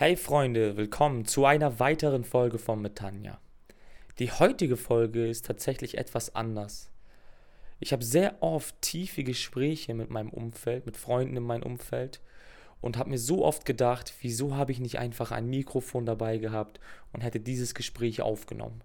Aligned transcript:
Hey 0.00 0.16
Freunde, 0.16 0.78
willkommen 0.78 1.26
zu 1.26 1.44
einer 1.44 1.78
weiteren 1.78 2.24
Folge 2.24 2.56
von 2.56 2.80
Metania. 2.80 3.38
Die 4.18 4.32
heutige 4.32 4.78
Folge 4.78 5.28
ist 5.28 5.44
tatsächlich 5.44 5.98
etwas 5.98 6.34
anders. 6.34 6.90
Ich 7.80 7.92
habe 7.92 8.02
sehr 8.02 8.42
oft 8.42 8.80
tiefe 8.80 9.24
Gespräche 9.24 9.92
mit 9.92 10.08
meinem 10.08 10.30
Umfeld, 10.30 10.86
mit 10.86 10.96
Freunden 10.96 11.36
in 11.36 11.42
meinem 11.42 11.64
Umfeld 11.64 12.22
und 12.80 12.96
habe 12.96 13.10
mir 13.10 13.18
so 13.18 13.44
oft 13.44 13.66
gedacht, 13.66 14.14
wieso 14.22 14.56
habe 14.56 14.72
ich 14.72 14.80
nicht 14.80 14.98
einfach 14.98 15.32
ein 15.32 15.50
Mikrofon 15.50 16.06
dabei 16.06 16.38
gehabt 16.38 16.80
und 17.12 17.20
hätte 17.20 17.38
dieses 17.38 17.74
Gespräch 17.74 18.22
aufgenommen. 18.22 18.80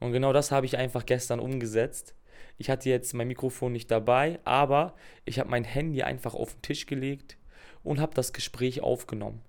Und 0.00 0.10
genau 0.10 0.32
das 0.32 0.50
habe 0.50 0.66
ich 0.66 0.76
einfach 0.76 1.06
gestern 1.06 1.38
umgesetzt. 1.38 2.16
Ich 2.58 2.70
hatte 2.70 2.90
jetzt 2.90 3.14
mein 3.14 3.28
Mikrofon 3.28 3.70
nicht 3.70 3.88
dabei, 3.92 4.40
aber 4.42 4.96
ich 5.26 5.38
habe 5.38 5.48
mein 5.48 5.62
Handy 5.62 6.02
einfach 6.02 6.34
auf 6.34 6.54
den 6.54 6.62
Tisch 6.62 6.86
gelegt 6.86 7.36
und 7.84 8.00
habe 8.00 8.14
das 8.14 8.32
Gespräch 8.32 8.80
aufgenommen. 8.80 9.42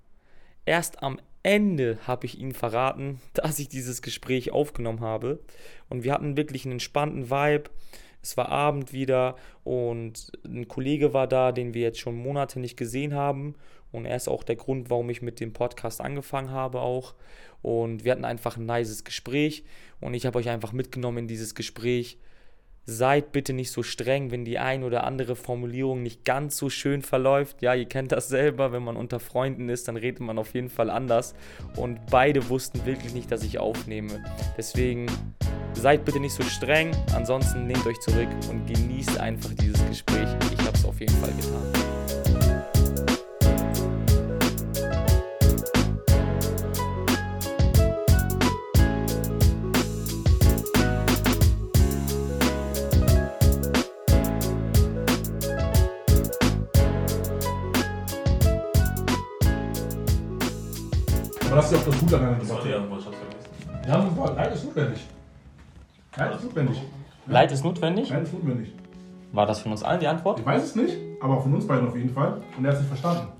Erst 0.68 1.02
am 1.02 1.18
Ende 1.43 1.97
habe 2.05 2.25
ich 2.25 2.38
ihnen 2.38 2.51
verraten, 2.51 3.21
dass 3.33 3.57
ich 3.57 3.69
dieses 3.69 4.01
Gespräch 4.01 4.51
aufgenommen 4.51 5.00
habe. 5.00 5.39
Und 5.89 6.04
wir 6.04 6.11
hatten 6.14 6.36
wirklich 6.36 6.65
einen 6.65 6.73
entspannten 6.73 7.32
Vibe. 7.32 7.69
Es 8.21 8.36
war 8.36 8.50
Abend 8.50 8.92
wieder 8.92 9.37
und 9.64 10.33
ein 10.43 10.68
Kollege 10.68 11.14
war 11.14 11.28
da, 11.28 11.54
den 11.54 11.73
wir 11.73 11.83
jetzt 11.83 12.01
schon 12.01 12.18
Monate 12.18 12.59
nicht 12.59 12.75
gesehen 12.75 13.14
haben. 13.14 13.56
Und 13.93 14.06
er 14.06 14.18
ist 14.18 14.28
auch 14.28 14.43
der 14.43 14.57
Grund, 14.57 14.89
warum 14.89 15.09
ich 15.09 15.21
mit 15.21 15.39
dem 15.39 15.54
Podcast 15.54 16.01
angefangen 16.01 16.51
habe 16.51 16.81
auch. 16.81 17.15
Und 17.61 18.04
wir 18.04 18.11
hatten 18.11 18.25
einfach 18.25 18.57
ein 18.57 18.65
nices 18.65 19.06
Gespräch. 19.06 19.64
Und 20.01 20.15
ich 20.15 20.25
habe 20.25 20.37
euch 20.37 20.50
einfach 20.50 20.73
mitgenommen 20.73 21.20
in 21.20 21.28
dieses 21.29 21.56
Gespräch 21.56 22.18
seid 22.89 23.33
bitte 23.33 23.51
nicht 23.51 23.71
so 23.71 23.83
streng, 23.83 24.32
wenn 24.32 24.46
die 24.46 24.57
ein 24.57 24.83
oder 24.83 25.04
andere 25.04 25.36
Formulierung 25.36 26.01
nicht 26.01 26.23
ganz 26.23 26.57
so 26.57 26.69
schön 26.69 27.01
verläuft. 27.01 27.61
Ja, 27.61 27.75
ihr 27.75 27.86
kennt 27.86 28.14
das 28.14 28.29
selber, 28.29 28.71
wenn 28.71 28.82
man 28.82 28.95
unter 28.95 29.19
Freunden 29.19 29.68
ist, 29.68 29.89
dann 29.89 29.97
redet 29.97 30.21
man 30.21 30.39
auf 30.39 30.54
jeden 30.54 30.69
Fall 30.69 30.89
anders. 30.89 31.36
Und 31.75 32.00
beide 32.09 32.47
wussten 32.50 32.86
wirklich 32.86 33.14
nicht, 33.14 33.30
dass 33.30 33.44
ich 33.44 33.59
aufnehme. 33.59 34.23
Deswegen 34.58 35.08
seid 35.73 36.06
bitte 36.06 36.22
nicht 36.22 36.34
so 36.34 36.44
streng. 36.44 36.92
Ansonsten 37.14 37.67
nehmt 37.67 37.86
euch 37.86 38.00
zurück 38.00 38.30
und 38.50 38.66
genießt 38.66 39.19
einfach 39.19 39.53
dieses 39.53 39.86
Gespräch. 39.86 40.30
Ich 40.53 40.66
habe 40.66 40.78
es 40.78 40.86
auf 40.86 41.00
jeden 41.02 41.16
Fall 41.16 41.34
getan. 41.34 42.47
Das 61.58 61.66
ist 61.66 61.72
ja 61.72 61.77
auch 61.80 61.86
das 61.86 62.00
Gute 62.00 62.17
an 62.17 62.25
einer 62.25 62.38
Das 62.38 62.50
war 62.50 62.61
die 62.61 62.67
Debatte. 62.67 62.83
Antwort, 62.83 63.00
ich 63.00 63.05
hab's 63.08 63.17
vergessen. 63.17 63.88
Ja, 63.88 63.94
aber 63.95 64.36
Leid 64.36 64.53
ist 64.53 64.66
notwendig. 64.66 65.08
Leid 66.16 66.36
ist 66.36 66.44
notwendig. 66.44 66.81
Leid 67.27 67.52
ist 67.52 67.63
notwendig. 67.63 68.09
Leid 68.09 68.23
ist 68.23 68.33
notwendig. 68.33 68.73
War 69.31 69.45
das 69.45 69.59
von 69.59 69.72
uns 69.72 69.83
allen 69.83 70.00
die 70.00 70.08
Antwort? 70.08 70.39
Ich 70.39 70.45
weiß 70.45 70.63
es 70.63 70.75
nicht, 70.75 70.97
aber 71.22 71.41
von 71.41 71.53
uns 71.53 71.67
beiden 71.67 71.88
auf 71.88 71.95
jeden 71.95 72.13
Fall. 72.13 72.41
Und 72.58 72.66
er 72.66 72.72
hat 72.72 72.75
es 72.75 72.81
nicht 72.81 72.89
verstanden. 72.89 73.31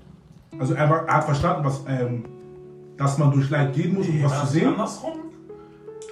Also 0.58 0.74
er, 0.74 0.90
war, 0.90 1.06
er 1.06 1.14
hat 1.14 1.24
verstanden, 1.24 1.64
was, 1.64 1.84
ähm, 1.88 2.24
dass 2.96 3.18
man 3.18 3.30
durch 3.30 3.48
Leid 3.50 3.72
gehen 3.74 3.94
muss, 3.94 4.08
um 4.08 4.24
was 4.24 4.40
zu 4.40 4.46
sehen. 4.46 4.68
Andersrum? 4.68 5.12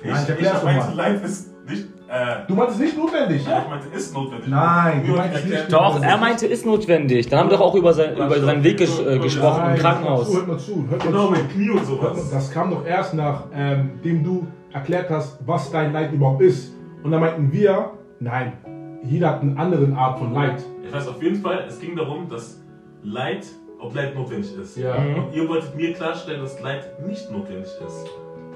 Ich, 0.02 0.10
Nein, 0.10 0.26
ich 0.28 0.40
ich, 0.40 0.48
doch 0.48 0.64
mal. 0.64 0.94
Leid 0.94 1.24
ist 1.24 1.50
nicht. 1.68 1.84
Äh, 2.08 2.46
Du 2.46 2.54
meinst 2.54 2.74
es 2.76 2.80
nicht 2.80 2.96
notwendig? 2.96 3.44
ja, 3.46 3.62
ich 3.62 3.68
meinte, 3.68 3.88
ist 3.96 4.14
notwendig. 4.14 4.48
Nein, 4.48 5.04
du 5.06 5.14
erklärt? 5.16 5.44
nicht- 5.46 5.72
Doch, 5.72 6.00
er 6.02 6.16
meinte, 6.18 6.46
ist 6.46 6.64
notwendig. 6.64 7.28
Dann 7.28 7.40
haben 7.40 7.50
wir 7.50 7.56
doch 7.56 7.64
auch 7.64 7.74
über, 7.74 7.92
sein, 7.92 8.14
über 8.16 8.38
seinen 8.40 8.62
Weg 8.62 8.76
ges 8.78 9.00
äh, 9.00 9.18
gesprochen 9.18 9.60
im 9.62 9.66
Nein, 9.70 9.78
Krankenhaus. 9.78 10.32
Hört 10.34 10.46
mal 10.46 10.58
zu, 10.58 10.86
hört 10.88 11.04
mal 11.04 11.10
Genau, 11.10 11.26
zu. 11.26 11.32
mit 11.32 11.50
Knie 11.50 11.70
und 11.70 11.76
mal, 11.76 11.84
sowas. 11.84 12.30
Das 12.30 12.50
kam 12.52 12.70
doch 12.70 12.86
erst 12.86 13.14
nachdem 13.14 14.22
du 14.24 14.46
erklärt 14.72 15.10
hast, 15.10 15.38
was 15.46 15.70
dein 15.70 15.92
Leid 15.92 16.12
überhaupt 16.12 16.42
ist. 16.42 16.72
Und 17.02 17.10
dann 17.10 17.20
meinten 17.20 17.50
wir, 17.52 17.90
nein, 18.20 18.52
jeder 19.02 19.30
hat 19.30 19.42
eine 19.42 19.56
andere 19.58 19.92
Art 19.96 20.18
von 20.18 20.32
Leid. 20.32 20.62
Ich 20.86 20.92
weiß 20.92 21.08
auf 21.08 21.22
jeden 21.22 21.40
Fall, 21.42 21.64
es 21.68 21.80
ging 21.80 21.96
darum, 21.96 22.28
dass 22.28 22.60
Leid, 23.02 23.46
ob 23.80 23.94
Leid 23.94 24.14
notwendig 24.14 24.50
ist. 24.60 24.76
Ja. 24.76 24.94
Und 24.94 25.34
ihr 25.34 25.48
wolltet 25.48 25.74
mir 25.76 25.92
klarstellen, 25.92 26.40
dass 26.40 26.60
Leid 26.62 27.04
nicht 27.06 27.30
notwendig 27.30 27.68
ist. 27.86 28.06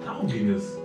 Darum 0.05 0.27
ging 0.27 0.51
es. 0.51 0.79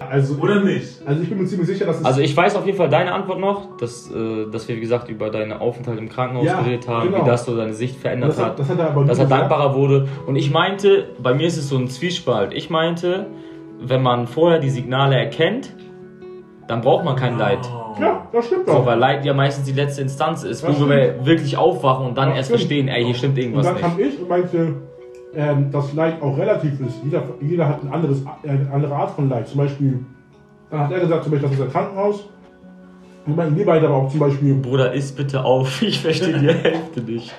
Also, 0.00 0.34
Oder 0.40 0.60
nicht? 0.64 1.00
also 1.06 1.22
ich 1.22 1.28
bin 1.28 1.38
mir 1.38 1.46
ziemlich 1.46 1.68
sicher, 1.68 1.86
dass 1.86 2.00
es 2.00 2.04
Also 2.04 2.20
ich 2.20 2.36
weiß 2.36 2.56
auf 2.56 2.66
jeden 2.66 2.76
Fall 2.78 2.88
deine 2.88 3.12
Antwort 3.12 3.38
noch, 3.38 3.76
dass, 3.76 4.10
äh, 4.10 4.50
dass 4.50 4.66
wir 4.66 4.76
wie 4.76 4.80
gesagt 4.80 5.08
über 5.08 5.30
deinen 5.30 5.52
Aufenthalt 5.52 5.98
im 5.98 6.08
Krankenhaus 6.08 6.46
Ja, 6.46 6.60
geredet 6.60 6.88
haben, 6.88 7.10
genau. 7.12 7.22
wie 7.24 7.26
das 7.28 7.44
so 7.44 7.56
deine 7.56 7.72
Sicht 7.74 7.96
verändert 8.00 8.30
das 8.30 8.38
hat, 8.38 8.46
hat, 8.52 8.58
das 8.58 8.68
hat 8.70 8.78
er 8.78 8.88
aber 8.90 9.04
dass 9.04 9.18
er 9.18 9.24
gesagt. 9.26 9.40
dankbarer 9.42 9.74
wurde. 9.76 10.08
Und 10.26 10.36
ich 10.36 10.50
meinte, 10.50 11.08
bei 11.22 11.34
mir 11.34 11.46
ist 11.46 11.56
es 11.56 11.68
so 11.68 11.76
ein 11.76 11.88
Zwiespalt. 11.88 12.52
Ich 12.54 12.68
meinte, 12.70 13.26
wenn 13.80 14.02
man 14.02 14.26
vorher 14.26 14.58
die 14.58 14.70
Signale 14.70 15.16
erkennt, 15.16 15.74
dann 16.68 16.80
braucht 16.80 17.04
man 17.04 17.16
kein 17.16 17.38
Leid. 17.38 17.58
Ja, 18.00 18.26
das 18.32 18.46
stimmt 18.46 18.66
So, 18.66 18.72
doch. 18.74 18.86
weil 18.86 18.98
Leid 18.98 19.24
ja 19.24 19.34
meistens 19.34 19.66
die 19.66 19.72
letzte 19.72 20.00
Instanz 20.02 20.42
ist, 20.42 20.64
Das 20.64 20.80
wo 20.80 20.88
wir 20.88 21.24
wirklich 21.26 21.56
aufwachen 21.58 22.06
und 22.06 22.16
dann 22.16 22.30
Das 22.30 22.38
erst 22.38 22.48
stimmt. 22.48 22.60
verstehen, 22.60 22.88
ey, 22.88 23.04
hier 23.04 23.14
stimmt 23.14 23.36
Und 23.36 23.42
irgendwas 23.42 23.66
dann 23.66 23.74
nicht. 23.74 23.82
kam 23.84 24.00
ich 24.00 24.20
und 24.20 24.28
meinte, 24.28 24.74
ähm, 25.34 25.70
dass 25.70 25.92
Leid 25.94 26.20
auch 26.22 26.36
relativ 26.36 26.78
ist. 26.80 26.96
Jeder, 27.04 27.22
jeder 27.40 27.68
hat 27.68 27.82
ein 27.82 27.92
anderes, 27.92 28.22
eine 28.42 28.70
andere 28.72 28.94
Art 28.94 29.10
von 29.12 29.28
Leid. 29.28 29.48
Zum 29.48 29.58
Beispiel, 29.58 30.04
dann 30.70 30.80
hat 30.80 30.92
er 30.92 31.00
gesagt, 31.00 31.24
zum 31.24 31.32
Beispiel, 31.32 31.48
das 31.50 31.58
ist 31.58 31.64
ein 31.64 31.72
Krankenhaus. 31.72 32.28
Und 33.24 33.36
meinten 33.36 33.56
wir 33.56 33.64
beide 33.66 33.86
aber 33.86 33.96
auch 33.96 34.10
zum 34.10 34.20
Beispiel, 34.20 34.54
Bruder, 34.54 34.92
iss 34.92 35.12
bitte 35.12 35.44
auf, 35.44 35.80
ich 35.82 36.00
verstehe 36.00 36.38
die 36.38 36.48
Hälfte 36.48 37.00
nicht. 37.02 37.32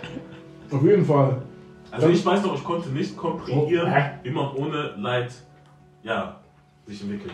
auf 0.72 0.84
jeden 0.84 1.06
Fall. 1.06 1.38
Also 1.92 2.08
ich 2.10 2.26
weiß 2.26 2.44
noch, 2.44 2.56
ich 2.56 2.64
konnte 2.64 2.90
nicht 2.90 3.16
komprimieren, 3.16 3.88
Oh, 3.94 4.24
wie 4.24 4.32
man 4.32 4.52
ohne 4.56 4.96
Leid, 4.98 5.32
ja, 6.02 6.38
sich 6.88 7.02
entwickelt. 7.04 7.34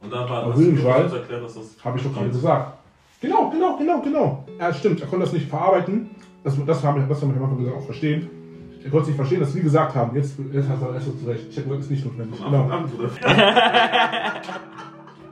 Und 0.00 0.12
dann 0.12 0.28
war 0.28 0.44
Auf 0.46 0.54
das 0.54 0.64
jeden 0.64 0.78
Fall. 0.78 1.04
uns 1.04 1.12
erklärt, 1.14 1.42
dass 1.44 1.54
das. 1.54 1.76
Habe 1.84 1.98
ich 1.98 2.04
doch 2.04 2.12
gerade 2.12 2.28
gesagt. 2.28 2.78
Genau, 3.20 3.50
genau, 3.50 3.76
genau, 3.76 4.00
genau. 4.00 4.44
Ja, 4.60 4.72
stimmt. 4.72 5.00
Er 5.00 5.06
konnte 5.08 5.24
das 5.24 5.32
nicht 5.32 5.48
verarbeiten. 5.48 6.10
Das, 6.44 6.54
das 6.64 6.84
haben 6.84 7.00
wir 7.00 7.08
das 7.08 7.20
haben 7.20 7.30
wir 7.30 7.38
am 7.38 7.44
Anfang 7.44 7.58
gesagt, 7.58 7.76
auch 7.78 7.84
verstehen. 7.84 8.30
Er 8.88 8.92
konnte 8.92 9.08
nicht 9.08 9.16
verstehen, 9.16 9.40
dass 9.40 9.54
wir 9.54 9.62
gesagt 9.62 9.94
haben. 9.94 10.16
Jetzt, 10.16 10.38
jetzt 10.50 10.66
hast 10.66 10.80
du 10.80 10.86
erst 10.86 11.04
so 11.04 11.12
zurecht. 11.12 11.46
Ich 11.50 11.56
gesagt, 11.56 11.72
es 11.72 11.84
ist 11.84 11.90
nicht 11.90 12.06
notwendig. 12.06 12.42
Genau. 12.42 12.70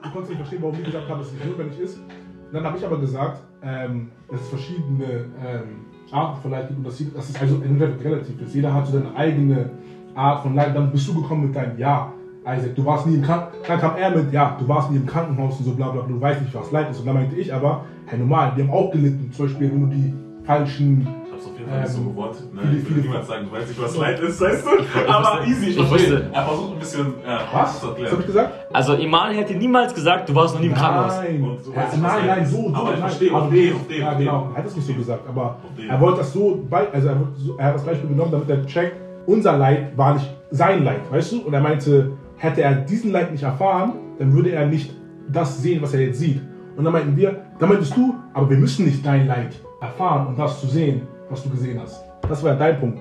Du 0.02 0.10
konntest 0.12 0.28
nicht 0.28 0.36
verstehen, 0.36 0.58
warum 0.60 0.76
wir 0.76 0.84
gesagt 0.84 1.08
haben, 1.08 1.18
dass 1.20 1.28
es 1.28 1.32
nicht 1.32 1.46
notwendig 1.46 1.80
ist. 1.80 1.96
Und 1.96 2.52
dann 2.52 2.64
habe 2.64 2.76
ich 2.76 2.84
aber 2.84 2.98
gesagt, 3.00 3.40
ähm, 3.62 4.10
dass 4.30 4.42
es 4.42 4.48
verschiedene 4.48 5.24
ähm, 5.42 5.86
Arten 6.12 6.42
von 6.42 6.50
Leid 6.50 6.68
gibt 6.68 6.80
und 6.80 6.86
dass, 6.86 6.98
dass 7.14 7.30
es 7.30 7.40
also 7.40 7.62
relativ 8.04 8.42
ist. 8.42 8.54
Jeder 8.54 8.74
hat 8.74 8.86
so 8.86 8.92
seine 8.92 9.16
eigene 9.16 9.70
Art 10.14 10.42
von 10.42 10.54
Leid. 10.54 10.76
Dann 10.76 10.92
bist 10.92 11.08
du 11.08 11.14
gekommen 11.14 11.46
mit 11.46 11.56
deinem 11.56 11.78
Ja. 11.78 12.12
Isaac, 12.46 12.74
du 12.76 12.84
warst 12.84 13.06
nie 13.06 13.14
im 13.14 13.22
Krankenhaus. 13.22 13.66
Dann 13.66 13.80
kam 13.80 13.96
er 13.96 14.10
mit, 14.10 14.32
ja, 14.32 14.54
du 14.60 14.68
warst 14.68 14.90
nie 14.90 14.98
im 14.98 15.06
Krankenhaus 15.06 15.58
und 15.58 15.64
so 15.64 15.72
bla 15.72 15.88
bla 15.88 16.02
bla, 16.02 16.14
du 16.14 16.20
weißt 16.20 16.42
nicht, 16.42 16.54
was 16.54 16.70
Leid 16.70 16.90
ist. 16.90 17.00
Und 17.00 17.06
dann 17.06 17.14
meinte 17.14 17.36
ich 17.36 17.52
aber, 17.54 17.86
hey, 18.04 18.18
normal, 18.18 18.52
wir 18.54 18.64
haben 18.64 18.70
auch 18.70 18.92
gelitten. 18.92 19.32
Zum 19.32 19.46
Beispiel, 19.46 19.72
wenn 19.72 19.80
du 19.80 19.96
die 19.96 20.14
falschen. 20.46 21.06
Ich 21.26 21.32
hab's 21.32 21.46
auf 21.46 21.58
jeden 21.58 21.70
Fall 21.70 21.80
nicht 21.82 21.90
so 21.92 21.98
Ähm, 22.00 22.06
gewortet. 22.08 22.54
Ne? 22.54 22.60
viele- 22.62 22.78
Ich 22.80 22.90
will 22.96 23.02
niemals 23.02 23.26
sagen, 23.26 23.46
du 23.50 23.56
weißt 23.56 23.68
nicht, 23.68 23.82
was 23.82 23.96
Leid 23.96 24.20
ist, 24.20 24.40
weißt 24.40 24.64
du? 24.66 25.08
Aber 25.12 25.46
easy, 25.46 25.66
ich 25.70 25.90
wusste- 25.90 26.30
Er 26.32 26.42
versucht 26.44 26.72
ein 26.72 26.78
bisschen, 26.78 27.06
ja, 27.26 27.40
Was? 27.52 27.80
zu 27.80 27.86
Was 27.86 27.90
erklären. 27.90 28.10
habe 28.12 28.20
ich 28.22 28.26
gesagt? 28.26 28.52
Also 28.72 28.94
Iman 28.94 29.34
hätte 29.34 29.54
niemals 29.54 29.94
gesagt, 29.94 30.28
du 30.28 30.34
warst 30.34 30.54
noch 30.54 30.60
nie 30.62 30.68
im 30.68 30.74
Krankenhaus. 30.74 31.16
Nein, 31.18 31.42
Und 31.42 31.64
so 31.64 31.72
ja, 31.72 31.76
was 31.84 31.96
nein, 31.98 32.26
nein, 32.26 32.46
so, 32.46 32.68
so. 32.70 32.74
Aber 32.74 32.92
ich 32.94 32.98
verstehe, 33.00 33.32
auf 33.34 33.50
den, 33.50 33.74
auf 33.74 33.86
den, 33.88 34.00
Ja, 34.00 34.14
genau, 34.14 34.48
er 34.54 34.58
hat 34.58 34.66
es 34.66 34.76
nicht 34.76 34.86
so 34.86 34.94
gesagt, 34.94 35.28
aber 35.28 35.56
er 35.88 36.00
wollte 36.00 36.18
das 36.18 36.32
so, 36.32 36.64
bei, 36.70 36.86
also 36.92 37.08
er, 37.08 37.16
so- 37.36 37.56
er 37.58 37.66
hat 37.66 37.74
das 37.74 37.84
Beispiel 37.84 38.08
genommen, 38.08 38.30
damit 38.30 38.48
er 38.48 38.64
checkt, 38.66 38.96
unser 39.26 39.56
Leid 39.58 39.96
war 39.96 40.14
nicht 40.14 40.30
sein 40.50 40.84
Leid, 40.84 41.00
weißt 41.10 41.32
du? 41.32 41.40
Und 41.42 41.52
er 41.52 41.60
meinte, 41.60 42.12
hätte 42.38 42.62
er 42.62 42.74
diesen 42.76 43.10
Leid 43.12 43.32
nicht 43.32 43.42
erfahren, 43.42 43.92
dann 44.18 44.32
würde 44.32 44.50
er 44.52 44.66
nicht 44.66 44.94
das 45.28 45.60
sehen, 45.60 45.82
was 45.82 45.92
er 45.92 46.00
jetzt 46.00 46.18
sieht. 46.20 46.40
Und 46.76 46.84
dann 46.84 46.92
meinten 46.92 47.16
wir, 47.16 47.36
dann 47.58 47.68
meintest 47.68 47.96
du, 47.96 48.14
aber 48.32 48.48
wir 48.48 48.56
müssen 48.58 48.84
nicht 48.86 49.04
dein 49.04 49.26
Leid 49.26 49.56
erfahren, 49.80 50.26
um 50.28 50.36
das 50.36 50.60
zu 50.60 50.66
sehen, 50.66 51.02
was 51.30 51.42
du 51.42 51.50
gesehen 51.50 51.80
hast. 51.80 52.02
Das 52.28 52.42
war 52.42 52.52
ja 52.52 52.56
dein 52.58 52.80
Punkt. 52.80 52.98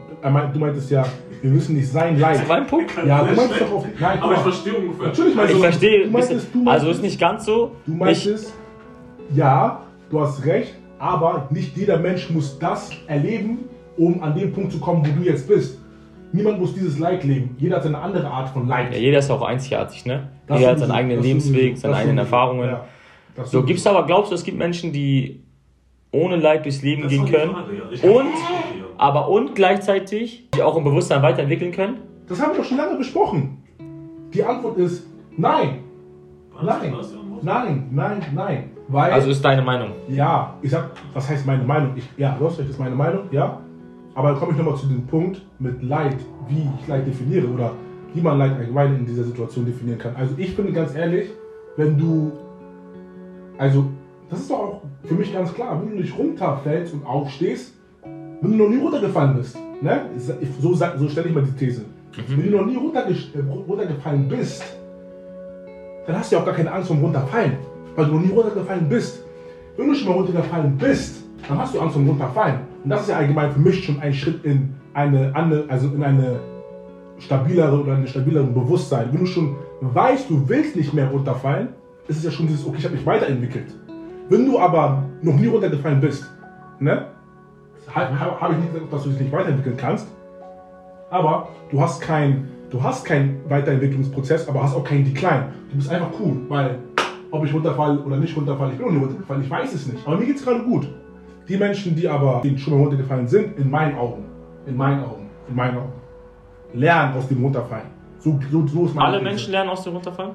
Du 0.53 0.59
meintest 0.59 0.91
ja, 0.91 1.06
wir 1.41 1.50
müssen 1.52 1.75
nicht 1.75 1.88
sein 1.91 2.19
Leid. 2.19 2.40
Das 2.41 2.50
war 2.50 2.58
ein 2.58 2.68
Punkt. 2.68 2.91
Ja, 3.06 3.24
du 3.24 3.35
meinst 3.35 3.61
doch 3.61 3.72
auf. 3.72 3.85
Nein, 3.99 4.20
Aber 4.22 4.34
ich 4.34 4.40
verstehe 4.40 4.73
ungefähr. 4.76 5.08
Natürlich 5.08 5.35
meinst 5.35 5.52
Ich 5.52 5.58
du- 5.58 5.64
verstehe, 5.64 6.03
Du 6.05 6.09
meintest, 6.11 6.53
du 6.53 6.58
meintest, 6.59 6.67
also 6.85 6.90
ist 6.90 7.02
nicht 7.02 7.20
ganz 7.20 7.46
so. 7.46 7.72
Du 7.85 7.94
Ich, 7.94 7.97
meintest, 7.99 8.53
ja, 9.34 9.82
du 10.09 10.20
hast 10.20 10.46
recht, 10.46 10.73
aber 10.99 11.47
nicht 11.52 11.76
jeder 11.78 11.97
Mensch 11.97 12.29
muss 12.29 12.58
das 12.59 12.91
erleben, 13.08 13.59
um 13.97 14.22
an 14.22 14.35
den 14.35 14.52
Punkt 14.53 14.72
zu 14.72 14.79
kommen, 14.79 15.05
wo 15.05 15.20
du 15.23 15.28
jetzt 15.28 15.47
bist. 15.47 15.79
Niemand 16.32 16.59
muss 16.59 16.73
dieses 16.73 16.99
Leid 16.99 17.23
leben. 17.23 17.55
Jeder 17.59 17.78
hat 17.78 17.84
seine 17.84 17.97
andere 17.99 18.28
Art 18.29 18.49
von 18.49 18.67
Leid. 18.67 18.91
ja, 18.91 18.97
jeder 18.99 19.20
ist 19.20 19.32
auch 19.32 19.41
einzigartig, 19.41 20.05
ne? 20.05 20.29
Das 20.47 20.59
jeder 20.59 20.72
hat 20.72 20.79
seinen 20.79 20.91
eigenen 20.91 21.22
Lebensweg, 21.22 21.78
seine 21.78 21.96
eigenen. 21.96 22.17
Erfahrungen. 22.20 22.67
Ja, 22.70 22.85
So, 23.38 23.44
sowieso. 23.44 23.64
gibt's 23.64 23.88
aber, 23.88 24.05
glaubst 24.05 24.32
du, 24.32 24.35
es 24.35 24.44
gibt 24.44 24.58
Menschen, 24.58 24.91
die 24.91 25.41
ohne 26.16 26.38
Leid 26.38 26.66
durchs 26.66 26.82
Leben 26.82 27.03
Das 27.03 27.12
gehen 27.12 27.26
können, 27.26 27.52
Frage, 27.52 27.73
ja. 28.02 28.09
Und? 28.09 28.34
aber 28.97 29.29
und 29.29 29.56
gleichzeitig 29.56 30.50
die 30.56 30.62
auch 30.64 30.78
im 30.78 30.84
Bewusstsein 30.84 31.22
weiterentwickeln 31.22 31.72
können? 31.72 31.97
Das 32.28 32.41
haben 32.41 32.52
wir 32.53 32.58
doch 32.59 32.66
schon 32.66 32.78
lange 32.78 32.97
besprochen. 32.97 33.58
Die 34.34 34.44
Antwort 34.44 34.78
ist 34.78 35.06
nein. 35.38 35.79
Nein. 36.64 36.94
Nein, 37.41 37.90
nein, 37.91 38.22
nein. 38.34 38.72
Weil, 38.88 39.12
Also 39.12 39.29
ist 39.29 39.44
deine 39.44 39.62
Meinung. 39.62 39.90
ja, 40.08 40.56
ich 40.62 40.72
sag, 40.72 40.91
was 41.14 41.29
heißt 41.29 41.46
meine 41.46 41.64
Meinung? 41.64 41.91
Ich, 41.96 42.08
ja, 42.18 42.35
du 42.40 42.46
hast 42.46 42.58
recht, 42.59 42.70
das 42.70 42.76
ist 42.76 42.79
meine 42.79 42.96
Meinung, 42.96 43.23
ja. 43.32 43.59
Aber 44.14 44.29
dann 44.29 44.40
komme 44.40 44.52
ich 44.53 44.58
nochmal 44.58 44.76
zu 44.76 44.88
dem 44.88 45.06
Punkt 45.08 45.41
mit 45.59 45.84
Leid, 45.84 46.16
wie 46.47 46.68
ich 46.79 46.88
Leid 46.88 47.06
definiere 47.06 47.47
oder 47.47 47.72
wie 48.14 48.22
man 48.22 48.38
Leid 48.38 48.53
allgemein 48.58 48.96
in 48.96 49.06
dieser 49.06 49.23
Situation 49.23 49.66
definieren 49.66 50.00
kann. 50.00 50.16
Also 50.16 50.34
ich 50.38 50.52
finde 50.56 50.72
ganz 50.72 50.96
ehrlich, 50.96 51.29
wenn 51.76 51.97
du, 51.97 52.32
also 53.58 53.85
das 54.29 54.39
ist 54.39 54.49
doch 54.49 54.59
auch 54.59 54.81
für 55.03 55.13
mich 55.13 55.31
ganz 55.33 55.53
klar, 55.53 55.79
wenn 55.81 55.91
du 55.91 56.01
nicht 56.01 56.17
runterfällst 56.17 56.93
und 56.93 57.05
aufstehst, 57.05 57.73
wenn 58.41 58.57
du 58.57 58.63
noch 58.63 58.69
nie 58.69 58.77
runtergefallen 58.77 59.35
bist, 59.35 59.57
ne? 59.81 60.09
so, 60.59 60.73
so 60.73 61.09
stelle 61.09 61.27
ich 61.27 61.33
mal 61.33 61.43
die 61.43 61.66
These. 61.66 61.85
Wenn 62.27 62.51
du 62.51 62.57
noch 62.57 62.66
nie 62.66 62.75
äh, 62.75 63.39
runtergefallen 63.67 64.27
bist, 64.27 64.63
dann 66.07 66.17
hast 66.17 66.31
du 66.31 66.35
ja 66.35 66.41
auch 66.41 66.45
gar 66.45 66.55
keine 66.55 66.72
Angst 66.72 66.87
vom 66.87 66.99
Runterfallen, 67.03 67.53
weil 67.95 68.05
du 68.05 68.13
noch 68.13 68.22
nie 68.22 68.31
runtergefallen 68.31 68.87
bist. 68.87 69.23
Wenn 69.75 69.87
du 69.87 69.95
schon 69.95 70.07
mal 70.07 70.16
runtergefallen 70.16 70.77
bist, 70.77 71.23
dann 71.47 71.57
hast 71.57 71.75
du 71.75 71.79
Angst 71.79 71.95
vom 71.95 72.07
Runterfallen. 72.07 72.59
Und 72.83 72.89
das 72.89 73.01
ist 73.01 73.09
ja 73.09 73.17
allgemein 73.17 73.51
für 73.51 73.59
mich 73.59 73.83
schon 73.83 73.99
ein 73.99 74.13
Schritt 74.13 74.45
in 74.45 74.73
eine 74.93 75.35
andere, 75.35 75.66
also 75.67 75.87
in 75.87 76.03
eine 76.03 76.39
stabilere 77.17 77.81
oder 77.81 77.95
eine 77.95 78.07
stabilere 78.07 78.45
Bewusstsein. 78.45 79.09
Wenn 79.11 79.22
du 79.22 79.25
schon 79.25 79.55
weißt, 79.81 80.29
du 80.29 80.47
willst 80.47 80.75
nicht 80.75 80.93
mehr 80.93 81.09
runterfallen, 81.09 81.69
ist 82.07 82.17
es 82.17 82.23
ja 82.23 82.31
schon 82.31 82.47
dieses, 82.47 82.66
okay, 82.66 82.77
ich 82.79 82.85
habe 82.85 82.95
mich 82.95 83.05
weiterentwickelt. 83.05 83.67
Wenn 84.29 84.45
du 84.45 84.59
aber 84.59 85.03
noch 85.22 85.35
nie 85.35 85.47
runtergefallen 85.47 86.01
bist, 86.01 86.25
ne, 86.79 87.05
habe 87.93 88.41
hab 88.41 88.51
ich 88.51 88.57
nicht 88.57 88.73
gesagt, 88.73 88.91
dass 88.91 89.03
du 89.03 89.09
dich 89.09 89.19
nicht 89.19 89.31
weiterentwickeln 89.31 89.77
kannst, 89.77 90.07
aber 91.11 91.49
du 91.69 91.79
hast 91.79 92.01
kein, 92.01 92.47
du 92.72 92.81
hast 92.81 93.05
keinen 93.05 93.39
Weiterentwicklungsprozess, 93.47 94.47
aber 94.49 94.63
hast 94.63 94.75
auch 94.75 94.83
keinen 94.83 95.05
Decline. 95.05 95.53
Du 95.69 95.75
bist 95.77 95.91
einfach 95.91 96.09
cool, 96.19 96.37
weil 96.49 96.79
ob 97.29 97.45
ich 97.45 97.53
runterfalle 97.53 97.99
oder 97.99 98.17
nicht 98.17 98.35
runterfalle, 98.35 98.72
ich 98.72 98.77
bin 98.77 98.87
noch 98.87 98.93
nie 98.93 98.99
runtergefallen, 98.99 99.43
ich 99.43 99.49
weiß 99.49 99.73
es 99.73 99.87
nicht. 99.91 100.05
Aber 100.07 100.17
mir 100.17 100.25
geht 100.25 100.37
es 100.37 100.43
gerade 100.43 100.63
gut. 100.63 100.87
Die 101.47 101.57
Menschen, 101.57 101.95
die 101.95 102.07
aber 102.07 102.41
schon 102.57 102.73
mal 102.73 102.79
runtergefallen 102.79 103.27
sind, 103.27 103.59
in 103.59 103.69
meinen 103.69 103.95
Augen, 103.95 104.25
in 104.66 104.75
meinen 104.75 105.03
Augen, 105.03 105.29
in 105.47 105.55
meinen 105.55 105.77
Augen, 105.77 105.93
lernen 106.73 107.16
aus 107.16 107.27
dem 107.27 107.43
Runterfallen. 107.43 107.87
So, 108.19 108.39
so, 108.51 108.66
so 108.66 108.85
ist 108.87 108.95
meine 108.95 109.07
Alle. 109.09 109.22
Menschen 109.22 109.51
lernen 109.51 109.69
aus 109.69 109.83
dem 109.83 109.93
Runterfallen? 109.93 110.33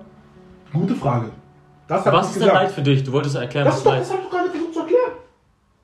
Gute 0.72 0.94
Frage. 0.94 1.30
Das 1.90 2.06
Was 2.06 2.30
ist 2.36 2.40
denn. 2.40 2.48
Leid 2.48 2.70
für 2.70 2.82
dich? 2.82 3.02
Du 3.02 3.12
wolltest 3.12 3.34
erklären, 3.36 3.64
Das, 3.66 3.74
was 3.74 3.78
ist 3.80 3.86
doch, 3.86 3.92
Leid 3.92 4.00
das 4.02 4.10
habe 4.10 4.20
ich 4.22 4.24
doch 4.28 4.30
gerade 4.36 4.50
versucht 4.50 4.72
zu 4.74 4.80
erklären. 4.80 5.12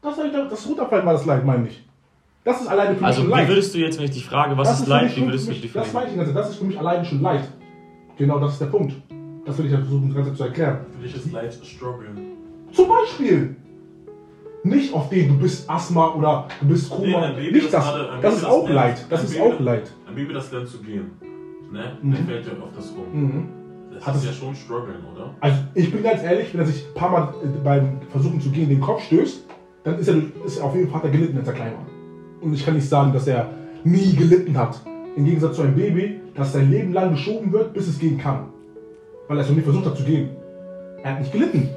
Das, 0.02 0.18
ich 0.18 0.50
das 0.50 0.66
Runterfallen 0.68 1.06
war 1.06 1.12
das 1.14 1.26
Leid, 1.26 1.44
meine 1.44 1.68
ich. 1.68 1.84
Das 2.44 2.60
ist 2.60 2.68
alleine 2.68 2.90
für 2.90 3.00
mich 3.00 3.04
Also, 3.06 3.20
schon 3.22 3.28
wie 3.30 3.34
Leid. 3.34 3.48
würdest 3.48 3.74
du 3.74 3.78
jetzt, 3.78 3.98
wenn 3.98 4.04
ich 4.04 4.10
dich 4.12 4.24
frage, 4.26 4.56
was 4.56 4.68
Das 4.68 4.80
ist 4.80 4.86
Leid, 4.86 5.02
mich 5.02 5.16
wie 5.16 5.18
schon- 5.20 5.28
würdest 5.28 5.46
du 5.46 5.50
mich- 5.50 5.60
dich 5.62 5.72
Das 5.72 5.92
meine 5.92 6.10
ich 6.10 6.16
ganz, 6.16 6.32
das 6.32 6.50
ist 6.50 6.56
für 6.56 6.64
mich 6.64 6.78
alleine 6.78 7.04
schon 7.04 7.20
Leid. 7.22 7.48
Genau, 8.16 8.38
das 8.38 8.52
ist 8.52 8.60
der 8.60 8.66
Punkt. 8.66 8.94
Das 9.44 9.58
will 9.58 9.66
ich 9.66 9.72
ja 9.72 9.78
versuchen, 9.78 10.06
das 10.08 10.16
Ganze 10.16 10.34
zu 10.34 10.44
erklären. 10.44 10.78
Für 10.96 11.02
dich 11.02 11.14
ist 11.16 11.32
Leid 11.32 11.54
Struggle. 11.64 12.08
Zum 12.72 12.88
Beispiel. 12.88 13.56
Nicht 14.62 14.92
auf 14.94 15.08
den, 15.08 15.28
du 15.28 15.38
bist 15.38 15.68
Asthma 15.70 16.14
oder 16.14 16.46
du 16.60 16.66
bist 16.68 16.92
Nee, 17.00 17.12
Koma. 17.12 17.28
Baby, 17.32 17.52
nicht 17.52 17.72
das. 17.72 17.84
gerade- 17.84 18.04
Das 18.04 18.20
Baby, 18.20 18.34
ist 18.36 18.44
auch 18.44 18.62
lernt- 18.64 18.74
Leid. 18.74 19.06
Das 19.10 19.24
ist 19.24 19.32
Baby- 19.38 19.42
auch 19.42 19.60
Leid. 19.60 19.92
Ein 20.08 20.14
Baby, 20.14 20.34
das 20.34 20.52
lernt 20.52 20.68
zu 20.68 20.78
gehen. 20.78 21.10
Ne? 21.72 21.98
Mhm. 22.02 22.12
Der 22.14 22.24
fällt 22.24 22.46
ja 22.46 22.52
auf 22.62 22.70
das 22.76 22.92
rum. 22.96 23.06
Mhm. 23.12 23.48
Das 23.96 24.06
Hat 24.06 24.14
ist 24.16 24.20
es- 24.22 24.26
ja 24.28 24.32
schon 24.32 24.54
Struggeln, 24.54 24.98
oder? 25.14 25.30
Also 25.40 25.56
ich 25.74 25.90
bin 25.92 26.02
ganz 26.02 26.22
ehrlich, 26.22 26.52
wenn 26.52 26.60
er 26.60 26.66
sich 26.66 26.84
ein 26.86 26.94
paar 26.94 27.10
Mal 27.10 27.34
äh, 27.42 27.46
beim 27.64 27.98
Versuchen 28.10 28.40
zu 28.40 28.50
gehen 28.50 28.68
den 28.68 28.80
Kopf 28.80 29.02
stößt, 29.02 29.44
dann 29.84 29.98
ist 29.98 30.08
er, 30.08 30.16
ist 30.44 30.58
er 30.58 30.64
auf 30.64 30.74
jeden 30.74 30.88
Fall 30.88 30.98
hat 30.98 31.04
er 31.04 31.10
gelitten, 31.10 31.38
als 31.38 31.48
er 31.48 31.54
klein 31.54 31.72
war. 31.72 31.86
Und 32.40 32.52
ich 32.54 32.64
kann 32.64 32.74
nicht 32.74 32.88
sagen, 32.88 33.12
dass 33.12 33.26
er 33.26 33.48
nie 33.84 34.14
gelitten 34.14 34.56
hat. 34.58 34.80
Im 35.16 35.24
Gegensatz 35.24 35.56
zu 35.56 35.62
einem 35.62 35.74
Baby, 35.74 36.20
das 36.34 36.52
sein 36.52 36.70
Leben 36.70 36.92
lang 36.92 37.10
geschoben 37.10 37.52
wird, 37.52 37.72
bis 37.72 37.88
es 37.88 37.98
gehen 37.98 38.18
kann. 38.18 38.46
Weil 39.28 39.38
er 39.38 39.42
es 39.42 39.48
noch 39.48 39.56
nie 39.56 39.62
versucht 39.62 39.86
hat 39.86 39.96
zu 39.96 40.04
gehen. 40.04 40.30
Er 41.02 41.12
hat 41.12 41.20
nicht 41.20 41.32
gelitten. 41.32 41.70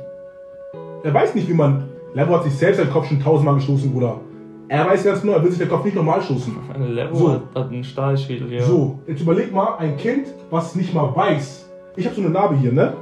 Er 1.04 1.13
weiß 1.13 1.36
nicht, 1.36 1.48
wie 1.48 1.54
man. 1.54 1.86
Levo 2.13 2.36
hat 2.36 2.44
sich 2.44 2.54
selbst 2.56 2.80
den 2.81 2.89
Kopf 2.89 3.07
schon 3.07 3.22
tausendmal 3.22 3.56
gestoßen, 3.56 3.92
Bruder. 3.92 4.19
Er 4.68 4.86
weiß 4.86 5.04
ganz 5.04 5.22
genau, 5.22 5.33
er 5.33 5.44
will 5.44 5.50
sich 5.51 5.60
den 5.60 5.69
Kopf 5.69 5.86
nicht 5.86 5.95
normal 5.95 6.22
stoßen. 6.22 6.56
Ein 6.74 6.94
Level 6.94 7.15
So. 7.15 7.31
hat, 7.31 7.42
hat 7.56 7.72
einen 7.72 7.83
Stahlschädel, 7.83 8.51
ja. 8.51 8.62
So, 8.63 9.00
jetzt 9.07 9.22
überleg 9.22 9.51
mal, 9.54 9.77
ein 9.77 9.95
Kind, 9.98 10.27
was 10.50 10.75
nicht 10.75 10.94
mal 10.94 11.15
weiß. 11.15 11.69
Ich 12.00 12.06
habe 12.06 12.16
so 12.16 12.22
eine 12.22 12.30
Narbe 12.30 12.56
hier, 12.56 12.72
ne? 12.72 12.94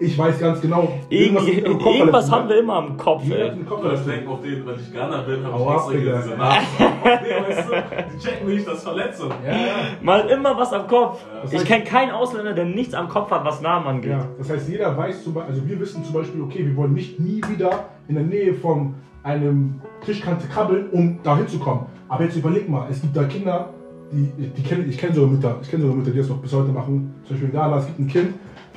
Ich 0.00 0.18
weiß 0.18 0.40
ganz 0.40 0.60
genau. 0.60 0.92
Irgend, 1.08 1.44
mit 1.46 1.64
dem 1.64 1.78
Kopf 1.78 1.94
irgendwas 1.94 2.28
haben 2.30 2.48
wir 2.48 2.58
immer 2.58 2.74
am 2.74 2.96
Kopf, 2.96 3.22
ey. 3.30 3.50
einen 3.50 3.64
Kopf 3.64 3.84
ich 3.92 4.00
denke 4.00 4.28
auf 4.28 4.40
den, 4.40 4.66
weil 4.66 4.74
ich 4.74 4.92
Ghana 4.92 5.22
bin, 5.22 5.44
habe 5.44 5.56
ich 5.62 5.70
extra 5.70 5.90
hier 5.92 6.16
diese 6.16 6.36
Nachfrage. 6.36 7.20
Nee, 7.22 7.48
weißt 7.48 7.68
du, 7.68 7.72
die 8.12 8.18
checken 8.18 8.46
nicht, 8.48 8.66
das 8.66 8.74
ist 8.78 8.82
Verletzung. 8.82 9.30
Ja, 9.46 9.52
ja. 9.52 9.58
Mal 10.02 10.28
immer 10.30 10.58
was 10.58 10.72
am 10.72 10.88
Kopf. 10.88 11.20
Ja. 11.32 11.42
Das 11.42 11.52
Ich 11.52 11.60
heißt- 11.60 11.64
kenne 11.66 11.84
keinen 11.84 12.10
Ausländer, 12.10 12.52
der 12.54 12.64
nichts 12.64 12.92
am 12.92 13.08
Kopf 13.08 13.30
hat, 13.30 13.44
was 13.44 13.60
Namen 13.62 13.86
angeht. 13.86 14.10
ja. 14.10 14.26
Das 14.36 14.50
heißt, 14.50 14.68
jeder 14.68 14.96
weiß 14.96 15.22
zum 15.22 15.32
Beispiel, 15.34 15.54
also 15.54 15.68
wir 15.68 15.78
wissen 15.80 16.02
zum 16.04 16.12
Beispiel, 16.14 16.42
okay, 16.42 16.66
wir 16.66 16.74
wollen 16.76 16.92
nicht 16.92 17.20
nie 17.20 17.40
wieder 17.48 17.84
in 18.08 18.16
der 18.16 18.24
Nähe 18.24 18.52
von 18.52 18.94
einem 19.22 19.80
Tischkante 20.04 20.48
krabbeln, 20.48 20.90
um 20.90 21.20
da 21.22 21.36
hinzukommen. 21.36 21.86
Aber 22.08 22.24
jetzt 22.24 22.36
überleg 22.36 22.68
mal, 22.68 22.88
es 22.90 23.00
gibt 23.00 23.16
da 23.16 23.22
Kinder, 23.24 23.68
die, 24.14 24.46
die 24.48 24.62
kenne 24.62 24.84
ich 24.84 24.96
kenne 24.98 25.14
sogar 25.14 25.30
Mütter, 25.30 25.58
ich 25.62 25.70
kenne 25.70 25.82
sogar 25.82 25.96
Mütter, 25.96 26.10
die 26.10 26.18
das 26.18 26.28
noch 26.28 26.38
bis 26.38 26.52
heute 26.52 26.70
machen. 26.72 27.14
Zum 27.24 27.30
Beispiel 27.34 27.48
in 27.48 27.54
Ghana, 27.54 27.78
es 27.78 27.86
gibt 27.86 27.98
ein 28.00 28.06
Kind, 28.06 28.28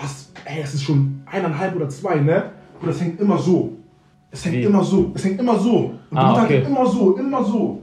was, 0.01 0.31
ey, 0.45 0.61
es 0.63 0.73
ist 0.73 0.83
schon 0.83 1.21
eineinhalb 1.25 1.75
oder 1.75 1.89
zwei, 1.89 2.15
ne? 2.19 2.51
Und 2.81 2.87
das 2.87 3.01
hängt 3.01 3.19
immer 3.19 3.37
so. 3.37 3.73
Es 4.31 4.43
hängt 4.45 4.57
Wie? 4.57 4.63
immer 4.63 4.83
so. 4.83 5.11
Es 5.15 5.23
hängt 5.25 5.39
immer 5.39 5.57
so. 5.57 5.75
Und 5.77 5.93
die 6.11 6.17
Ah, 6.17 6.29
Mutter 6.31 6.43
okay. 6.43 6.57
hängt 6.57 6.67
immer 6.67 6.85
so, 6.85 7.17
immer 7.17 7.43
so. 7.43 7.81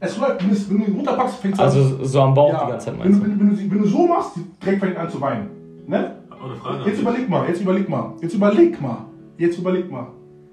Es 0.00 0.18
läuft, 0.18 0.42
wenn 0.42 0.50
du 0.50 0.56
wenn 0.70 0.78
du 0.78 0.84
ihn 0.90 0.96
runterpackst, 0.96 1.36
fängt 1.36 1.54
es 1.54 1.60
an. 1.60 1.66
Also 1.66 2.04
so 2.04 2.20
am 2.20 2.34
Bauch 2.34 2.52
Ja, 2.52 2.64
die 2.66 2.70
ganze 2.72 2.86
Zeit 2.86 2.94
wenn, 2.94 3.10
meinst 3.10 3.20
du? 3.20 3.24
wenn, 3.24 3.32
du- 3.34 3.40
wenn, 3.40 3.50
du, 3.50 3.56
sie- 3.56 3.70
wenn 3.70 3.78
du 3.78 3.86
so 3.88 4.06
machst, 4.06 4.30
die- 4.36 4.44
direkt 4.64 4.80
fängt 4.80 4.96
an 4.96 5.08
zu 5.10 5.20
weinen. 5.20 5.46
Ne? 5.86 6.16
Frage 6.60 6.90
Jetzt 6.90 7.00
überleg 7.00 7.28
mal, 7.28 7.48
jetzt 7.48 7.60
überleg 7.62 7.88
mal, 7.88 8.12
jetzt 8.20 8.34
überleg 8.34 8.80
mal, 8.80 8.98
jetzt 9.38 9.58
überleg 9.58 9.90
mal. 9.90 10.08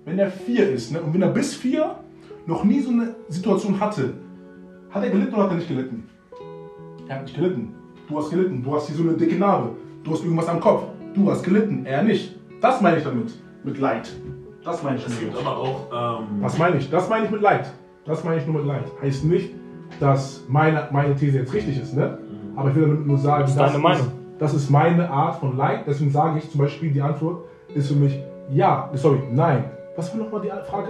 Wenn 0.06 0.20
er 0.20 0.30
vier 0.30 0.70
ist, 0.70 0.92
ne? 0.92 1.02
Und 1.02 1.14
wenn 1.14 1.22
er 1.22 1.30
bis 1.30 1.56
vier 1.56 1.96
noch 2.46 2.64
nie 2.64 2.80
so 2.80 2.92
eine 2.92 3.16
Situation 3.28 3.80
hatte, 3.80 4.14
hat 4.92 5.04
er 5.04 5.10
gelitten 5.10 5.34
oder 5.34 5.44
hat 5.44 5.52
er 5.52 5.58
nicht 5.58 5.68
gelitten? 5.68 6.04
Er 7.10 7.16
hat 7.16 7.24
nicht 7.24 7.36
gelitten. 7.36 7.74
Du 8.08 8.18
hast 8.18 8.30
gelitten. 8.30 8.64
Du 8.64 8.76
hast 8.76 8.88
hier 8.88 8.96
so 8.96 9.02
eine 9.04 9.14
dicke 9.14 9.36
Narbe. 9.36 9.72
Du 10.04 10.12
hast 10.12 10.24
irgendwas 10.24 10.48
am 10.48 10.60
Kopf. 10.60 10.84
Du 11.16 11.30
hast 11.30 11.44
gelitten. 11.44 11.84
Er 11.86 12.04
nicht. 12.04 12.36
Das 12.62 12.82
meine 12.82 12.98
ich 12.98 13.04
damit. 13.04 13.34
Mit 13.64 13.80
Leid. 13.80 14.12
Das 14.64 14.84
meine 14.84 14.98
ich 14.98 15.08
Es 15.08 15.20
gibt 15.20 15.34
damit. 15.34 15.48
aber 15.48 15.58
auch, 15.58 16.20
ähm, 16.22 16.28
Was 16.40 16.58
meine 16.60 16.78
ich? 16.78 16.88
Das 16.92 17.10
meine 17.10 17.26
ich 17.26 17.32
mit 17.32 17.42
Leid. 17.42 17.72
Das 18.06 18.24
meine 18.24 18.38
ich 18.40 18.46
nur 18.46 18.58
mit 18.58 18.66
Leid. 18.68 18.84
Heißt 19.02 19.26
nicht, 19.26 19.50
dass 20.00 20.46
meine, 20.48 20.88
meine 20.92 21.16
These 21.16 21.40
jetzt 21.40 21.52
richtig 21.54 21.82
ist, 21.82 21.96
ne? 21.96 22.20
Aber 22.56 22.70
ich 22.70 22.76
will 22.76 22.84
damit 22.84 23.08
nur 23.08 23.18
sagen, 23.18 23.42
Das 23.42 23.52
ist 23.52 23.60
deine 23.60 23.80
Meinung. 23.80 24.06
Ist, 24.08 24.12
das 24.38 24.54
ist 24.54 24.70
meine 24.70 25.10
Art 25.10 25.38
von 25.40 25.58
Leid. 25.58 25.86
Deswegen 25.88 26.12
sage 26.12 26.38
ich 26.38 26.50
zum 26.52 26.62
Beispiel, 26.62 26.92
die 26.92 27.02
Antwort 27.02 27.46
ist 27.74 27.88
für 27.88 27.96
mich 27.96 28.20
ja, 28.52 28.90
sorry, 28.94 29.20
nein. 29.32 29.64
Was 30.00 30.12
war 30.18 30.24
nochmal 30.24 30.42
die 30.42 30.70
Frage? 30.70 30.90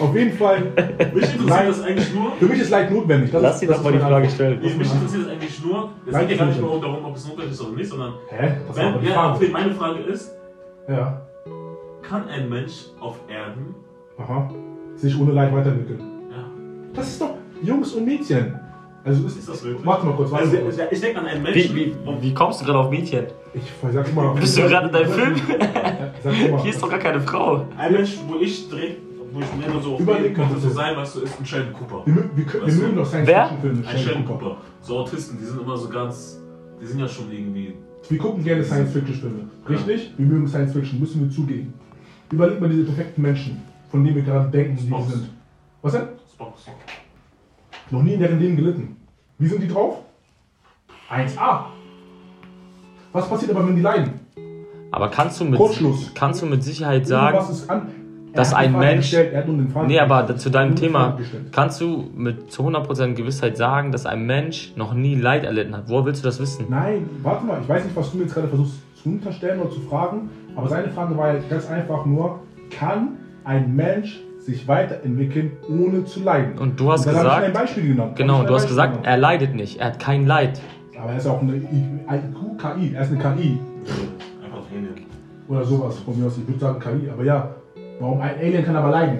Auf 0.00 0.14
jeden 0.16 0.32
Fall, 0.38 0.60
mich 0.60 1.34
interessiert 1.34 1.46
Leid- 1.48 1.68
das 1.68 1.82
eigentlich 1.82 2.14
nur, 2.14 2.32
für 2.38 2.46
mich 2.46 2.60
ist 2.60 2.70
Leid 2.70 2.90
notwendig. 2.90 3.30
Das 3.30 3.42
Lass 3.42 3.60
sie 3.60 3.66
das 3.66 3.76
doch 3.76 3.84
mal 3.84 3.92
die 3.92 3.98
Frage 3.98 4.30
stellen. 4.30 4.58
nee, 4.62 4.74
mich 4.74 4.92
interessiert 4.92 5.24
das 5.26 5.32
eigentlich 5.32 5.64
nur, 5.64 5.90
es 6.06 6.12
Leid 6.12 6.28
geht 6.28 6.38
ja 6.38 6.44
gar 6.44 6.50
nicht 6.50 6.60
nur 6.62 6.80
darum, 6.80 7.04
ob 7.04 7.16
es 7.16 7.28
notwendig 7.28 7.52
ist 7.52 7.60
oder 7.60 7.76
nicht, 7.76 7.88
sondern, 7.90 8.14
Hä? 8.30 8.54
Das 8.66 8.76
war 8.78 8.84
aber 8.84 8.94
wenn, 8.94 9.00
die 9.02 9.06
ja, 9.08 9.12
Frage. 9.14 9.36
okay, 9.36 9.48
meine 9.52 9.74
Frage 9.74 9.98
ist, 10.04 10.32
Ja. 10.88 11.22
kann 12.02 12.28
ein 12.28 12.48
Mensch 12.48 12.72
auf 12.98 13.18
Erden, 13.28 13.74
Aha. 14.18 14.48
Sich 14.94 15.20
ohne 15.20 15.32
Leid 15.32 15.52
weiterentwickeln. 15.54 16.00
ja, 16.30 16.44
Das 16.94 17.08
ist 17.08 17.20
doch 17.20 17.34
Jungs 17.62 17.92
und 17.92 18.06
Mädchen. 18.06 18.58
Also 19.06 19.24
es 19.28 19.36
ist 19.36 19.48
das 19.48 19.62
wirklich? 19.62 19.86
Warte 19.86 20.04
mal 20.06 20.16
kurz, 20.16 20.30
warte 20.32 20.44
Also, 20.46 20.56
mal 20.56 20.62
kurz. 20.64 20.78
ich 20.90 21.00
denke 21.00 21.20
an 21.20 21.26
einen 21.26 21.46
Wie, 21.46 21.50
Menschen, 21.52 21.76
wie, 21.76 21.94
wie 22.22 22.34
kommst 22.34 22.60
du 22.60 22.64
gerade 22.64 22.78
auf 22.80 22.90
Mädchen? 22.90 23.26
Ich 23.54 23.62
sag 23.92 24.12
mal. 24.14 24.34
Bist 24.34 24.58
du 24.58 24.62
gerade 24.62 24.88
in 24.88 24.92
deinem 24.92 25.12
Film? 25.12 25.36
Sag 26.24 26.50
mal. 26.50 26.60
Hier 26.62 26.70
ist 26.70 26.82
doch 26.82 26.90
gar 26.90 26.98
keine 26.98 27.20
Frau. 27.20 27.64
ein 27.78 27.92
Mensch, 27.92 28.18
wo 28.26 28.34
ich 28.40 28.68
direkt, 28.68 28.98
wo 29.32 29.38
ich 29.40 29.46
mir 29.54 29.72
nur 29.72 29.80
so 29.80 29.96
Überleg 29.98 30.32
aufnehmen 30.32 30.34
könnte, 30.50 30.58
so 30.60 30.70
sein, 30.70 30.96
weißt 30.96 31.16
du, 31.16 31.20
ist 31.20 31.38
ein 31.38 31.46
Sheldon 31.46 31.72
Cooper. 31.72 32.02
Wir, 32.04 32.14
wir, 32.16 32.52
wir 32.52 32.62
Weißt 32.62 32.78
mögen 32.82 32.96
doch 32.96 33.12
Wer? 33.12 33.46
Science-Fiction-Filme. 33.46 33.88
Ein 33.88 33.98
Sheldon 33.98 34.24
Cooper. 34.26 34.56
So 34.80 34.98
Autisten, 34.98 35.38
die 35.38 35.44
sind 35.44 35.60
immer 35.62 35.76
so 35.76 35.88
ganz, 35.88 36.40
die 36.82 36.86
sind 36.86 36.98
ja 36.98 37.06
schon 37.08 37.30
irgendwie, 37.30 37.74
Wir 38.08 38.18
gucken 38.18 38.42
gerne 38.42 38.64
Science-Fiction-Filme. 38.64 39.48
Richtig? 39.68 40.14
Wir 40.16 40.26
mögen 40.26 40.48
Science-Fiction, 40.48 40.98
müssen 40.98 41.20
wir 41.22 41.30
zugeben. 41.30 41.72
Überleg 42.32 42.60
mal 42.60 42.68
diese 42.68 42.84
perfekten 42.86 43.22
Menschen, 43.22 43.62
von 43.88 44.02
denen 44.02 44.16
wir 44.16 44.22
gerade 44.24 44.48
denken, 44.50 44.74
die 44.76 44.82
sie 44.82 44.88
Spocks. 44.88 45.12
sind. 45.12 45.28
Was 45.82 45.92
denn? 45.92 46.08
Spocks. 46.34 46.62
Noch 47.90 48.02
nie 48.02 48.14
in 48.14 48.20
deren 48.20 48.40
Leben 48.40 48.56
gelitten. 48.56 48.95
Wie 49.38 49.46
sind 49.46 49.62
die 49.62 49.68
drauf? 49.68 49.98
1A. 51.10 51.66
Was 53.12 53.28
passiert 53.28 53.50
aber, 53.52 53.66
wenn 53.68 53.76
die 53.76 53.82
leiden? 53.82 54.12
Aber 54.90 55.10
kannst 55.10 55.40
du 55.40 55.44
mit, 55.44 55.60
kannst 56.14 56.42
du 56.42 56.46
mit 56.46 56.62
Sicherheit 56.62 57.06
sagen, 57.06 57.38
dass 58.32 58.54
ein 58.54 58.72
Mensch- 58.72 58.98
Gestellt, 59.10 59.32
er 59.32 59.40
hat 59.40 59.48
nur 59.48 59.56
den 59.56 59.68
Fall 59.68 59.86
nee, 59.86 59.98
aber 59.98 60.36
zu 60.36 60.50
deinem 60.50 60.74
Thema, 60.76 61.18
kannst 61.52 61.80
du 61.80 62.08
mit 62.14 62.50
zu 62.50 62.62
100% 62.62 63.14
Gewissheit 63.14 63.56
sagen, 63.56 63.92
dass 63.92 64.06
ein 64.06 64.24
Mensch 64.26 64.72
noch 64.76 64.94
nie 64.94 65.14
Leid 65.14 65.44
erlitten 65.44 65.76
hat? 65.76 65.84
Woher 65.88 66.06
willst 66.06 66.22
du 66.22 66.28
das 66.28 66.40
wissen? 66.40 66.66
Nein, 66.68 67.08
warte 67.22 67.44
mal, 67.44 67.60
ich 67.62 67.68
weiß 67.68 67.84
nicht, 67.84 67.96
was 67.96 68.10
du 68.10 68.18
mir 68.18 68.24
jetzt 68.24 68.34
gerade 68.34 68.48
versuchst 68.48 68.74
zu 69.02 69.08
unterstellen 69.10 69.60
oder 69.60 69.70
zu 69.70 69.80
fragen, 69.80 70.30
aber 70.54 70.68
seine 70.68 70.88
Frage 70.88 71.16
war 71.16 71.34
ja 71.34 71.40
ganz 71.48 71.68
einfach 71.68 72.06
nur, 72.06 72.40
kann 72.70 73.16
ein 73.44 73.74
Mensch 73.74 74.20
sich 74.46 74.66
weiterentwickeln, 74.68 75.52
ohne 75.68 76.04
zu 76.04 76.20
leiden? 76.22 76.58
Und 76.58 76.78
du 76.80 76.90
hast 76.92 77.06
habe 77.06 77.16
ich 77.16 77.18
ein 77.18 77.24
gesagt, 77.24 77.54
Beispiel 77.54 77.88
genannt. 77.88 78.16
genau, 78.16 78.34
du 78.38 78.40
ein 78.40 78.44
hast 78.46 78.52
Beispiel 78.62 78.68
gesagt, 78.70 78.92
genannt. 78.92 79.06
er 79.06 79.16
leidet 79.18 79.54
nicht, 79.54 79.80
er 79.80 79.86
hat 79.88 79.98
kein 79.98 80.26
Leid. 80.26 80.60
Aber 80.98 81.10
er 81.10 81.18
ist 81.18 81.26
auch 81.26 81.42
eine 81.42 81.56
IQ, 81.56 82.58
KI, 82.58 82.94
er 82.94 83.02
ist 83.02 83.10
eine 83.12 83.18
KI 83.18 83.58
Einfach 84.42 84.62
Alien. 84.70 85.06
oder 85.48 85.64
sowas 85.64 85.98
von 85.98 86.18
mir 86.18 86.26
aus. 86.26 86.38
Ich 86.38 86.46
würde 86.48 86.60
sagen 86.60 86.80
KI, 86.80 87.10
aber 87.10 87.24
ja, 87.24 87.54
warum 88.00 88.20
ein 88.20 88.34
Alien 88.40 88.64
kann 88.64 88.76
aber 88.76 88.90
leiden? 88.90 89.18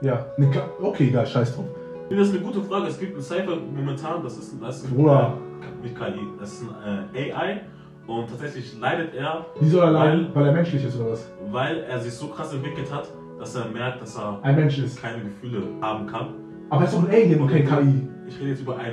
Ja, 0.00 0.24
eine 0.36 0.50
K 0.50 0.60
okay, 0.82 1.08
egal, 1.08 1.26
scheiß 1.26 1.54
drauf. 1.56 1.66
Das 2.10 2.18
ist 2.28 2.34
eine 2.34 2.42
gute 2.42 2.62
Frage. 2.62 2.86
Es 2.86 2.98
gibt 2.98 3.16
ein 3.16 3.20
Cypher 3.22 3.56
momentan, 3.76 4.22
das 4.22 4.38
ist 4.38 4.54
ein. 4.54 4.60
Das 4.62 4.78
ist 4.82 4.94
Bruder, 4.94 5.34
nicht 5.82 5.94
KI, 5.96 6.20
das 6.40 6.52
ist 6.54 6.62
ein 6.84 7.14
äh, 7.14 7.32
AI 7.32 7.60
und 8.06 8.28
tatsächlich 8.30 8.78
leidet 8.80 9.14
er, 9.14 9.44
Wie 9.60 9.68
soll 9.68 9.84
er 9.84 9.90
leiden? 9.90 10.28
Weil- 10.32 10.34
Weil 10.42 10.46
er 10.46 10.52
menschlich 10.54 10.84
ist 10.84 10.98
oder 10.98 11.10
was? 11.12 11.28
weil 11.50 11.80
er 11.80 11.98
sich 12.00 12.14
so 12.14 12.28
krass 12.28 12.54
entwickelt 12.54 12.90
hat, 12.92 13.08
dass 13.38 13.54
er 13.54 13.66
merkt, 13.66 14.02
dass 14.02 14.16
er 14.16 14.38
Ein 14.42 14.56
Mensch 14.56 14.78
ist. 14.78 15.00
keine 15.00 15.22
Gefühle 15.22 15.62
haben 15.80 16.06
kann. 16.06 16.28
Aber 16.70 16.82
er 16.82 16.86
ist 16.88 16.94
doch 16.94 17.02
ein 17.02 17.10
Alien 17.10 17.40
und 17.40 17.48
kein 17.48 17.64
KI. 17.66 18.08
Ich 18.26 18.38
rede 18.40 18.50
jetzt 18.50 18.60
über 18.62 18.76
ein 18.78 18.92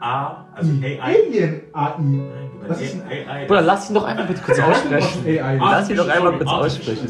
A, 0.00 0.44
also 0.54 0.72
AI. 0.82 0.98
Alien 1.00 1.60
AI. 1.72 1.94
Nein, 1.98 2.50
Bruder, 2.52 2.68
Das 2.68 2.80
ist 2.80 2.94
ein- 3.04 3.28
AI. 3.28 3.46
Bruder, 3.46 3.62
lass 3.62 3.88
ihn 3.90 3.94
doch 3.94 4.04
einfach 4.04 4.26
bitte 4.26 4.40
kurz 4.42 4.60
aussprechen. 4.62 5.26
AI. 5.26 5.56
Lass 5.58 5.90
ihn 5.90 5.96
doch 5.96 6.08
einmal 6.08 6.32
kurz 6.38 6.48
aussprechen. 6.50 7.08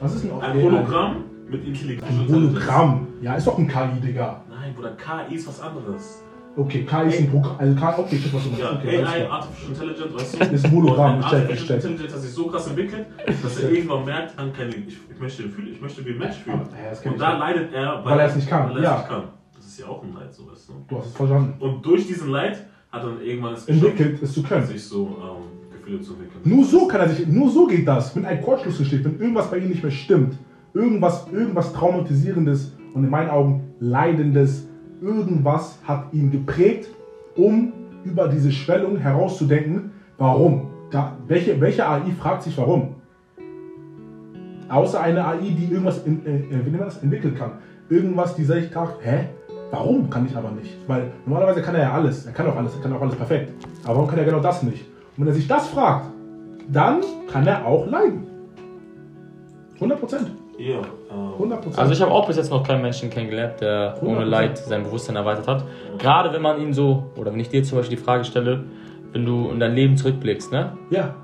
Was 0.00 0.14
ist 0.14 0.24
denn 0.24 0.32
Ein 0.32 0.42
AI? 0.58 0.62
Hologramm 0.62 1.16
mit 1.48 1.66
Intelligenz. 1.66 2.06
Ein 2.08 2.28
Hologramm. 2.34 3.06
Ja, 3.20 3.34
ist 3.34 3.46
doch 3.46 3.58
ein 3.58 3.68
KI, 3.68 4.00
Digga. 4.00 4.42
Nein, 4.48 4.74
Bruder, 4.74 4.92
KI 4.96 5.34
ist 5.34 5.46
was 5.48 5.60
anderes. 5.60 6.22
Okay, 6.54 6.84
KI 6.84 7.08
ist 7.08 7.18
ein 7.20 7.30
Programm. 7.30 7.56
Also 7.58 7.74
KI, 7.74 7.84
okay, 7.98 8.16
ich 8.16 8.24
weiß, 8.26 8.34
was 8.34 8.44
meinst. 8.46 8.60
Ja, 8.60 8.72
Okay, 8.78 9.02
AI. 9.02 9.26
Artificial 9.30 9.70
Intelligence, 9.72 10.14
weißt 10.14 10.34
du? 10.50 10.54
Ist 10.54 10.64
ein 10.66 10.72
Hologramm, 10.72 11.14
Und 11.14 11.20
ich 11.20 11.24
ein 11.26 11.30
check, 11.30 11.38
ich 11.38 11.48
Artificial 11.50 11.78
check. 11.80 11.90
Intelligence 11.90 12.14
hat 12.14 12.20
sich 12.22 12.30
so 12.32 12.46
krass 12.46 12.66
entwickelt, 12.66 13.06
dass 13.42 13.58
er 13.60 13.70
irgendwann 13.72 14.04
merkt, 14.04 14.36
kann 14.36 14.52
keine, 14.52 14.70
ich, 14.74 14.98
ich 15.10 15.20
möchte 15.20 15.42
fühlen, 15.48 15.68
ich 15.72 15.80
möchte 15.80 16.04
wie 16.04 16.10
ein 16.10 16.18
Mensch 16.18 16.36
fühlen. 16.36 16.60
Ja, 16.60 16.90
das 16.90 17.00
kenn 17.00 17.12
Und 17.12 17.20
da 17.20 17.32
ja. 17.32 17.38
leidet 17.38 17.72
er, 17.72 18.04
Weil 18.04 18.18
er 18.20 18.26
es 18.26 18.36
nicht 18.36 18.48
kann, 18.48 18.68
Weil 18.68 18.76
er 18.78 18.82
ja. 18.82 18.92
es 18.94 18.98
nicht 18.98 19.08
kann. 19.08 19.22
Das 19.56 19.66
ist 19.66 19.80
ja 19.80 19.86
auch 19.86 20.02
ein 20.02 20.12
Leid, 20.12 20.34
so 20.34 20.50
weißt 20.50 20.68
du. 20.68 20.72
Du 20.88 20.98
hast 20.98 21.06
es 21.06 21.12
verstanden. 21.14 21.54
Und 21.58 21.86
durch 21.86 22.06
diesen 22.06 22.30
Leid 22.30 22.66
hat 22.90 23.02
er 23.02 23.08
dann 23.08 23.22
irgendwann 23.22 23.54
es 23.54 23.66
Entwickelt, 23.66 24.22
es 24.22 24.34
zu 24.34 24.42
können. 24.42 24.66
sich 24.66 24.84
so 24.84 25.06
ähm, 25.06 25.70
Gefühle 25.72 26.00
zu 26.02 26.12
entwickeln. 26.12 26.40
Nur 26.44 26.64
so 26.66 26.86
kann 26.86 27.00
er 27.00 27.08
sich, 27.08 27.26
nur 27.26 27.48
so 27.50 27.66
geht 27.66 27.88
das. 27.88 28.14
Mit 28.14 28.26
einem 28.26 28.42
Kurzschluss 28.42 28.76
gesteht, 28.76 29.04
wenn 29.06 29.18
irgendwas 29.18 29.50
bei 29.50 29.56
ihm 29.56 29.68
nicht 29.68 29.82
mehr 29.82 29.92
stimmt, 29.92 30.36
irgendwas, 30.74 31.26
irgendwas 31.32 31.72
traumatisierendes 31.72 32.74
und 32.92 33.04
in 33.04 33.10
meinen 33.10 33.30
Augen 33.30 33.72
leidendes, 33.80 34.68
irgendwas 35.02 35.78
hat 35.84 36.12
ihn 36.12 36.30
geprägt, 36.30 36.88
um 37.36 37.72
über 38.04 38.28
diese 38.28 38.52
Schwellung 38.52 38.96
herauszudenken, 38.96 39.92
warum. 40.18 40.68
Da, 40.90 41.16
welche, 41.26 41.60
welche 41.60 41.88
AI 41.88 42.10
fragt 42.18 42.42
sich 42.42 42.56
warum? 42.58 42.96
Außer 44.68 45.00
eine 45.00 45.26
AI, 45.26 45.38
die 45.38 45.68
irgendwas 45.70 46.04
in, 46.04 46.24
äh, 46.26 46.78
das? 46.78 47.02
entwickeln 47.02 47.34
kann. 47.34 47.52
Irgendwas, 47.88 48.34
die 48.34 48.44
sich 48.44 48.70
sagt, 48.70 49.04
hä? 49.04 49.28
Warum 49.70 50.10
kann 50.10 50.26
ich 50.26 50.36
aber 50.36 50.50
nicht? 50.50 50.76
Weil 50.86 51.10
normalerweise 51.24 51.62
kann 51.62 51.74
er 51.74 51.82
ja 51.82 51.92
alles. 51.92 52.26
Er 52.26 52.32
kann 52.32 52.46
auch 52.46 52.56
alles, 52.56 52.74
er 52.74 52.82
kann 52.82 52.92
auch 52.92 53.00
alles 53.00 53.14
perfekt. 53.14 53.52
Aber 53.84 53.96
warum 53.96 54.08
kann 54.08 54.18
er 54.18 54.26
genau 54.26 54.40
das 54.40 54.62
nicht? 54.62 54.84
Und 55.16 55.24
wenn 55.24 55.28
er 55.28 55.34
sich 55.34 55.48
das 55.48 55.68
fragt, 55.68 56.06
dann 56.70 57.00
kann 57.30 57.46
er 57.46 57.66
auch 57.66 57.86
leiden. 57.86 58.26
100 59.74 59.98
Prozent. 59.98 60.30
Ja, 60.62 60.78
ähm, 61.10 61.32
100 61.34 61.60
Prozent. 61.60 61.78
Also 61.78 61.92
ich 61.92 62.00
habe 62.00 62.12
auch 62.12 62.26
bis 62.26 62.36
jetzt 62.36 62.50
noch 62.50 62.62
keinen 62.66 62.82
Menschen 62.82 63.10
kennengelernt, 63.10 63.60
der 63.60 63.98
ohne 64.00 64.20
100%. 64.20 64.24
Leid 64.24 64.58
sein 64.58 64.84
Bewusstsein 64.84 65.16
erweitert 65.16 65.48
hat. 65.48 65.64
Gerade 65.98 66.32
wenn 66.32 66.42
man 66.42 66.60
ihn 66.60 66.72
so, 66.72 67.10
oder 67.16 67.32
wenn 67.32 67.40
ich 67.40 67.48
dir 67.48 67.62
zum 67.64 67.78
Beispiel 67.78 67.96
die 67.96 68.02
Frage 68.02 68.24
stelle, 68.24 68.64
wenn 69.12 69.26
du 69.26 69.50
in 69.50 69.58
dein 69.58 69.74
Leben 69.74 69.96
zurückblickst, 69.96 70.52
ne? 70.52 70.76
ja, 70.90 71.14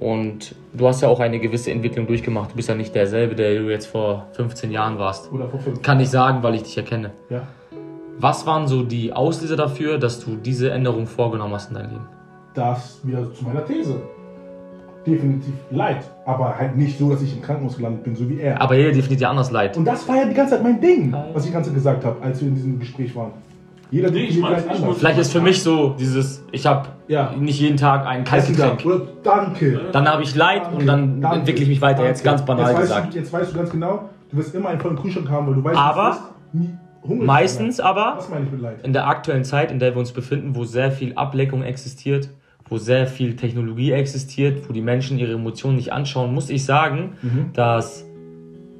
Und 0.00 0.54
du 0.72 0.86
hast 0.88 1.02
ja 1.02 1.08
auch 1.08 1.20
eine 1.20 1.38
gewisse 1.40 1.70
Entwicklung 1.72 2.06
durchgemacht. 2.06 2.52
Du 2.52 2.56
bist 2.56 2.68
ja 2.68 2.74
nicht 2.74 2.94
derselbe, 2.94 3.34
der 3.34 3.58
du 3.58 3.68
jetzt 3.68 3.86
vor 3.86 4.28
15 4.32 4.70
Jahren 4.70 4.98
warst. 4.98 5.30
oder 5.32 5.48
vor 5.48 5.60
fünf. 5.60 5.82
Kann 5.82 6.00
ich 6.00 6.08
sagen, 6.08 6.42
weil 6.42 6.54
ich 6.54 6.62
dich 6.62 6.76
erkenne. 6.76 7.10
Ja. 7.28 7.42
Was 8.18 8.46
waren 8.46 8.66
so 8.66 8.82
die 8.82 9.12
Auslöser 9.12 9.56
dafür, 9.56 9.98
dass 9.98 10.24
du 10.24 10.36
diese 10.36 10.70
Änderung 10.70 11.06
vorgenommen 11.06 11.54
hast 11.54 11.68
in 11.70 11.76
deinem 11.76 11.90
Leben? 11.90 12.08
Das 12.54 13.00
wieder 13.04 13.32
zu 13.32 13.44
meiner 13.44 13.64
These. 13.64 14.00
Definitiv 15.08 15.54
Leid. 15.70 16.04
Aber 16.26 16.56
halt 16.58 16.76
nicht 16.76 16.98
so, 16.98 17.10
dass 17.10 17.22
ich 17.22 17.34
im 17.34 17.42
Krankenhaus 17.42 17.76
gelandet 17.76 18.04
bin, 18.04 18.14
so 18.16 18.28
wie 18.28 18.40
er. 18.40 18.60
Aber 18.60 18.74
jeder 18.76 18.92
definiert 18.92 19.20
ja 19.20 19.30
anders 19.30 19.50
Leid. 19.50 19.76
Und 19.76 19.84
das 19.84 20.06
war 20.08 20.16
ja 20.16 20.24
die 20.26 20.34
ganze 20.34 20.54
Zeit 20.54 20.62
mein 20.62 20.80
Ding, 20.80 21.14
was 21.32 21.44
ich 21.44 21.48
die 21.50 21.54
ganze 21.54 21.70
Zeit 21.70 21.76
gesagt 21.76 22.04
habe, 22.04 22.20
als 22.22 22.40
wir 22.40 22.48
in 22.48 22.54
diesem 22.54 22.78
Gespräch 22.78 23.14
waren. 23.16 23.32
Jeder 23.90 24.10
Nee, 24.10 24.24
ich 24.24 24.36
definiert 24.36 24.66
mein's 24.66 24.80
anders. 24.82 24.98
Vielleicht 24.98 25.18
ist 25.18 25.32
für 25.32 25.40
mich 25.40 25.62
so 25.62 25.94
dieses, 25.98 26.44
ich 26.52 26.66
habe 26.66 26.88
Ja. 27.08 27.32
nicht 27.38 27.58
jeden 27.58 27.78
Tag 27.78 28.04
ein 28.06 28.22
Kaltgetränk. 28.24 28.84
Oder 28.84 29.00
danke. 29.22 29.80
Dann 29.92 30.06
habe 30.06 30.22
ich 30.22 30.34
Leid 30.34 30.70
und 30.76 30.86
dann 30.86 31.22
Danke. 31.22 31.38
entwickle 31.38 31.62
ich 31.62 31.68
mich 31.70 31.80
weiter. 31.80 31.96
Danke. 31.96 32.08
Jetzt 32.10 32.22
ganz 32.24 32.44
banal 32.44 32.70
jetzt 32.72 32.80
gesagt. 32.82 33.06
Weißt 33.06 33.14
du, 33.14 33.18
jetzt 33.18 33.32
weißt 33.32 33.52
du 33.52 33.56
ganz 33.56 33.70
genau, 33.70 34.08
du 34.30 34.36
wirst 34.36 34.54
immer 34.54 34.68
einen 34.68 34.80
vollen 34.80 34.96
Kühlschrank 35.00 35.30
haben, 35.30 35.46
weil 35.46 35.54
du 35.54 35.64
weißt, 35.64 35.76
Aber 35.78 36.18
du 36.52 36.58
nie 36.58 36.70
hungrig 37.02 37.26
Meistens 37.26 37.80
aber 37.80 38.12
Das 38.16 38.28
meine 38.28 38.44
ich 38.44 38.50
mit 38.52 38.60
Leid. 38.60 38.76
in 38.82 38.92
der 38.92 39.06
aktuellen 39.08 39.44
Zeit, 39.44 39.70
in 39.70 39.78
der 39.78 39.94
wir 39.94 40.00
uns 40.00 40.12
befinden, 40.12 40.54
wo 40.54 40.64
sehr 40.64 40.90
viel 40.90 41.14
Ableckung 41.14 41.62
existiert, 41.62 42.28
wo 42.70 42.78
sehr 42.78 43.06
viel 43.06 43.36
Technologie 43.36 43.92
existiert, 43.92 44.68
wo 44.68 44.72
die 44.72 44.82
Menschen 44.82 45.18
ihre 45.18 45.32
Emotionen 45.32 45.76
nicht 45.76 45.92
anschauen, 45.92 46.32
muss 46.34 46.50
ich 46.50 46.64
sagen, 46.64 47.14
Mhm. 47.22 47.50
dass 47.54 48.04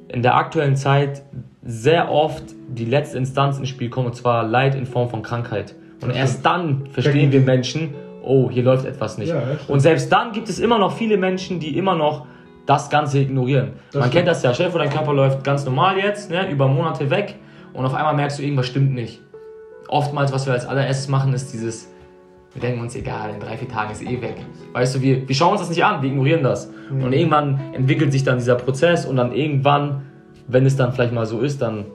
in 0.07 0.21
der 0.21 0.35
aktuellen 0.35 0.75
Zeit 0.75 1.23
sehr 1.63 2.11
oft 2.11 2.43
die 2.67 2.85
letzte 2.85 3.17
Instanz 3.17 3.59
ins 3.59 3.69
Spiel 3.69 3.89
kommt, 3.89 4.07
und 4.07 4.15
zwar 4.15 4.43
Leid 4.43 4.75
in 4.75 4.85
Form 4.85 5.09
von 5.09 5.21
Krankheit. 5.21 5.75
Und 6.01 6.11
erst 6.11 6.45
dann 6.45 6.87
verstehen 6.91 7.31
wir 7.31 7.41
Menschen, 7.41 7.93
oh, 8.23 8.49
hier 8.49 8.63
läuft 8.63 8.85
etwas 8.85 9.17
nicht. 9.17 9.29
Ja, 9.29 9.41
und 9.67 9.79
selbst 9.81 10.11
dann 10.11 10.31
gibt 10.31 10.49
es 10.49 10.59
immer 10.59 10.79
noch 10.79 10.93
viele 10.93 11.17
Menschen, 11.17 11.59
die 11.59 11.77
immer 11.77 11.95
noch 11.95 12.25
das 12.65 12.89
Ganze 12.89 13.19
ignorieren. 13.19 13.73
Das 13.91 14.01
Man 14.01 14.11
kennt 14.11 14.27
das 14.27 14.43
ja, 14.43 14.53
vor, 14.53 14.79
dein 14.79 14.89
Körper 14.89 15.13
läuft 15.13 15.43
ganz 15.43 15.65
normal 15.65 15.97
jetzt, 15.97 16.29
ne, 16.29 16.49
über 16.49 16.67
Monate 16.67 17.09
weg 17.09 17.35
und 17.73 17.85
auf 17.85 17.93
einmal 17.93 18.15
merkst 18.15 18.39
du, 18.39 18.43
irgendwas 18.43 18.67
stimmt 18.67 18.93
nicht. 18.93 19.21
Oftmals, 19.87 20.31
was 20.31 20.45
wir 20.45 20.53
als 20.53 20.67
allererstes 20.67 21.07
machen, 21.07 21.33
ist 21.33 21.51
dieses, 21.51 21.91
wir 22.53 22.61
denken 22.61 22.81
uns, 22.81 22.95
egal, 22.95 23.31
in 23.33 23.39
drei, 23.39 23.57
vier 23.57 23.67
Tagen 23.67 23.91
ist 23.91 24.01
eh 24.01 24.21
weg. 24.21 24.37
Weißt 24.73 24.95
du, 24.95 25.01
wir, 25.01 25.27
wir 25.27 25.35
schauen 25.35 25.51
uns 25.51 25.61
das 25.61 25.69
nicht 25.69 25.83
an, 25.83 26.01
wir 26.01 26.09
ignorieren 26.09 26.41
das. 26.43 26.71
Mhm. 26.89 27.03
Und 27.03 27.13
irgendwann 27.13 27.59
entwickelt 27.73 28.11
sich 28.11 28.23
dann 28.23 28.37
dieser 28.37 28.55
Prozess 28.55 29.05
und 29.05 29.15
dann 29.17 29.31
irgendwann, 29.33 30.01
wenn 30.47 30.65
es 30.65 30.75
dann 30.75 30.91
vielleicht 30.93 31.13
mal 31.13 31.25
so 31.25 31.41
ist, 31.41 31.61
dann 31.61 31.85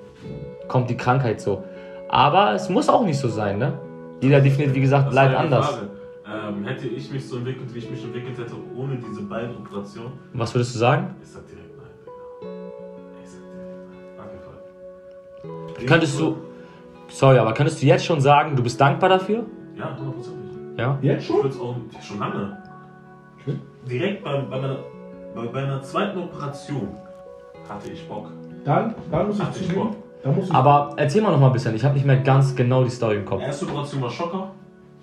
kommt 0.68 0.88
die 0.90 0.96
Krankheit 0.96 1.40
so. 1.40 1.64
Aber 2.08 2.52
es 2.54 2.68
muss 2.68 2.88
auch 2.88 3.04
nicht 3.04 3.18
so 3.18 3.28
sein, 3.28 3.58
ne? 3.58 3.73
Jeder 4.20 4.40
definiert, 4.40 4.75
wie 4.75 4.80
gesagt, 4.80 5.08
Das 5.08 5.14
Leid 5.14 5.37
anders. 5.37 5.80
Ähm, 6.26 6.64
hätte 6.64 6.87
ich 6.87 7.11
mich 7.11 7.26
so 7.28 7.37
entwickelt, 7.37 7.75
wie 7.75 7.78
ich 7.78 7.90
mich 7.90 8.02
entwickelt 8.04 8.38
hätte, 8.38 8.54
ohne 8.76 8.96
diese 8.96 9.23
beiden 9.23 9.56
Operationen, 9.56 10.12
Was 10.32 10.54
würdest 10.54 10.75
du 10.75 10.78
sagen? 10.78 11.14
ich 11.20 11.28
sag 11.28 11.42
direkt 11.46 11.76
nein, 11.76 11.87
Digga. 12.00 12.12
Ich 13.23 13.30
sag 13.30 13.40
direkt 13.42 14.16
nein. 14.16 14.25
Auf 14.25 15.68
jeden 15.68 15.75
Fall. 15.76 15.87
Könntest 15.87 16.18
du, 16.20 16.37
sorry, 17.08 17.38
aber 17.38 17.52
könntest 17.52 17.82
du 17.82 17.87
jetzt 17.87 18.04
schon 18.06 18.20
sagen, 18.20 18.56
du 18.56 18.62
bist 18.62 18.80
dankbar 18.80 19.11
dafür? 19.11 19.44
Ja, 19.76 19.94
hundertprozentig. 19.99 20.43
Ja? 20.76 20.98
Jetzt 21.02 21.22
Ich 21.22 21.26
schon? 21.28 21.42
würde 21.42 21.56
auch 21.60 21.76
schon 22.02 22.18
lange. 22.18 22.58
Okay. 23.40 23.58
Direkt 23.88 24.24
bei, 24.24 24.40
bei, 24.40 24.60
meiner, 24.60 24.78
bei, 25.34 25.46
bei 25.46 25.62
einer 25.62 25.82
zweiten 25.82 26.18
Operation 26.18 26.88
hatte 27.68 27.90
ich 27.90 28.06
Bock. 28.08 28.28
Dann, 28.64 28.94
dann 29.10 29.26
muss 29.26 29.38
ich 29.38 29.44
Hatte 29.44 29.60
ich 29.60 29.74
Bock. 29.74 29.96
dann 30.22 30.34
muss 30.36 30.46
ich 30.48 30.54
Aber 30.54 30.94
erzähl 30.96 31.22
mal 31.22 31.30
noch 31.32 31.40
mal 31.40 31.48
ein 31.48 31.52
bisschen, 31.52 31.74
ich 31.74 31.84
habe 31.84 31.94
nicht 31.94 32.06
mehr 32.06 32.18
ganz 32.18 32.54
genau 32.56 32.82
die 32.84 32.90
Story 32.90 33.16
im 33.16 33.24
Kopf. 33.24 33.42
Erste 33.42 33.66
Operation 33.66 34.02
war 34.02 34.10
Schocker. 34.10 34.50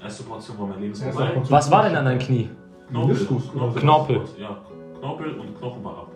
Erste 0.01 0.23
Operation 0.23 0.59
war 0.59 0.67
mein 0.67 0.79
Leben 0.81 0.93
ist 0.93 1.01
Erste 1.01 1.13
vorbei. 1.13 1.29
Operation. 1.31 1.57
Was 1.57 1.71
war 1.71 1.83
denn 1.83 1.95
an 1.95 2.05
deinem 2.05 2.19
Knie? 2.19 2.49
Knorpel. 2.89 3.15
So. 3.15 3.35
Knorpel. 3.79 4.21
Ja, 4.39 4.57
Knorpel 4.99 5.33
und 5.39 5.57
Knochen 5.57 5.83
war 5.83 5.91
ab. 5.99 6.07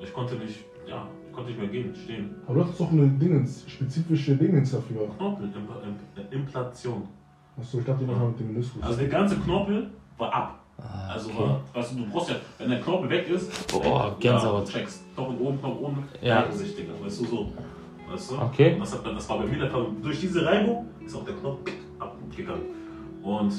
Ich 0.00 0.12
konnte 0.12 0.34
nicht, 0.34 0.64
ja, 0.86 1.06
ich 1.26 1.32
konnte 1.32 1.50
nicht 1.50 1.60
mehr 1.60 1.68
gehen, 1.70 1.94
stehen. 1.94 2.34
Aber 2.46 2.56
du 2.56 2.64
hast 2.64 2.78
doch 2.78 2.90
eine 2.92 3.06
Dingens, 3.06 3.64
spezifische 3.68 4.36
Dingens 4.36 4.72
dafür. 4.72 5.08
Knorpel, 5.16 5.46
Imp 5.46 5.70
Imp 6.18 6.32
Implation. 6.32 7.08
Achso, 7.58 7.78
ich 7.78 7.84
dachte, 7.84 8.04
die 8.04 8.10
machen 8.10 8.28
mit 8.28 8.40
dem 8.40 8.52
Meniskus. 8.52 8.82
Also 8.82 8.98
der 8.98 9.08
ganze 9.08 9.36
Knorpel 9.36 9.90
war 10.18 10.32
ab. 10.34 10.58
Ah, 10.78 11.12
Also 11.12 11.30
okay. 11.30 11.38
war, 11.38 11.60
weißt 11.72 11.92
du, 11.92 11.96
du 11.98 12.06
brauchst 12.10 12.30
ja, 12.30 12.36
wenn 12.58 12.70
der 12.70 12.80
Knorpel 12.80 13.08
weg 13.10 13.28
ist, 13.30 13.72
ja, 13.72 14.16
Gänsehaut. 14.18 14.66
du 14.66 14.72
checkst. 14.72 15.04
Knochen 15.14 15.38
oben, 15.38 15.58
Knochen 15.60 15.78
unten, 15.78 16.04
Ja. 16.20 16.42
Digga, 16.42 16.92
weißt 17.04 17.20
du, 17.20 17.24
so. 17.26 17.52
Weißt 18.10 18.30
du? 18.32 18.38
Okay. 18.38 18.74
Und 18.74 18.80
Das, 18.80 18.92
hat, 18.92 19.06
das 19.06 19.28
war 19.28 19.38
bei 19.38 19.46
mir 19.46 19.58
der 19.58 19.70
Fall. 19.70 19.86
Durch 20.02 20.20
diese 20.20 20.44
Reibung 20.44 20.86
ist 21.04 21.14
auch 21.14 21.24
der 21.24 21.34
Knopf 21.34 21.60
abgegangen. 21.98 22.62
Und 23.22 23.52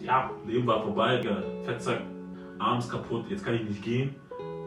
ja, 0.00 0.30
Leben 0.46 0.66
war 0.66 0.82
vorbei. 0.82 1.20
Fettsack, 1.64 2.00
abends 2.58 2.88
kaputt, 2.88 3.24
jetzt 3.30 3.44
kann 3.44 3.54
ich 3.54 3.62
nicht 3.62 3.82
gehen. 3.82 4.14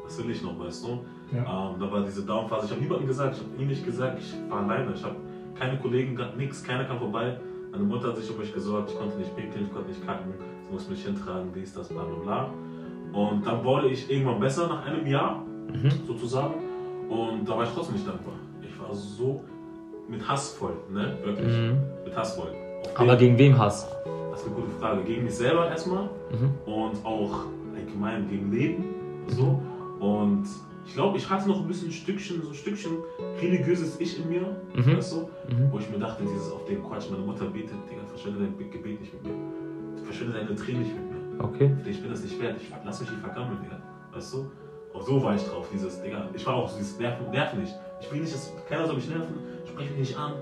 Was 0.03 0.17
will 0.23 0.31
ich 0.31 0.41
noch, 0.41 0.57
weißt 0.59 0.85
du? 0.85 0.99
Ja. 1.35 1.39
Ähm, 1.71 1.79
da 1.79 1.91
war 1.91 2.01
diese 2.03 2.23
Downphase. 2.25 2.65
Ich 2.65 2.71
habe 2.71 2.81
niemandem 2.81 3.07
gesagt, 3.07 3.35
ich 3.37 3.43
habe 3.43 3.61
ihm 3.61 3.67
nicht 3.67 3.85
gesagt, 3.85 4.17
ich 4.19 4.33
war 4.49 4.63
alleine. 4.63 4.93
Ich 4.93 5.03
habe 5.03 5.15
keine 5.59 5.77
Kollegen, 5.77 6.15
gar 6.15 6.33
nichts, 6.35 6.63
keiner 6.63 6.85
kam 6.85 6.99
vorbei. 6.99 7.37
Meine 7.71 7.83
Mutter 7.83 8.09
hat 8.09 8.17
sich 8.17 8.29
um 8.29 8.37
mich 8.37 8.53
gesorgt, 8.53 8.91
ich 8.91 8.97
konnte 8.99 9.17
nicht 9.17 9.35
pinkeln, 9.35 9.65
ich 9.65 9.73
konnte 9.73 9.89
nicht 9.89 10.05
kacken, 10.05 10.33
sie 10.67 10.73
musste 10.73 10.91
mich 10.91 11.03
hintragen, 11.05 11.51
dies, 11.55 11.73
das, 11.73 11.87
bla 11.89 12.03
bla 12.03 12.15
bla. 12.23 12.49
Und 13.19 13.45
dann 13.45 13.63
wurde 13.63 13.87
ich 13.87 14.09
irgendwann 14.11 14.39
besser 14.39 14.67
nach 14.67 14.85
einem 14.85 15.05
Jahr, 15.07 15.43
Mhm. 15.71 15.89
sozusagen. 16.05 16.55
Und 17.09 17.47
da 17.47 17.55
war 17.57 17.63
ich 17.63 17.69
trotzdem 17.69 17.95
nicht 17.95 18.07
dankbar. 18.07 18.33
Ich 18.61 18.77
war 18.79 18.93
so 18.93 19.41
mit 20.09 20.27
Hass 20.27 20.53
voll, 20.55 20.73
ne? 20.91 21.17
Wirklich. 21.23 21.47
Mhm. 21.47 21.77
Mit 22.03 22.15
Hass 22.15 22.35
voll. 22.35 22.51
Aber 22.95 23.15
gegen 23.15 23.37
wem 23.37 23.57
Hass? 23.57 23.87
Das 24.31 24.41
ist 24.41 24.47
eine 24.47 24.55
gute 24.55 24.69
Frage. 24.79 25.03
Gegen 25.03 25.23
mich 25.23 25.35
selber 25.35 25.69
erstmal 25.69 26.03
Mhm. 26.31 26.71
und 26.73 27.05
auch 27.05 27.45
allgemein 27.75 28.27
gegen 28.29 28.51
Leben. 28.51 28.83
So. 29.27 29.61
Und 29.99 30.43
ich 30.85 30.93
glaube, 30.93 31.17
ich 31.17 31.29
hatte 31.29 31.47
noch 31.47 31.61
ein 31.61 31.67
bisschen 31.67 31.89
ein 31.89 31.91
Stückchen, 31.91 32.41
so 32.41 32.49
ein 32.49 32.53
Stückchen 32.55 32.91
religiöses 33.41 33.99
Ich 33.99 34.19
in 34.19 34.29
mir, 34.29 34.55
Mhm. 34.75 34.97
weißt 34.97 35.13
du? 35.13 35.17
Mhm. 35.53 35.71
Wo 35.71 35.79
ich 35.79 35.89
mir 35.89 35.99
dachte, 35.99 36.23
dieses 36.23 36.51
auf 36.51 36.65
den 36.65 36.81
Quatsch, 36.83 37.09
meine 37.11 37.23
Mutter 37.23 37.45
betet, 37.45 37.75
Digga, 37.89 38.03
verschwende 38.07 38.39
dein 38.39 38.57
Gebet 38.57 38.99
nicht 38.99 39.13
mit 39.13 39.23
mir. 39.23 40.03
Verschwende 40.03 40.33
deine 40.33 40.55
Tränen 40.55 40.81
nicht 40.83 40.93
mit 40.95 41.11
mir. 41.11 41.43
Okay. 41.43 41.75
Ich 41.89 42.01
bin 42.01 42.09
das 42.11 42.23
nicht 42.23 42.39
wert, 42.41 42.57
ich 42.61 42.71
lass 42.85 42.99
mich 43.01 43.09
nicht 43.11 43.21
vergammeln, 43.21 43.59
Digga. 43.63 43.81
Weißt 44.13 44.33
du? 44.33 44.51
Auch 44.93 45.01
so 45.03 45.23
war 45.23 45.35
ich 45.35 45.43
drauf, 45.43 45.69
dieses, 45.73 46.01
Digga. 46.01 46.29
Ich 46.33 46.45
war 46.45 46.55
auch 46.55 46.67
so 46.69 46.77
dieses 46.77 46.97
Nerven, 46.99 47.29
nerven 47.31 47.61
nicht. 47.61 47.73
Ich 48.01 48.11
will 48.11 48.21
nicht, 48.21 48.33
dass 48.33 48.51
keiner 48.67 48.85
soll 48.85 48.95
mich 48.95 49.07
nerven, 49.09 49.35
sprech 49.65 49.89
mich 49.91 49.99
nicht 49.99 50.17
an, 50.17 50.33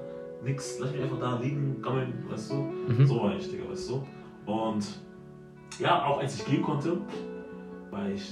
nix, 0.44 0.80
lass 0.80 0.92
mich 0.92 1.02
einfach 1.02 1.20
da 1.20 1.38
liegen, 1.40 1.82
gammeln, 1.82 2.26
weißt 2.30 2.52
du? 2.52 2.56
Mhm. 2.56 3.06
So 3.06 3.22
war 3.24 3.36
ich, 3.36 3.50
Digga, 3.52 3.70
weißt 3.70 3.90
du? 3.92 4.04
Und 4.52 5.00
ja, 5.80 6.04
auch 6.06 6.20
als 6.20 6.40
ich 6.40 6.46
gehen 6.46 6.64
konnte, 6.64 6.98
war 7.92 8.10
ich 8.10 8.32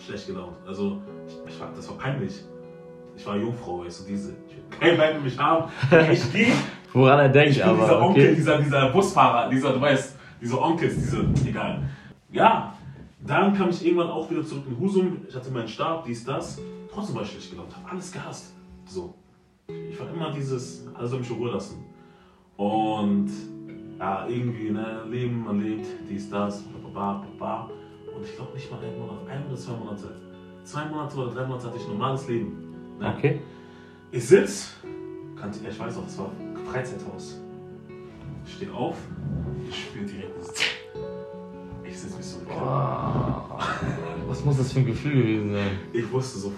schlecht 0.00 0.26
gelaunt. 0.26 0.56
Also, 0.66 1.00
ich, 1.26 1.54
ich 1.54 1.60
war, 1.60 1.70
das 1.74 1.88
war 1.88 1.96
peinlich. 1.96 2.42
Ich 3.16 3.26
war 3.26 3.36
Jungfrau, 3.36 3.84
weißt 3.84 4.00
du, 4.02 4.10
diese. 4.10 4.36
Ich 4.48 4.56
will 4.56 4.64
kein 4.78 4.98
Wein 4.98 5.14
mit 5.14 5.24
mich 5.24 5.38
haben. 5.38 5.70
Ich 6.12 6.32
gehe. 6.32 6.52
Woran 6.92 7.18
er 7.18 7.28
denkt, 7.28 7.56
Ich 7.56 7.62
bin 7.62 7.74
dieser 7.74 7.84
aber 7.84 8.06
Onkel, 8.06 8.24
okay. 8.24 8.34
dieser, 8.34 8.58
dieser 8.58 8.88
Busfahrer, 8.90 9.50
dieser, 9.50 9.72
du 9.72 9.80
weißt, 9.80 10.16
diese 10.40 10.60
Onkels, 10.60 10.94
diese, 10.94 11.26
egal. 11.46 11.82
Ja, 12.30 12.74
dann 13.26 13.54
kam 13.54 13.68
ich 13.70 13.84
irgendwann 13.84 14.08
auch 14.08 14.30
wieder 14.30 14.44
zurück 14.44 14.64
in 14.68 14.78
Husum. 14.78 15.18
Ich 15.28 15.34
hatte 15.34 15.50
meinen 15.50 15.68
Stab, 15.68 16.04
dies, 16.04 16.24
das. 16.24 16.58
Trotzdem 16.92 17.16
war 17.16 17.22
ich 17.22 17.30
schlecht 17.30 17.50
gelaunt, 17.50 17.74
habe 17.76 17.90
alles 17.90 18.10
gehasst. 18.10 18.54
So. 18.86 19.14
Ich 19.68 20.00
war 20.00 20.08
immer 20.10 20.30
dieses, 20.32 20.86
alles 20.94 21.10
soll 21.10 21.20
mich 21.20 21.30
in 21.30 21.36
Ruhe 21.36 21.50
lassen. 21.50 21.84
Und 22.56 23.30
ja, 23.98 24.26
irgendwie, 24.26 24.70
ne, 24.70 25.02
Leben, 25.10 25.44
man 25.44 25.60
lebt, 25.60 25.86
dies, 26.08 26.30
das, 26.30 26.62
baba, 26.62 27.24
baba. 27.38 27.70
Und 28.18 28.24
ich 28.24 28.34
glaube 28.34 28.52
nicht 28.52 28.68
mal 28.68 28.80
einen 28.82 28.98
Monat, 28.98 29.18
ein 29.30 29.46
oder 29.46 29.56
zwei 29.56 29.72
Monate. 29.74 30.10
Zwei 30.64 30.86
Monate 30.86 31.16
oder 31.16 31.34
drei 31.34 31.46
Monate 31.46 31.66
hatte 31.68 31.76
ich 31.76 31.86
normales 31.86 32.26
Leben. 32.26 32.74
Ne? 32.98 33.14
Okay. 33.16 33.40
Ich 34.10 34.26
sitz, 34.26 34.74
kannte, 35.40 35.60
ich 35.68 35.78
weiß 35.78 35.98
auch, 35.98 36.06
es 36.06 36.18
war 36.18 36.32
Freizeithaus. 36.68 37.40
Ich 38.44 38.54
stehe 38.54 38.72
auf, 38.72 38.96
ich 39.68 39.84
spüre 39.84 40.04
direkt 40.04 40.36
dieses. 40.36 40.54
Ich 41.84 41.98
sitze 41.98 42.16
mich 42.18 42.26
so. 42.26 42.38
Was 44.28 44.44
muss 44.44 44.58
das 44.58 44.72
für 44.72 44.80
ein 44.80 44.86
Gefühl 44.86 45.22
gewesen 45.22 45.52
sein? 45.54 45.70
Ich 45.90 46.12
wusste 46.12 46.38
so. 46.38 46.52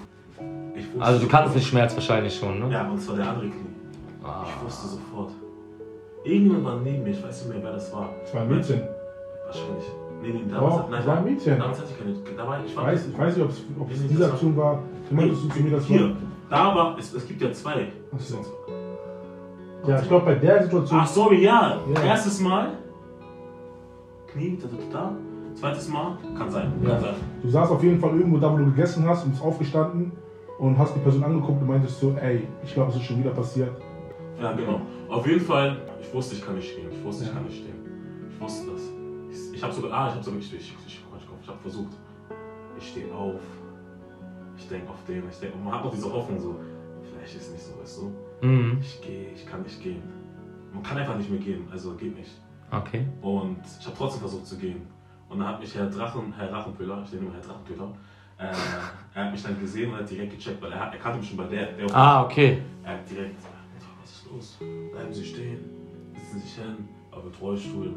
Ich 0.75 0.87
wusste 0.93 1.05
Also 1.05 1.21
du 1.21 1.29
kannst 1.29 1.55
den 1.55 1.62
Schmerz 1.62 1.95
wahrscheinlich 1.95 2.37
schon, 2.37 2.59
ne? 2.59 2.73
Ja, 2.73 2.88
und 2.90 3.00
zwar 3.00 3.14
der 3.14 3.29
andere 3.29 3.49
Knie. 3.49 3.71
Ah. 4.25 4.45
Ich 4.45 4.64
wusste 4.64 4.88
sofort. 4.88 5.31
Irgendjemand 6.25 6.64
war 6.64 6.81
neben 6.81 7.05
mir, 7.05 7.11
ich 7.11 7.23
weiß 7.23 7.45
nicht 7.45 7.55
mehr, 7.55 7.62
wer 7.62 7.73
das 7.75 7.93
war. 7.93 8.12
Das 8.23 8.35
war 8.35 8.43
ein 8.43 8.49
Mädchen. 8.49 8.83
Wahrscheinlich. 9.47 9.85
Nee, 10.23 10.33
nee, 10.33 10.43
damals, 10.50 10.75
Doch, 10.77 10.91
nein, 10.91 11.07
war 11.07 11.17
ein 11.19 11.25
Mädchen. 11.25 11.59
damals 11.59 11.79
hatte 11.81 11.91
ich 11.93 11.99
keine. 11.99 12.37
Da 12.37 12.47
war 12.47 12.61
ich, 12.65 12.71
Ich 12.71 12.77
weiß, 12.77 13.07
ich 13.09 13.19
weiß 13.19 13.37
nicht, 13.37 13.45
ob 13.79 13.91
es 13.91 14.00
Nee, 14.00 14.09
diese 14.09 14.21
war- 14.25 14.29
Aktion 14.33 14.57
war. 14.57 14.83
Du 15.09 15.15
meintest 15.17 15.45
du 15.45 15.49
zu 15.49 15.62
mir, 15.62 15.71
das 15.71 15.85
Hier, 15.87 16.00
war. 16.00 16.17
da 16.50 16.75
war, 16.75 16.99
es, 16.99 17.15
es 17.15 17.27
gibt 17.27 17.41
ja 17.41 17.50
zwei. 17.53 17.89
Ach 18.15 18.21
so. 18.21 18.37
Ja, 19.87 19.99
ich 20.00 20.09
glaube, 20.09 20.27
bei 20.27 20.35
der 20.35 20.62
Situation. 20.65 21.00
Ach 21.03 21.07
sorry, 21.07 21.43
ja. 21.43 21.79
Ja. 21.95 22.03
Erstes 22.05 22.39
Mal. 22.41 22.69
Knie, 24.33 24.59
da, 24.61 24.69
da, 24.69 24.99
da. 24.99 25.12
Zweites 25.55 25.89
Mal, 25.89 26.17
kann 26.39 26.50
sein, 26.50 26.73
Ja. 26.83 26.91
kann 26.91 27.00
sein. 27.00 27.15
Du 27.43 27.49
saßt 27.49 27.73
auf 27.73 27.83
jeden 27.83 27.99
Fall 27.99 28.11
irgendwo 28.17 28.39
da, 28.39 28.53
wo 28.53 28.57
du 28.59 28.67
gegessen 28.67 29.05
hast 29.09 29.25
und 29.25 29.31
bist 29.33 29.43
aufgestanden 29.43 30.12
und 30.59 30.79
hast 30.79 30.95
die 30.95 31.00
Person 31.00 31.25
angeguckt 31.25 31.61
und 31.61 31.67
meintest 31.67 31.99
so, 31.99 32.15
ey, 32.21 32.47
ich 32.62 32.73
glaube, 32.75 32.91
es 32.91 32.97
ist 32.97 33.03
schon 33.05 33.19
wieder 33.19 33.31
passiert. 33.31 33.71
Ja, 34.41 34.53
genau. 34.53 34.81
Auf 35.09 35.27
jeden 35.27 35.41
Fall, 35.41 35.77
ich 36.00 36.15
wusste, 36.15 36.37
ich 36.37 36.45
kann 36.45 36.55
nicht 36.55 36.71
stehen. 36.71 36.87
Ich 36.93 37.05
wusste, 37.05 37.25
ich 37.25 37.31
Ja. 37.31 37.35
kann 37.35 37.45
nicht 37.47 37.57
stehen. 37.59 37.75
Ich 38.33 38.41
wusste 38.41 38.71
das. 38.71 38.83
Ich, 39.52 39.62
habe 39.62 39.73
sogar, 39.73 39.92
ah, 39.92 40.09
ich 40.09 40.14
habe 40.14 40.25
sogar, 40.25 40.40
ich, 40.40 40.52
ich, 40.52 40.61
ich, 40.61 40.75
ich, 40.87 41.02
ich 41.42 41.49
habe 41.49 41.59
versucht. 41.61 41.92
Ich 42.78 42.88
stehe 42.88 43.12
auf. 43.14 43.40
Ich 44.57 44.69
denke 44.69 44.90
auf 44.90 45.04
den, 45.07 45.23
ich 45.28 45.37
denke, 45.38 45.57
man 45.59 45.73
hat 45.75 45.85
noch 45.85 45.90
diese 45.92 46.12
Hoffnung 46.12 46.38
so, 46.38 46.57
vielleicht 47.11 47.35
ist 47.35 47.47
es 47.49 47.52
nicht 47.52 47.64
so, 47.64 47.80
weißt 47.80 48.00
du. 48.42 48.47
Mhm. 48.47 48.78
Ich 48.80 49.00
gehe, 49.00 49.30
ich 49.35 49.47
kann 49.47 49.62
nicht 49.62 49.83
gehen. 49.83 50.02
Man 50.73 50.83
kann 50.83 50.99
einfach 50.99 51.16
nicht 51.16 51.30
mehr 51.30 51.40
gehen, 51.40 51.66
also 51.73 51.95
geht 51.95 52.14
nicht. 52.16 52.30
Okay. 52.71 53.07
Und 53.23 53.59
ich 53.80 53.87
habe 53.87 53.97
trotzdem 53.97 54.21
versucht 54.21 54.47
zu 54.47 54.57
gehen. 54.59 54.83
Und 55.28 55.38
dann 55.38 55.49
hat 55.49 55.61
mich 55.61 55.75
Herr 55.75 55.87
Drachen, 55.88 56.33
Herr 56.37 56.52
Rachenpöhler, 56.52 57.02
ich 57.04 57.12
nenne 57.12 57.26
ihn 57.26 57.33
Herr 57.33 57.40
Drachenpöhler, 57.40 57.92
äh, 58.38 58.42
er 59.14 59.25
hat 59.25 59.33
mich 59.33 59.42
dann 59.42 59.59
gesehen 59.59 59.90
und 59.92 59.99
hat 59.99 60.11
direkt 60.11 60.33
gecheckt, 60.37 60.62
weil 60.62 60.73
er, 60.73 60.80
hat- 60.87 60.92
er 60.92 61.00
kannte 61.00 61.19
mich 61.21 61.28
schon 61.28 61.38
bei 61.38 61.47
der. 61.47 61.73
der 61.73 61.95
Ah, 61.97 62.23
okay. 62.25 62.62
er 62.85 62.92
hat 62.92 63.11
direkt, 63.11 63.37
was 64.02 64.11
ist 64.11 64.26
los? 64.30 64.59
Bleiben 64.92 65.12
Sie 65.12 65.25
stehen, 65.25 65.59
sitzen 66.14 66.35
Sie 66.35 66.47
sich 66.47 66.54
hin, 66.54 66.88
aber 67.11 67.25
mit 67.25 67.40
Rollstuhl. 67.40 67.92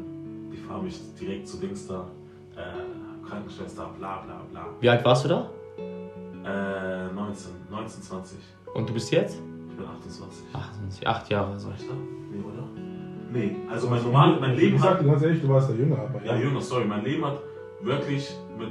Die 0.54 0.60
fahren 0.60 0.84
mich 0.84 1.00
direkt 1.20 1.48
zu 1.48 1.56
Dings 1.56 1.88
da, 1.88 2.06
äh, 2.56 3.26
Krankenschwester, 3.28 3.90
bla 3.98 4.18
bla 4.22 4.40
bla. 4.52 4.66
Wie 4.78 4.88
alt 4.88 5.04
warst 5.04 5.24
du 5.24 5.28
da? 5.30 5.50
Äh, 6.44 7.12
19, 7.12 7.50
19, 7.70 8.02
20. 8.02 8.38
Und 8.74 8.88
du 8.88 8.94
bist 8.94 9.10
jetzt? 9.10 9.40
Ich 9.70 9.76
bin 9.76 9.84
28. 9.86 10.44
28, 10.52 11.08
acht 11.08 11.28
Jahre. 11.30 11.58
So. 11.58 11.68
War 11.68 11.74
ich 11.76 11.88
da? 11.88 11.94
Nee, 12.30 12.40
oder? 12.44 12.68
Nee, 13.32 13.56
also 13.68 13.88
mein 13.90 14.02
normal, 14.04 14.38
mein 14.40 14.52
Wie 14.56 14.60
Leben 14.60 14.76
gesagt, 14.76 15.00
hat. 15.00 15.06
ganz 15.06 15.22
ehrlich, 15.22 15.42
du 15.42 15.48
warst 15.48 15.68
der 15.70 15.76
Jünger. 15.76 15.98
Aber 15.98 16.24
Ja, 16.24 16.36
jünger, 16.36 16.60
sorry, 16.60 16.84
mein 16.84 17.02
Leben 17.02 17.24
hat 17.24 17.40
wirklich 17.82 18.32
mit 18.56 18.68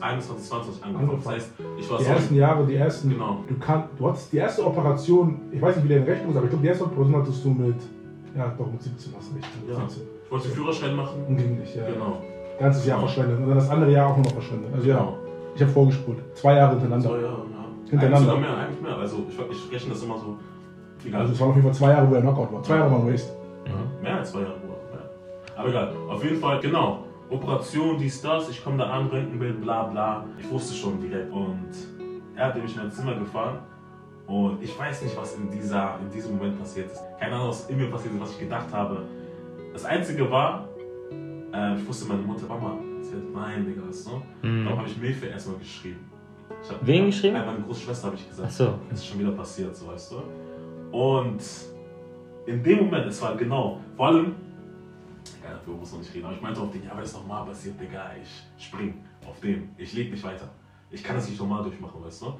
21, 0.00 0.48
22 0.48 0.82
angefangen. 0.84 1.10
Das 1.22 1.26
heißt, 1.34 1.50
ich 1.78 1.90
war 1.90 1.98
Die 1.98 2.04
so. 2.04 2.10
ersten 2.10 2.34
Jahre, 2.34 2.66
die 2.66 2.76
ersten. 2.76 3.10
Genau. 3.10 3.44
Du, 3.46 3.58
kann, 3.58 3.84
du 3.98 4.08
hattest 4.08 4.32
die 4.32 4.38
erste 4.38 4.64
Operation, 4.64 5.42
ich 5.52 5.60
weiß 5.60 5.76
nicht, 5.76 5.84
wie 5.84 5.92
deine 5.94 6.06
Rechnung 6.06 6.30
ist, 6.30 6.36
aber 6.36 6.44
ich 6.46 6.50
glaube, 6.50 6.62
die 6.62 6.68
erste 6.68 6.84
Operation 6.84 7.16
hattest 7.20 7.44
du 7.44 7.50
mit. 7.50 7.76
Ja, 8.34 8.54
doch, 8.56 8.72
mit 8.72 8.80
17 8.80 9.12
hast 9.14 9.30
du 9.32 9.36
recht. 9.36 9.48
Ja. 9.68 9.74
17. 9.88 10.02
Wollte 10.30 10.48
den 10.48 10.54
Führerschein 10.56 10.96
machen. 10.96 11.24
Umgänglich, 11.28 11.74
ja. 11.74 11.84
Genau. 11.86 12.22
Ganzes 12.58 12.86
Jahr 12.86 12.98
Genau. 12.98 13.08
verschwendet. 13.08 13.38
Und 13.40 13.48
dann 13.48 13.56
das 13.58 13.70
andere 13.70 13.90
Jahr 13.90 14.10
auch 14.10 14.16
noch 14.16 14.30
verschwendet. 14.32 14.70
Also 14.74 14.88
ja, 14.88 14.96
Genau. 14.98 15.16
ich 15.54 15.62
habe 15.62 15.70
vorgespult. 15.72 16.18
Zwei 16.36 16.54
Jahre 16.56 16.70
hintereinander. 16.72 17.08
So, 17.08 17.16
ja, 17.16 17.22
ja. 17.22 17.36
Hintereinander. 17.90 18.06
Eigentlich 18.06 18.20
sogar 18.26 18.40
mehr, 18.40 18.56
eigentlich 18.66 18.80
mehr. 18.82 18.96
Also 18.96 19.16
ich, 19.28 19.38
ich 19.56 19.72
rechne 19.72 19.92
das 19.92 20.02
immer 20.02 20.18
so. 20.18 20.36
Egal. 21.04 21.20
Also 21.22 21.32
es 21.32 21.40
waren 21.40 21.48
auf 21.50 21.56
jeden 21.56 21.66
Fall 21.66 21.74
zwei 21.74 21.90
Jahre, 21.90 22.10
wo 22.10 22.14
er 22.14 22.20
Knockout 22.20 22.52
war. 22.52 22.62
Zwei 22.62 22.76
Jahre 22.76 22.90
war 22.92 23.06
Waste. 23.12 23.32
Mhm. 23.66 24.02
Mehr 24.02 24.16
als 24.18 24.30
zwei 24.32 24.40
Jahre. 24.40 24.54
Ja. 24.54 25.60
Aber 25.60 25.68
egal. 25.68 25.92
Auf 26.08 26.22
jeden 26.24 26.36
Fall, 26.36 26.60
genau. 26.60 27.04
Operation, 27.30 27.96
dies, 27.98 28.20
das. 28.22 28.48
Ich 28.50 28.62
komme 28.62 28.78
da 28.78 28.84
an, 28.90 29.06
Röntgenbild, 29.06 29.60
bla 29.62 29.84
bla. 29.84 30.24
Ich 30.38 30.50
wusste 30.50 30.74
schon 30.74 31.00
direkt. 31.00 31.32
Und 31.32 31.68
er 32.36 32.46
hat 32.46 32.62
mich 32.62 32.74
in 32.76 32.82
mein 32.82 32.90
Zimmer 32.92 33.14
gefahren. 33.14 33.58
Und 34.26 34.62
ich 34.62 34.78
weiß 34.78 35.02
nicht, 35.02 35.16
was 35.16 35.34
in, 35.36 35.50
dieser, 35.50 35.96
in 36.04 36.10
diesem 36.10 36.36
Moment 36.36 36.58
passiert 36.58 36.90
ist. 36.92 37.00
Keine 37.18 37.34
Ahnung, 37.34 37.48
was 37.48 37.68
in 37.68 37.78
mir 37.78 37.90
passiert 37.90 38.14
ist, 38.14 38.20
was 38.20 38.30
ich 38.32 38.38
gedacht 38.40 38.66
habe. 38.72 39.02
Das 39.72 39.84
Einzige 39.84 40.30
war, 40.30 40.68
äh, 41.52 41.76
ich 41.76 41.86
wusste, 41.86 42.06
meine 42.08 42.22
Mutter, 42.22 42.46
Mama, 42.46 42.78
sie 43.02 43.14
hat, 43.14 43.22
nein, 43.32 43.64
Digga, 43.66 43.82
ne? 43.82 43.92
Darum 44.42 44.62
Mhm. 44.64 44.68
habe 44.78 44.88
ich 44.88 44.96
Milfe 44.96 45.26
erstmal 45.26 45.58
geschrieben. 45.58 46.10
Ich 46.62 46.70
hab, 46.70 46.86
Wen 46.86 47.06
geschrieben? 47.06 47.36
Äh, 47.36 47.46
meine 47.46 47.60
Großschwester 47.60 48.06
habe 48.08 48.16
ich 48.16 48.28
gesagt. 48.28 48.48
Ach 48.50 48.54
so. 48.54 48.78
Es 48.90 48.98
ist 48.98 49.06
schon 49.06 49.18
wieder 49.20 49.30
passiert, 49.32 49.74
so 49.74 49.86
weißt 49.88 50.12
du. 50.12 50.96
Und 50.96 51.40
in 52.46 52.62
dem 52.62 52.78
Moment, 52.84 53.06
es 53.06 53.22
war 53.22 53.36
genau, 53.36 53.78
vor 53.96 54.08
allem, 54.08 54.34
ja, 55.44 55.52
dafür 55.52 55.74
muss 55.74 55.92
man 55.92 56.00
nicht 56.00 56.12
reden, 56.14 56.26
aber 56.26 56.34
ich 56.34 56.42
meinte 56.42 56.60
auf 56.60 56.72
den, 56.72 56.82
ja, 56.84 56.90
wenn 56.96 57.04
es 57.04 57.12
nochmal 57.12 57.44
passiert, 57.46 57.80
Digga, 57.80 58.10
ich 58.20 58.64
spring 58.64 58.94
auf 59.26 59.38
den, 59.40 59.70
ich 59.78 59.92
leg 59.92 60.10
nicht 60.10 60.24
weiter. 60.24 60.48
Ich 60.90 61.04
kann 61.04 61.14
das 61.16 61.28
nicht 61.28 61.38
normal 61.38 61.62
durchmachen, 61.62 62.02
weißt 62.02 62.22
du. 62.22 62.32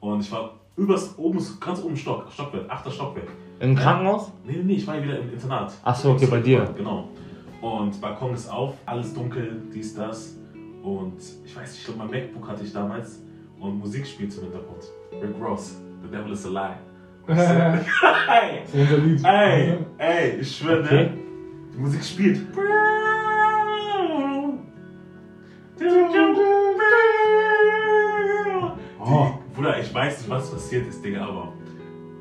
Und 0.00 0.20
ich 0.20 0.32
war 0.32 0.54
übers, 0.78 1.14
oben, 1.18 1.44
ganz 1.60 1.82
oben 1.82 1.96
Stock, 1.96 2.26
Stockwerk, 2.32 2.64
achter 2.70 2.90
Stockwerk. 2.90 3.28
Im 3.60 3.74
Krankenhaus? 3.74 4.32
Nee, 4.44 4.52
nee, 4.58 4.62
nee, 4.62 4.74
ich 4.74 4.86
war 4.86 4.96
ja 4.96 5.02
wieder 5.02 5.18
im 5.18 5.32
Internat. 5.32 5.72
Ach 5.82 5.94
so, 5.94 6.12
okay, 6.12 6.26
bei 6.26 6.40
dir. 6.40 6.72
Genau. 6.76 7.08
Und 7.60 8.00
Balkon 8.00 8.32
ist 8.34 8.48
auf, 8.50 8.74
alles 8.86 9.12
dunkel, 9.12 9.62
dies, 9.74 9.94
das. 9.94 10.36
Und 10.82 11.16
ich 11.44 11.56
weiß 11.56 11.70
nicht, 11.70 11.80
ich 11.80 11.84
glaube, 11.84 11.98
mein 11.98 12.10
MacBook 12.10 12.48
hatte 12.48 12.62
ich 12.64 12.72
damals 12.72 13.20
und 13.58 13.78
Musik 13.78 14.06
spielt 14.06 14.32
im 14.36 14.44
Hintergrund. 14.44 14.84
Rick 15.12 15.34
Ross, 15.42 15.76
The 16.02 16.08
Devil 16.08 16.32
is 16.32 16.46
a 16.46 16.50
Lie. 16.50 16.76
Lied. 17.26 19.24
ey, 19.24 19.78
ey, 19.98 20.38
ich 20.40 20.56
schwöre, 20.56 20.82
Okay. 20.84 21.04
ne? 21.04 21.10
Die 21.74 21.78
Musik 21.78 22.02
spielt. 22.04 22.40
Ich 29.88 29.94
weiß 29.94 30.18
nicht, 30.18 30.30
was 30.30 30.50
passiert 30.50 30.86
ist, 30.86 31.02
Digga, 31.04 31.26
aber 31.26 31.52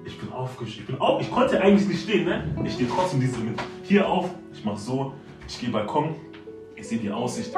ich 0.06 0.17
bin 0.17 0.32
aufgestanden. 0.32 0.80
Ich 0.80 0.86
bin 0.88 1.01
auf, 1.01 1.21
ich 1.21 1.30
konnte 1.32 1.62
eigentlich 1.62 1.88
nicht 1.88 2.03
stehen, 2.03 2.25
ne? 2.25 2.43
Ich 2.63 2.73
stehe 2.73 2.89
trotzdem 2.89 3.19
diese 3.19 3.39
mit 3.39 3.60
hier 3.84 4.08
auf, 4.08 4.30
ich 4.53 4.63
mach 4.63 4.77
so, 4.77 5.13
ich 5.47 5.60
gehe 5.60 5.69
Balkon, 5.69 6.15
ich 6.75 6.88
sehe 6.88 6.97
die 6.99 7.12
Aussicht. 7.12 7.49
Ich 7.49 7.53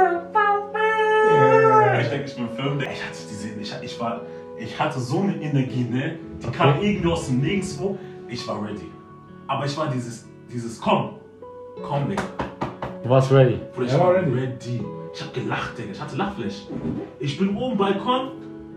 denke, 2.09 2.25
ich 2.25 2.35
bin 2.35 2.49
Film. 2.49 2.79
Ich 2.79 2.87
hatte 3.03 3.17
diese, 3.29 3.49
ich, 3.49 3.73
ich 3.83 3.99
war, 3.99 4.21
ich 4.57 4.79
hatte 4.79 4.99
so 4.99 5.19
eine 5.19 5.35
Energie, 5.41 5.83
ne? 5.83 6.17
Die 6.41 6.49
kam 6.49 6.81
irgendwie 6.81 7.07
aus 7.11 7.27
dem 7.27 7.41
Nirgendwo. 7.41 7.97
Ich 8.27 8.47
war 8.47 8.63
ready. 8.63 8.89
Aber 9.47 9.65
ich 9.65 9.77
war 9.77 9.87
dieses, 9.91 10.27
dieses 10.51 10.79
komm, 10.79 11.15
komm, 11.83 12.09
Digga. 12.09 12.23
Du 13.03 13.09
warst 13.09 13.31
ready. 13.31 13.59
Bruder, 13.75 13.87
ich 13.87 13.93
Er 13.93 13.99
war 13.99 14.13
ready. 14.15 14.31
ready. 14.31 14.81
Ich 15.13 15.21
hab 15.21 15.33
gelacht, 15.33 15.77
Digga. 15.77 15.91
Ich 15.91 16.01
hatte 16.01 16.15
Lachflash. 16.15 16.65
Ich 17.19 17.37
bin 17.37 17.55
oben 17.55 17.77
Balkon. 17.77 18.31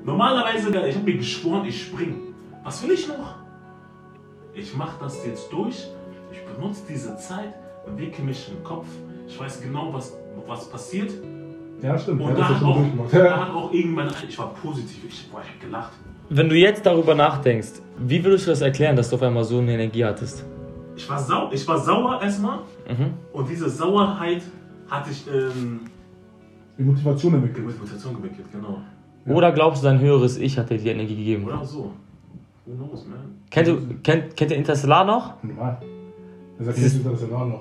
Normalerweise, 0.04 0.70
ich 0.86 0.96
hab 0.96 1.04
mir 1.04 1.16
geschworen, 1.16 1.64
ich 1.66 1.82
spring. 1.84 2.14
Was 2.64 2.82
will 2.82 2.92
ich 2.92 3.06
noch? 3.08 3.36
Ich 4.54 4.74
mach 4.76 4.98
das 4.98 5.24
jetzt 5.24 5.52
durch. 5.52 5.86
Ich 6.32 6.40
benutze 6.44 6.82
diese 6.88 7.16
Zeit, 7.16 7.54
bewege 7.86 8.22
mich 8.22 8.50
im 8.50 8.62
Kopf. 8.64 8.86
Ich 9.28 9.38
weiß 9.38 9.60
genau, 9.62 9.92
was, 9.92 10.16
was 10.46 10.68
passiert. 10.68 11.10
Ja, 11.82 11.98
stimmt. 11.98 12.20
Und 12.20 12.30
hat 12.30 12.38
da 12.38 12.42
ja 12.42 12.48
hat, 12.56 12.62
auch, 12.62 12.84
da 13.10 13.40
hat 13.46 13.50
auch 13.54 13.72
irgendwann, 13.72 14.10
ich 14.28 14.38
war 14.38 14.52
positiv, 14.54 15.04
ich, 15.08 15.30
boah, 15.30 15.40
ich 15.42 15.48
hab 15.48 15.60
gelacht. 15.60 15.92
Wenn 16.28 16.48
du 16.48 16.54
jetzt 16.56 16.86
darüber 16.86 17.14
nachdenkst, 17.14 17.80
wie 17.98 18.24
würdest 18.24 18.46
du 18.46 18.50
das 18.50 18.60
erklären, 18.60 18.94
dass 18.96 19.10
du 19.10 19.16
auf 19.16 19.22
einmal 19.22 19.44
so 19.44 19.58
eine 19.58 19.72
Energie 19.74 20.04
hattest? 20.04 20.44
Ich 20.96 21.08
war, 21.08 21.18
sau, 21.18 21.50
ich 21.52 21.66
war 21.66 21.78
sauer 21.78 22.20
erstmal 22.22 22.58
Mhm. 22.88 23.14
und 23.32 23.48
diese 23.48 23.70
Sauerheit 23.70 24.42
hatte 24.90 25.10
ich 25.10 25.24
ähm, 25.32 25.80
Die 26.78 26.82
Motivation 26.82 27.34
entwickelt. 27.34 27.66
mit 27.66 27.78
Mutation 27.80 28.14
gewickelt, 28.16 28.46
genau. 28.52 28.78
Oder 29.26 29.52
glaubst 29.52 29.82
du, 29.82 29.86
dein 29.88 30.00
höheres 30.00 30.36
Ich 30.36 30.58
hat 30.58 30.70
dir 30.70 30.78
die 30.78 30.88
Energie 30.88 31.16
gegeben? 31.16 31.44
Oder 31.46 31.64
so. 31.64 31.92
Who 32.66 32.74
knows, 32.76 33.06
man? 33.06 33.18
Kennt, 33.50 33.68
du, 33.68 33.78
kennt, 34.02 34.36
kennt 34.36 34.50
ihr 34.50 34.56
Interstellar 34.56 35.04
noch? 35.04 35.34
Normal. 35.42 35.78
Jetzt 36.58 36.78
ist 36.78 37.04
das 37.06 37.22
ja 37.28 37.36
auch 37.36 37.46
noch. 37.46 37.60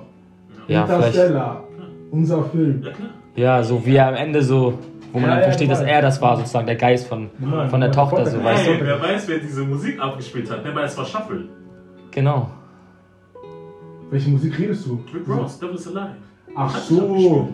Ja, 0.68 0.86
vielleicht. 0.86 1.06
Interstellar. 1.14 1.64
Unser 2.10 2.44
Film. 2.44 2.82
Ja, 2.82 2.90
klar. 2.92 3.08
Ja, 3.34 3.62
so 3.62 3.84
wie 3.84 3.96
er 3.96 4.08
am 4.08 4.14
Ende 4.14 4.42
so, 4.42 4.78
wo 5.12 5.18
man 5.18 5.22
Ja, 5.22 5.28
dann 5.30 5.38
ja, 5.38 5.44
versteht, 5.44 5.70
dass 5.70 5.80
genau. 5.80 5.92
er 5.92 6.02
das 6.02 6.20
war, 6.20 6.36
sozusagen 6.36 6.66
der 6.66 6.76
Geist 6.76 7.06
von, 7.08 7.30
Genau, 7.40 7.68
von 7.68 7.80
der 7.80 7.90
genau. 7.90 8.04
Tochter, 8.04 8.26
so 8.26 8.42
weißt 8.44 8.66
Hey, 8.66 8.78
du? 8.78 8.84
wer 8.86 9.00
weiß, 9.00 9.28
wer 9.28 9.38
diese 9.38 9.62
Musik 9.64 9.98
abgespielt 10.00 10.50
hat. 10.50 10.64
Ne, 10.64 10.74
weil 10.74 10.84
es 10.84 10.96
war 10.96 11.04
Shuffle. 11.04 11.44
Genau. 12.10 12.50
Welche 14.10 14.28
Musik 14.30 14.58
redest 14.58 14.86
du? 14.86 15.00
Rick 15.14 15.26
Ross, 15.28 15.58
Devil's 15.58 15.86
Alive. 15.88 16.16
Ach 16.54 16.74
Hat 16.74 16.82
so. 16.82 17.48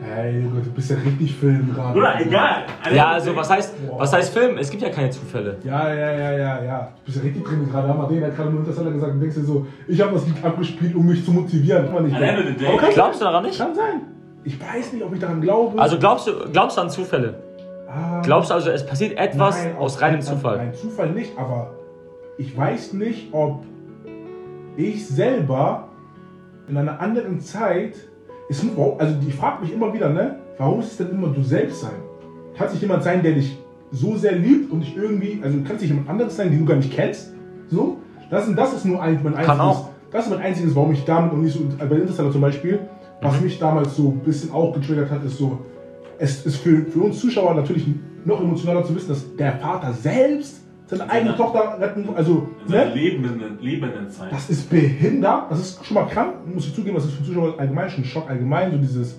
Junge, 0.00 0.60
du 0.62 0.70
bist 0.70 0.90
ja 0.90 0.96
richtig 0.96 1.34
Film 1.34 1.72
gerade. 1.74 1.94
Bruder, 1.94 2.20
egal. 2.20 2.64
Ja, 2.94 3.12
also 3.12 3.34
was 3.34 3.50
heißt, 3.50 3.74
was 3.96 4.12
heißt 4.12 4.32
Film? 4.36 4.58
Es 4.58 4.70
gibt 4.70 4.82
ja 4.82 4.90
keine 4.90 5.10
Zufälle. 5.10 5.56
Ja, 5.64 5.92
ja, 5.92 6.12
ja, 6.12 6.32
ja, 6.32 6.62
ja. 6.64 6.88
Du 6.98 7.06
bist 7.06 7.16
ja 7.16 7.22
richtig 7.22 7.44
drin 7.44 7.68
gerade. 7.70 7.88
Haben 7.88 8.00
wir 8.00 8.08
den 8.08 8.24
hat 8.24 8.36
gerade 8.36 8.50
nur 8.50 8.60
Interstellar 8.60 8.92
gesagt 8.92 9.12
und 9.14 9.20
denkst 9.20 9.36
dir 9.36 9.42
so, 9.44 9.66
ich 9.88 10.00
habe 10.00 10.12
das 10.14 10.26
Lied 10.26 10.44
abgespielt, 10.44 10.94
um 10.94 11.06
mich 11.06 11.24
zu 11.24 11.32
motivieren. 11.32 11.86
Kann 11.86 11.94
man 11.94 12.04
nicht 12.04 12.16
kann, 12.18 12.90
Glaubst 12.92 13.20
du 13.20 13.24
daran 13.24 13.44
nicht? 13.44 13.58
kann 13.58 13.74
sein. 13.74 14.02
Ich 14.44 14.60
weiß 14.60 14.92
nicht, 14.92 15.02
ob 15.02 15.12
ich 15.12 15.18
daran 15.20 15.40
glaube. 15.40 15.80
Also 15.80 15.98
glaubst 15.98 16.28
du, 16.28 16.32
glaubst 16.52 16.76
du 16.76 16.82
an 16.82 16.90
Zufälle? 16.90 17.34
Ah, 17.88 18.20
Glaubst 18.22 18.50
du 18.50 18.54
also, 18.54 18.70
es 18.70 18.84
passiert 18.86 19.18
etwas 19.18 19.64
nein, 19.64 19.76
aus 19.76 20.00
reinem 20.00 20.20
Zufall? 20.20 20.58
Nein, 20.58 20.74
Zufall 20.74 21.10
nicht, 21.10 21.36
aber 21.38 21.72
ich 22.38 22.56
weiß 22.56 22.92
nicht, 22.92 23.32
ob 23.32 23.64
ich 24.76 25.08
selber 25.08 25.88
in 26.68 26.76
einer 26.76 27.00
anderen 27.00 27.40
Zeit. 27.40 27.94
Mu- 28.76 28.94
also 28.98 29.14
ich 29.26 29.34
frage 29.34 29.62
mich 29.64 29.72
immer 29.72 29.92
wieder, 29.92 30.08
ne? 30.10 30.36
Warum 30.58 30.80
ist 30.80 30.92
es 30.92 30.96
denn 30.98 31.10
immer 31.10 31.28
du 31.28 31.42
selbst 31.42 31.80
sein? 31.80 31.92
Kann 32.56 32.66
es 32.68 32.72
nicht 32.74 32.82
jemand 32.82 33.02
sein, 33.02 33.22
der 33.22 33.32
dich 33.32 33.58
so 33.92 34.16
sehr 34.16 34.32
liebt 34.32 34.70
und 34.72 34.80
dich 34.80 34.96
irgendwie, 34.96 35.40
also 35.42 35.58
kann 35.58 35.76
es 35.76 35.82
nicht 35.82 35.90
jemand 35.90 36.08
anderes 36.08 36.36
sein, 36.36 36.50
den 36.50 36.60
du 36.60 36.64
gar 36.64 36.76
nicht 36.76 36.92
kennst? 36.92 37.32
So? 37.68 37.98
Das, 38.30 38.48
ist- 38.48 38.56
das 38.56 38.72
ist 38.74 38.84
nur 38.84 39.00
ein, 39.02 39.14
mein 39.22 39.34
einziges. 39.34 39.46
Kann 39.46 39.60
auch. 39.60 39.88
Das 40.10 40.24
ist 40.26 40.30
mein 40.30 40.40
einziges, 40.40 40.74
warum 40.74 40.92
ich 40.92 41.04
damit 41.04 41.32
noch 41.32 41.38
nicht 41.40 41.52
so. 41.54 41.60
Bei 41.78 41.96
Interstellar 41.96 42.30
zum 42.32 42.40
Beispiel, 42.40 42.78
was 43.20 43.36
Mhm. 43.38 43.44
mich 43.44 43.58
damals 43.58 43.96
so 43.96 44.08
ein 44.10 44.20
bisschen 44.20 44.52
auch 44.52 44.72
getriggert 44.74 45.10
hat, 45.10 45.24
ist 45.24 45.36
so, 45.38 45.58
es 46.18 46.46
ist 46.46 46.56
für, 46.56 46.82
für 46.86 47.00
uns 47.00 47.18
Zuschauer 47.20 47.54
natürlich 47.54 47.86
noch 48.24 48.40
emotionaler 48.40 48.84
zu 48.84 48.94
wissen, 48.94 49.08
dass 49.08 49.24
der 49.36 49.52
Vater 49.58 49.92
selbst 49.92 50.60
seine 50.86 51.10
eigene. 51.10 51.36
Tochter 51.36 51.78
retten, 51.80 52.08
also, 52.14 52.48
In 52.64 52.72
seiner 52.72 52.84
ne? 52.86 52.94
lebenden, 52.94 53.58
lebenden 53.60 54.08
Zeit. 54.10 54.32
Das 54.32 54.48
ist 54.50 54.70
behindert, 54.70 55.50
das 55.50 55.60
ist 55.60 55.84
schon 55.86 55.94
mal 55.94 56.06
krank, 56.06 56.34
muss 56.52 56.66
ich 56.66 56.74
zugeben, 56.74 56.94
das 56.96 57.06
ist 57.06 57.14
für 57.14 57.24
Zuschauer 57.24 57.54
allgemein 57.58 57.90
schon 57.90 58.02
ein 58.04 58.06
Schock 58.06 58.28
allgemein, 58.30 58.70
so 58.70 58.78
dieses, 58.78 59.18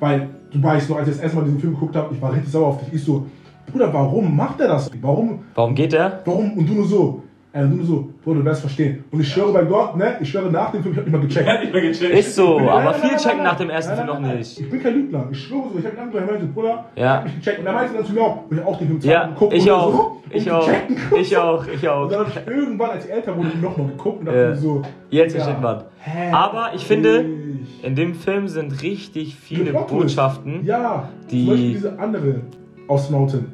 weil 0.00 0.28
du 0.52 0.62
weißt 0.62 0.88
noch, 0.90 0.96
als 0.98 1.08
ich 1.08 1.14
das 1.14 1.22
erste 1.22 1.38
Mal 1.38 1.44
diesen 1.44 1.60
Film 1.60 1.74
geguckt 1.74 1.96
habe, 1.96 2.14
ich 2.14 2.20
war 2.22 2.32
richtig 2.32 2.50
sauer 2.52 2.68
auf 2.68 2.84
dich, 2.84 2.92
ich 2.94 3.02
so, 3.04 3.26
Bruder, 3.70 3.92
warum 3.92 4.36
macht 4.36 4.60
er 4.60 4.68
das? 4.68 4.88
Warum, 5.00 5.40
Warum 5.54 5.74
geht 5.74 5.92
er? 5.92 6.20
warum? 6.24 6.52
Und 6.56 6.68
du 6.68 6.74
nur 6.74 6.86
so, 6.86 7.22
du 7.62 7.68
nur 7.76 7.84
so, 7.86 8.08
Bruder, 8.24 8.40
du 8.40 8.44
wirst 8.46 8.60
verstehen. 8.60 9.04
Und 9.10 9.20
ich 9.20 9.28
schwöre 9.28 9.52
bei 9.52 9.62
Gott, 9.64 9.96
ne, 9.96 10.16
ich 10.20 10.28
schwöre 10.30 10.50
nach 10.50 10.72
dem 10.72 10.82
Film, 10.82 10.92
ich 10.94 10.98
hab 10.98 11.06
nicht 11.06 11.12
mal 11.12 11.20
gecheckt. 11.26 11.46
Ich 11.48 11.54
hab 11.54 11.60
nicht 11.62 11.72
mehr 11.72 11.82
gecheckt. 11.82 12.18
Ist 12.18 12.34
so, 12.34 12.58
Nein, 12.58 12.68
aber 12.68 12.82
nein, 12.84 12.94
viel 12.94 13.10
nein, 13.10 13.18
checken 13.18 13.36
nein, 13.38 13.46
nach 13.46 13.56
dem 13.56 13.70
ersten 13.70 13.94
nein, 13.96 14.06
Film 14.08 14.22
noch 14.22 14.34
nicht. 14.34 14.60
Ich 14.60 14.70
bin 14.70 14.82
kein 14.82 14.94
Lügner. 14.94 15.26
Ich 15.30 15.38
schwöre 15.42 15.62
so, 15.72 15.78
ich 15.78 15.84
habe 15.86 15.96
ihn 15.96 16.14
er 16.18 16.26
meinte, 16.26 16.46
Bruder, 16.46 16.84
Ja. 16.96 17.02
ich 17.02 17.04
hab 17.06 17.24
mich 17.24 17.34
gecheckt. 17.36 17.58
Und 17.60 17.66
er 17.66 17.72
meinte 17.72 17.94
dann 17.94 18.04
zu 18.04 18.12
mir 18.12 18.20
auch, 18.22 18.38
ich 18.50 18.60
auch 18.64 18.78
den 18.78 18.86
Film 18.88 19.00
Ja, 19.00 19.10
zweimal 19.20 19.28
geguckt 19.34 19.52
ich 19.54 19.62
und 19.64 19.70
auch. 19.70 19.92
So, 19.92 20.22
Ich 20.30 20.50
auch. 20.50 20.66
checken. 20.66 20.96
Ich 21.20 21.36
auch, 21.36 21.66
ich 21.66 21.82
Und 21.82 21.88
auch. 21.88 22.08
dann 22.08 22.18
habe 22.20 22.30
ich 22.30 22.46
irgendwann, 22.52 22.90
als 22.90 23.04
ich 23.06 23.12
älter 23.12 23.36
wurde, 23.36 23.48
nochmal 23.62 23.86
geguckt 23.88 24.20
und 24.20 24.26
dachte 24.26 24.38
Ja. 24.38 24.54
so, 24.56 24.82
Jetzt 25.10 25.34
ja, 25.36 25.40
versteht 25.42 25.62
man. 25.62 25.84
Aber 26.32 26.70
ich 26.74 26.84
finde, 26.84 27.24
ich- 27.24 27.84
in 27.84 27.94
dem 27.94 28.14
Film 28.14 28.48
sind 28.48 28.82
richtig 28.82 29.36
viele. 29.36 29.72
Botschaften. 29.72 30.64
Ja, 30.64 31.08
die- 31.30 31.44
zum 31.44 31.50
Beispiel 31.54 31.72
diese 31.72 31.98
andere 31.98 32.40
Astronautin. 32.88 33.46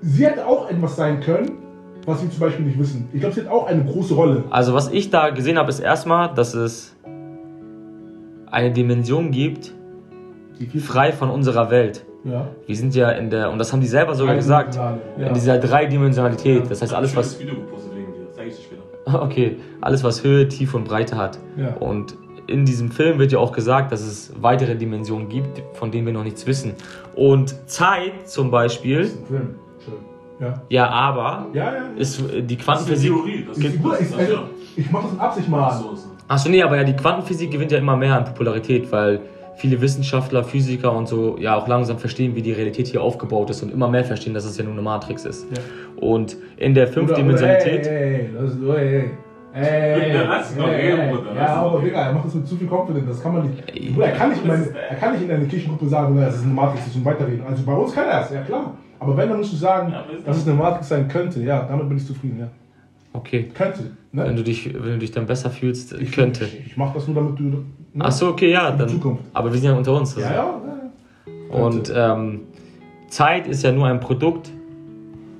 Sie 0.00 0.24
hätte 0.26 0.46
auch 0.46 0.68
etwas 0.70 0.96
sein 0.96 1.20
können, 1.20 1.52
was 2.06 2.22
wir 2.22 2.30
zum 2.30 2.40
Beispiel 2.40 2.64
nicht 2.66 2.78
wissen. 2.78 3.08
Ich 3.12 3.20
glaube, 3.20 3.34
sie 3.34 3.40
hat 3.42 3.48
auch 3.48 3.66
eine 3.66 3.84
große 3.84 4.14
Rolle. 4.14 4.44
Also 4.50 4.72
was 4.74 4.90
ich 4.90 5.10
da 5.10 5.30
gesehen 5.30 5.58
habe, 5.58 5.68
ist 5.70 5.80
erstmal, 5.80 6.32
dass 6.34 6.54
es 6.54 6.94
eine 8.50 8.70
Dimension 8.72 9.30
gibt, 9.32 9.74
frei 10.80 11.12
von 11.12 11.30
unserer 11.30 11.70
Welt. 11.70 12.04
Ja. 12.24 12.48
Wir 12.66 12.76
sind 12.76 12.94
ja 12.94 13.10
in 13.10 13.30
der, 13.30 13.50
und 13.50 13.58
das 13.58 13.72
haben 13.72 13.80
die 13.80 13.86
selber 13.86 14.14
sogar 14.14 14.34
gesagt, 14.34 14.74
Ja. 14.76 14.98
in 15.18 15.34
dieser 15.34 15.58
Dreidimensionalität. 15.58 16.70
Das 16.70 16.82
heißt, 16.82 16.94
alles 16.94 17.14
was, 17.14 17.32
das 17.32 17.40
Video 17.40 17.54
gepostet 17.56 17.92
wegen 17.94 18.12
dir. 18.12 18.32
Zeig 18.34 18.48
ich 18.48 18.56
dir 18.56 18.62
später. 18.62 19.22
okay, 19.22 19.56
alles 19.80 20.02
was 20.02 20.24
Höhe, 20.24 20.48
Tiefe 20.48 20.76
und 20.76 20.84
Breite 20.84 21.16
hat. 21.16 21.38
Ja. 21.56 21.74
Und 21.76 22.16
in 22.48 22.64
diesem 22.64 22.90
Film 22.90 23.18
wird 23.18 23.32
ja 23.32 23.38
auch 23.38 23.52
gesagt, 23.52 23.92
dass 23.92 24.00
es 24.00 24.32
weitere 24.40 24.76
Dimensionen 24.76 25.28
gibt, 25.28 25.62
von 25.74 25.90
denen 25.90 26.06
wir 26.06 26.12
noch 26.12 26.24
nichts 26.24 26.46
wissen. 26.46 26.74
Und 27.14 27.68
Zeit 27.68 28.28
zum 28.28 28.50
Beispiel, 28.50 29.00
Das 29.00 29.08
ist 29.08 29.18
ein 29.20 29.26
Film. 29.26 29.54
Schön. 29.84 29.94
Ja. 30.38 30.62
ja, 30.68 30.88
aber 30.90 31.46
Ja, 31.52 31.74
ja. 31.74 31.80
ist 31.96 32.20
äh, 32.20 32.42
die 32.42 32.56
Das 32.56 32.64
ist 32.64 32.68
eine 32.68 32.76
Quantenphysik. 32.78 33.10
Theorie. 33.10 33.46
Das 33.48 33.58
Ich, 33.58 33.64
ist, 33.64 33.84
das 33.84 34.00
ist, 34.00 34.18
also, 34.18 34.32
ja. 34.32 34.42
ich 34.76 34.90
mach 34.90 35.02
das 35.02 35.12
in 35.12 35.20
Absicht 35.20 35.48
mal 35.48 35.68
an. 35.68 35.78
So 35.82 35.92
ist 35.92 36.00
es. 36.00 36.08
Achso, 36.28 36.48
nee, 36.48 36.62
aber 36.62 36.76
ja, 36.76 36.84
die 36.84 36.94
Quantenphysik 36.94 37.50
gewinnt 37.50 37.72
ja 37.72 37.78
immer 37.78 37.96
mehr 37.96 38.16
an 38.16 38.24
Popularität, 38.24 38.90
weil 38.92 39.20
viele 39.56 39.80
Wissenschaftler, 39.80 40.44
Physiker 40.44 40.92
und 40.92 41.08
so 41.08 41.36
ja 41.38 41.56
auch 41.56 41.66
langsam 41.66 41.98
verstehen, 41.98 42.34
wie 42.34 42.42
die 42.42 42.52
Realität 42.52 42.88
hier 42.88 43.02
aufgebaut 43.02 43.50
ist 43.50 43.62
und 43.62 43.72
immer 43.72 43.88
mehr 43.88 44.04
verstehen, 44.04 44.34
dass 44.34 44.44
es 44.44 44.56
ja 44.58 44.64
nur 44.64 44.74
eine 44.74 44.82
Matrix 44.82 45.24
ist. 45.24 45.46
Ja. 45.50 45.62
Und 46.02 46.36
in 46.58 46.74
der 46.74 46.88
Fünfdimensionalität. 46.88 47.86
Ey, 47.86 48.14
ey, 48.14 48.30
das 48.38 48.52
ist, 48.52 48.62
ey, 48.62 49.10
ey, 49.54 50.00
ey, 50.02 50.14
Ja, 50.14 50.22
lass 50.24 50.52
ihn 50.52 50.58
doch 50.58 50.68
reden, 50.68 51.10
Bruder, 51.10 51.34
Ja, 51.34 51.46
aber 51.54 51.70
doch 51.78 51.82
Digga, 51.82 52.02
er 52.02 52.12
macht 52.12 52.26
das 52.26 52.34
mit 52.34 52.46
zu 52.46 52.56
viel 52.56 52.68
Confidence, 52.68 53.08
das 53.08 53.22
kann 53.22 53.32
man 53.32 53.46
nicht. 53.48 53.94
Bruder, 53.94 54.06
er 54.06 54.12
kann 54.12 54.28
nicht, 54.30 54.44
in 54.44 54.50
eine, 54.50 54.68
er 54.90 54.96
kann 54.96 55.12
nicht 55.12 55.24
in 55.24 55.30
eine 55.30 55.46
Kirchengruppe 55.46 55.88
sagen, 55.88 56.16
das 56.20 56.36
ist 56.36 56.42
eine 56.44 56.52
Matrix, 56.52 56.84
das 56.84 56.94
ist 56.94 56.96
ein 56.96 57.04
Weiterreden. 57.04 57.46
Also 57.48 57.62
bei 57.64 57.72
uns 57.72 57.94
kann 57.94 58.04
er 58.04 58.22
es, 58.22 58.30
ja 58.30 58.42
klar. 58.42 58.74
Aber 58.98 59.16
wenn, 59.16 59.28
dann 59.28 59.38
musst 59.38 59.52
du 59.52 59.56
sagen, 59.56 59.92
Ja, 59.92 60.04
dass 60.24 60.38
es 60.38 60.46
eine 60.46 60.56
Matrix 60.56 60.88
sein 60.88 61.08
könnte, 61.08 61.42
ja, 61.42 61.62
damit 61.68 61.88
bin 61.88 61.98
ich 61.98 62.06
zufrieden, 62.06 62.38
ja. 62.40 62.48
Okay. 63.12 63.48
Könnte, 63.54 63.92
Wenn 64.12 64.28
ne? 64.30 64.34
du 64.34 64.42
dich, 64.42 64.72
wenn 64.74 64.92
du 64.92 64.98
dich 64.98 65.10
dann 65.12 65.26
besser 65.26 65.50
fühlst, 65.50 65.92
Ich- 65.94 66.12
könnte. 66.12 66.44
Ich, 66.44 66.66
ich 66.66 66.76
mach 66.76 66.92
das 66.92 67.06
nur, 67.06 67.16
damit 67.16 67.38
du. 67.38 67.44
Ne? 67.44 68.04
Achso, 68.04 68.28
okay, 68.28 68.50
ja, 68.52 68.70
dann. 68.70 68.88
Zukunft. 68.88 69.24
Aber 69.32 69.50
wir 69.52 69.58
sind 69.58 69.70
ja 69.70 69.76
unter 69.76 69.94
uns. 69.94 70.14
Ja, 70.16 70.26
also. 70.26 70.38
ja, 70.38 70.52
ja. 71.50 71.64
Und 71.64 71.92
ähm, 71.94 72.40
Zeit 73.08 73.46
ist 73.46 73.62
ja 73.62 73.72
nur 73.72 73.86
ein 73.86 74.00
Produkt 74.00 74.50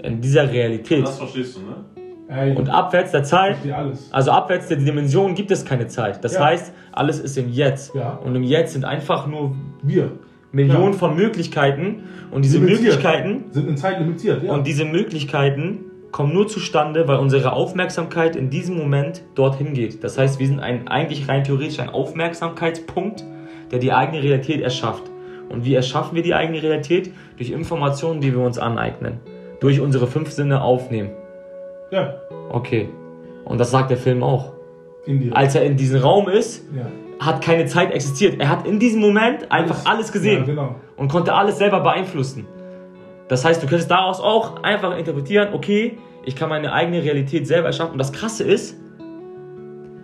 in 0.02 0.20
dieser 0.20 0.50
Realität. 0.50 1.02
Das 1.06 1.18
verstehst 1.18 1.56
du, 1.56 1.60
ne? 1.60 1.76
Ey, 2.28 2.56
Und 2.56 2.68
abwärts 2.68 3.12
der 3.12 3.22
Zeit, 3.22 3.56
alles. 3.72 4.08
also 4.12 4.30
abwärts 4.32 4.66
der 4.68 4.78
Dimension 4.78 5.34
gibt 5.34 5.50
es 5.52 5.64
keine 5.64 5.86
Zeit. 5.86 6.24
Das 6.24 6.34
Ja. 6.34 6.46
heißt, 6.46 6.72
alles 6.92 7.20
ist 7.20 7.36
im 7.38 7.48
Jetzt. 7.50 7.94
Ja. 7.94 8.14
Und 8.24 8.34
im 8.34 8.42
Jetzt 8.42 8.72
sind 8.72 8.84
einfach 8.84 9.26
nur 9.28 9.54
Wir 9.82 10.10
Millionen 10.56 10.92
Ja. 10.92 10.98
von 10.98 11.14
Möglichkeiten. 11.14 12.04
Und 12.32 12.44
diese 12.44 12.58
Limitiert. 12.58 12.82
Möglichkeiten 12.82 13.44
sind 13.52 13.68
in 13.68 13.76
Zeit 13.76 14.00
limitiert, 14.00 14.42
ja. 14.42 14.52
und 14.52 14.66
diese 14.66 14.84
Möglichkeiten 14.84 15.84
kommen 16.12 16.32
nur 16.32 16.48
zustande, 16.48 17.06
weil 17.08 17.18
unsere 17.18 17.52
Aufmerksamkeit 17.52 18.36
in 18.36 18.48
diesem 18.50 18.76
Moment 18.78 19.22
dorthin 19.34 19.74
geht. 19.74 20.02
Das 20.02 20.16
heißt, 20.18 20.40
wir 20.40 20.46
sind 20.46 20.60
ein, 20.60 20.88
eigentlich 20.88 21.28
rein 21.28 21.44
theoretisch 21.44 21.78
ein 21.78 21.90
Aufmerksamkeitspunkt, 21.90 23.24
der 23.70 23.78
die 23.78 23.92
eigene 23.92 24.22
Realität 24.22 24.60
erschafft. 24.62 25.02
Und 25.48 25.64
wie 25.64 25.74
erschaffen 25.74 26.16
wir 26.16 26.22
die 26.22 26.34
eigene 26.34 26.62
Realität? 26.62 27.12
Durch 27.36 27.50
Informationen, 27.50 28.20
die 28.20 28.32
wir 28.32 28.40
uns 28.40 28.58
aneignen. 28.58 29.20
Durch 29.60 29.80
unsere 29.80 30.06
fünf 30.06 30.30
Sinne 30.30 30.62
aufnehmen. 30.62 31.10
ja, 31.90 32.14
Okay. 32.50 32.88
Und 33.44 33.58
das 33.60 33.70
sagt 33.70 33.90
der 33.90 33.96
Film 33.96 34.22
auch. 34.22 34.52
in 35.06 35.20
dir. 35.20 35.36
Als 35.36 35.54
er 35.54 35.62
in 35.64 35.76
diesem 35.76 36.00
Raum 36.00 36.28
ist, 36.28 36.64
ja. 36.76 36.86
Hat 37.18 37.42
keine 37.42 37.66
Zeit 37.66 37.92
existiert. 37.92 38.40
Er 38.40 38.48
hat 38.50 38.66
in 38.66 38.78
diesem 38.78 39.00
Moment 39.00 39.50
einfach 39.50 39.86
alles 39.86 40.12
gesehen 40.12 40.40
Ja, 40.40 40.44
genau. 40.46 40.74
und 40.96 41.08
konnte 41.08 41.32
alles 41.34 41.58
selber 41.58 41.80
beeinflussen. 41.80 42.46
Das 43.28 43.44
heißt, 43.44 43.62
du 43.62 43.66
könntest 43.66 43.90
daraus 43.90 44.20
auch 44.20 44.62
einfach 44.62 44.96
interpretieren, 44.96 45.48
okay, 45.54 45.98
ich 46.24 46.36
kann 46.36 46.48
meine 46.48 46.72
eigene 46.72 47.02
Realität 47.02 47.46
selber 47.46 47.66
erschaffen. 47.68 47.92
Und 47.92 47.98
das 47.98 48.12
Krasse 48.12 48.44
ist, 48.44 48.76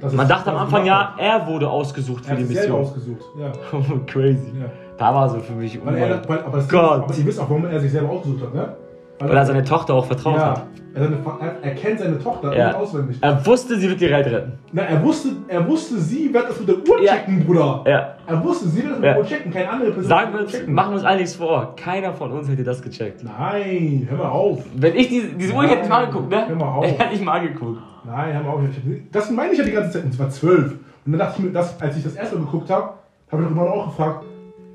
Das 0.01 0.13
man 0.13 0.25
ist- 0.27 0.31
dachte 0.31 0.51
am 0.51 0.57
Anfang, 0.59 0.85
ja, 0.87 1.15
er 1.19 1.47
wurde 1.47 1.69
ausgesucht 1.69 2.21
hat. 2.29 2.37
für 2.37 2.43
er 2.43 2.47
die 2.49 2.55
Mission. 2.55 2.81
ausgesucht. 2.81 3.25
Ja. 3.39 3.53
Crazy. 4.07 4.53
ja. 4.61 4.71
Da 4.97 5.15
war 5.15 5.29
so 5.29 5.41
für 5.41 5.53
mich 5.55 5.77
er, 5.77 5.83
uralt. 5.83 6.29
weil, 6.29 6.39
aber, 6.41 6.57
das 6.59 6.69
Gott. 6.69 7.03
aber 7.05 7.15
ihr 7.15 7.27
wisst 7.27 7.41
auch, 7.41 7.49
warum 7.51 7.65
er 7.67 7.81
sich 7.81 7.91
selber 7.93 8.11
ausgesucht 8.11 8.43
hat, 8.43 8.55
ne? 8.55 8.77
Weil 9.29 9.37
er 9.37 9.47
seine 9.47 9.65
Tochter 9.65 9.95
auch 9.95 10.07
vertraut 10.07 10.37
ja, 10.37 10.51
hat. 10.51 10.67
er, 10.95 11.05
seine, 11.05 11.17
er, 11.41 11.57
er 11.63 11.75
kennt 11.75 12.01
seine 12.01 12.19
Tochter 12.19 12.57
Ja. 12.57 12.75
auswendig. 12.75 13.19
Er 13.21 13.45
wusste, 13.47 13.79
sie 13.79 13.89
wird 13.89 14.01
die 14.01 14.11
Welt 14.11 14.27
retten. 14.27 14.53
Na, 14.73 14.83
er 14.83 15.03
wusste, 15.03 15.31
er 15.49 15.67
wusste, 15.69 15.99
sie 15.99 16.33
wird 16.33 16.49
das 16.49 16.59
mit 16.61 16.69
der 16.69 16.77
Uhr 16.77 17.03
Ja. 17.03 17.13
checken, 17.15 17.45
Bruder. 17.45 17.85
Ja. 17.87 18.15
Er 18.27 18.45
wusste, 18.45 18.69
sie 18.69 18.83
wird 18.83 18.93
das 18.93 18.99
mit 18.99 19.05
der 19.05 19.19
Uhr 19.19 19.25
checken, 19.27 19.53
keine 19.53 19.71
andere 19.71 19.91
Person. 19.93 20.09
Sagen 20.09 20.33
wir 20.33 20.41
uns, 20.41 20.51
checken. 20.53 20.75
machen 20.75 20.91
wir 20.91 20.95
uns 20.97 21.05
all 21.05 21.17
nichts 21.17 21.35
vor. 21.37 21.75
Keiner 21.77 22.13
von 22.13 22.33
uns 22.33 22.49
hätte 22.49 22.65
das 22.65 22.83
gecheckt. 22.83 23.23
Nein, 23.25 24.07
hör 24.11 24.19
mal 24.19 24.29
auf. 24.29 24.65
Wenn 24.75 24.95
ich 24.97 25.09
diese, 25.09 25.29
diese 25.29 25.53
Uhr, 25.55 25.65
ich 25.65 25.71
hätte 25.71 25.81
nicht 25.81 25.91
mal 25.91 26.05
angeguckt, 26.05 26.31
ne? 26.31 26.49
Hör 26.49 26.57
mal 26.57 26.65
auf. 26.77 26.85
Ich 26.85 26.99
hätte 26.99 27.11
nicht 27.13 27.25
mal 27.25 27.39
angeguckt. 27.41 27.79
Nein, 28.05 28.35
hör 28.35 28.43
mal 28.43 28.51
auf. 28.51 28.61
Das 29.13 29.31
meine 29.31 29.53
ich 29.53 29.59
ja 29.59 29.65
die 29.65 29.71
ganze 29.73 29.91
Zeit. 29.93 30.05
Und 30.05 30.11
es 30.15 30.19
war 30.19 30.31
zwölf. 30.31 30.73
Und 31.05 31.13
dann 31.13 31.19
dachte 31.19 31.35
ich 31.39 31.45
mir, 31.45 31.51
das, 31.53 31.81
als 31.81 31.97
ich 31.97 32.05
das 32.05 32.15
erste 32.15 32.37
Mal 32.37 32.45
geguckt 32.45 32.71
habe, 32.71 32.91
habe 33.31 33.43
ich 33.43 33.49
irgendwann 33.49 33.69
auch 33.69 33.87
gefragt, 33.87 34.25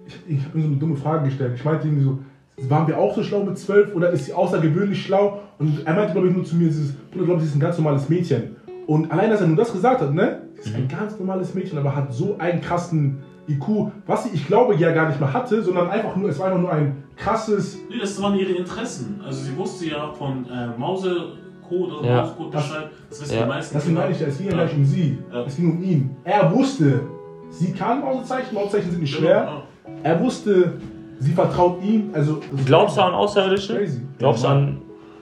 ich, 0.07 0.37
ich 0.37 0.43
habe 0.45 0.57
mir 0.57 0.63
so 0.63 0.69
eine 0.69 0.77
dumme 0.77 0.95
Frage 0.95 1.25
gestellt. 1.25 1.53
Ich 1.55 1.63
meinte 1.63 1.87
irgendwie 1.87 2.03
so, 2.03 2.19
waren 2.61 2.87
wir 2.87 2.97
auch 2.97 3.15
so 3.15 3.23
schlau 3.23 3.43
mit 3.43 3.57
zwölf 3.57 3.93
oder 3.95 4.09
ist 4.09 4.25
sie 4.25 4.33
außergewöhnlich 4.33 5.03
schlau? 5.05 5.41
Und 5.59 5.85
er 5.85 5.93
meinte, 5.93 6.13
glaube 6.13 6.27
ich, 6.29 6.35
nur 6.35 6.43
zu 6.43 6.55
mir, 6.55 6.67
dieses, 6.67 6.93
Bruder, 7.11 7.25
glaube 7.25 7.37
ich, 7.41 7.43
sie 7.43 7.49
ist 7.51 7.55
ein 7.55 7.59
ganz 7.59 7.77
normales 7.77 8.09
Mädchen. 8.09 8.55
Und 8.87 9.11
allein, 9.11 9.29
dass 9.29 9.41
er 9.41 9.47
nur 9.47 9.57
das 9.57 9.71
gesagt 9.71 10.01
hat, 10.01 10.13
ne? 10.13 10.41
Sie 10.61 10.69
ist 10.71 10.75
ein 10.75 10.87
ganz 10.87 11.17
normales 11.19 11.53
Mädchen, 11.53 11.77
aber 11.77 11.95
hat 11.95 12.11
so 12.11 12.35
einen 12.39 12.61
krassen 12.61 13.17
IQ, 13.47 13.91
was 14.07 14.23
sie, 14.23 14.29
ich 14.33 14.47
glaube, 14.47 14.75
ja 14.75 14.91
gar 14.91 15.07
nicht 15.07 15.19
mehr 15.19 15.31
hatte, 15.31 15.61
sondern 15.61 15.89
einfach 15.89 16.15
nur, 16.15 16.29
es 16.29 16.39
war 16.39 16.47
einfach 16.47 16.59
nur 16.61 16.71
ein 16.71 17.03
krasses, 17.15 17.77
Nee, 17.89 17.99
das 18.01 18.19
waren 18.21 18.35
ihre 18.37 18.53
Interessen. 18.53 19.21
Also 19.23 19.39
sie 19.43 19.55
wusste 19.55 19.85
ja 19.89 20.11
von 20.13 20.45
äh, 20.49 20.77
Mausecode 20.77 21.91
oder 21.99 22.07
Ja. 22.07 22.21
Mausecode 22.23 22.53
Das- 22.53 22.67
Bescheid. 22.69 22.89
Das 23.09 23.21
wissen 23.21 23.35
Ja. 23.35 23.43
die 23.43 23.47
meisten 23.49 23.79
Kinder. 23.79 24.01
meine 24.01 24.11
ich 24.13 24.19
ja, 24.19 24.27
es 24.27 24.37
ging 24.39 24.49
ja 24.49 24.63
nicht 24.63 24.75
um 24.75 24.85
sie, 24.85 25.17
Ja. 25.31 25.43
es 25.43 25.55
ging 25.55 25.71
um 25.71 25.83
ihn. 25.83 26.15
Er 26.23 26.51
wusste, 26.53 27.01
sie 27.49 27.71
kann 27.71 28.01
Mausezeichen, 28.01 28.55
Mausezeichen 28.55 28.91
sind 28.91 29.01
nicht 29.01 29.15
Genau, 29.15 29.27
schwer. 29.27 29.43
ja. 29.43 29.63
Er 30.03 30.19
wusste, 30.21 30.73
sie 31.19 31.31
vertraut 31.33 31.81
ihm. 31.83 32.09
Also, 32.13 32.39
Glaubst 32.65 32.97
du 32.97 33.01
an 33.01 33.13
Außerirdische? 33.13 33.75
Crazy. 33.77 34.01
Glaubst 34.19 34.43
du 34.43 34.47
Ja, 34.47 34.53
an. 34.53 34.81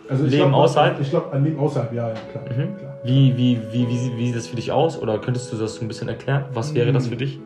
also 0.09 0.25
ich 0.25 0.31
Leben 0.31 0.49
glaub, 0.49 0.63
außerhalb? 0.63 0.99
Ich 1.01 1.09
glaube 1.09 1.31
an 1.33 1.43
Leben 1.43 1.59
außerhalb, 1.59 1.93
ja, 1.93 2.09
ja, 2.09 2.13
klar. 2.31 2.43
Mhm. 2.45 2.77
klar. 2.77 2.97
Wie, 3.03 3.37
wie, 3.37 3.59
wie, 3.71 3.87
wie, 3.87 4.17
wie 4.17 4.27
sieht 4.27 4.35
das 4.35 4.47
für 4.47 4.55
dich 4.55 4.71
aus? 4.71 4.99
Oder 4.99 5.19
könntest 5.19 5.51
du 5.53 5.57
das 5.57 5.75
so 5.75 5.81
ein 5.81 5.87
bisschen 5.87 6.07
erklären? 6.07 6.45
Was 6.53 6.73
wäre 6.73 6.91
das 6.91 7.07
für 7.07 7.15
dich? 7.15 7.39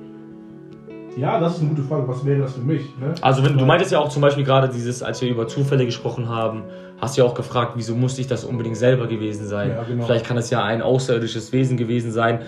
Ja, 1.18 1.40
das 1.40 1.56
ist 1.56 1.62
eine 1.62 1.70
gute 1.72 1.82
Frage. 1.82 2.08
Was 2.08 2.24
wäre 2.26 2.40
das 2.42 2.54
für 2.54 2.62
mich? 2.62 2.82
Ne? 3.00 3.14
Also, 3.22 3.44
wenn 3.44 3.58
du 3.58 3.66
meintest 3.66 3.92
ja 3.92 4.00
auch 4.00 4.08
zum 4.10 4.22
Beispiel 4.22 4.44
gerade 4.46 4.70
dieses, 4.70 5.04
als 5.04 5.22
wir 5.22 5.30
über 5.30 5.48
Zufälle 5.48 5.86
gesprochen 5.86 6.30
haben, 6.30 6.64
hast 7.02 7.18
du 7.18 7.22
ja 7.22 7.28
auch 7.28 7.34
gefragt, 7.34 7.74
wieso 7.76 7.96
musste 7.96 8.22
ich 8.22 8.28
das 8.28 8.46
unbedingt 8.46 8.78
selber 8.78 9.08
gewesen 9.08 9.46
sein? 9.48 9.72
Ja, 9.72 9.84
genau. 9.84 10.06
Vielleicht 10.06 10.26
kann 10.26 10.38
es 10.38 10.50
ja 10.50 10.64
ein 10.64 10.82
außerirdisches 10.82 11.52
Wesen 11.52 11.76
gewesen 11.78 12.12
sein. 12.12 12.40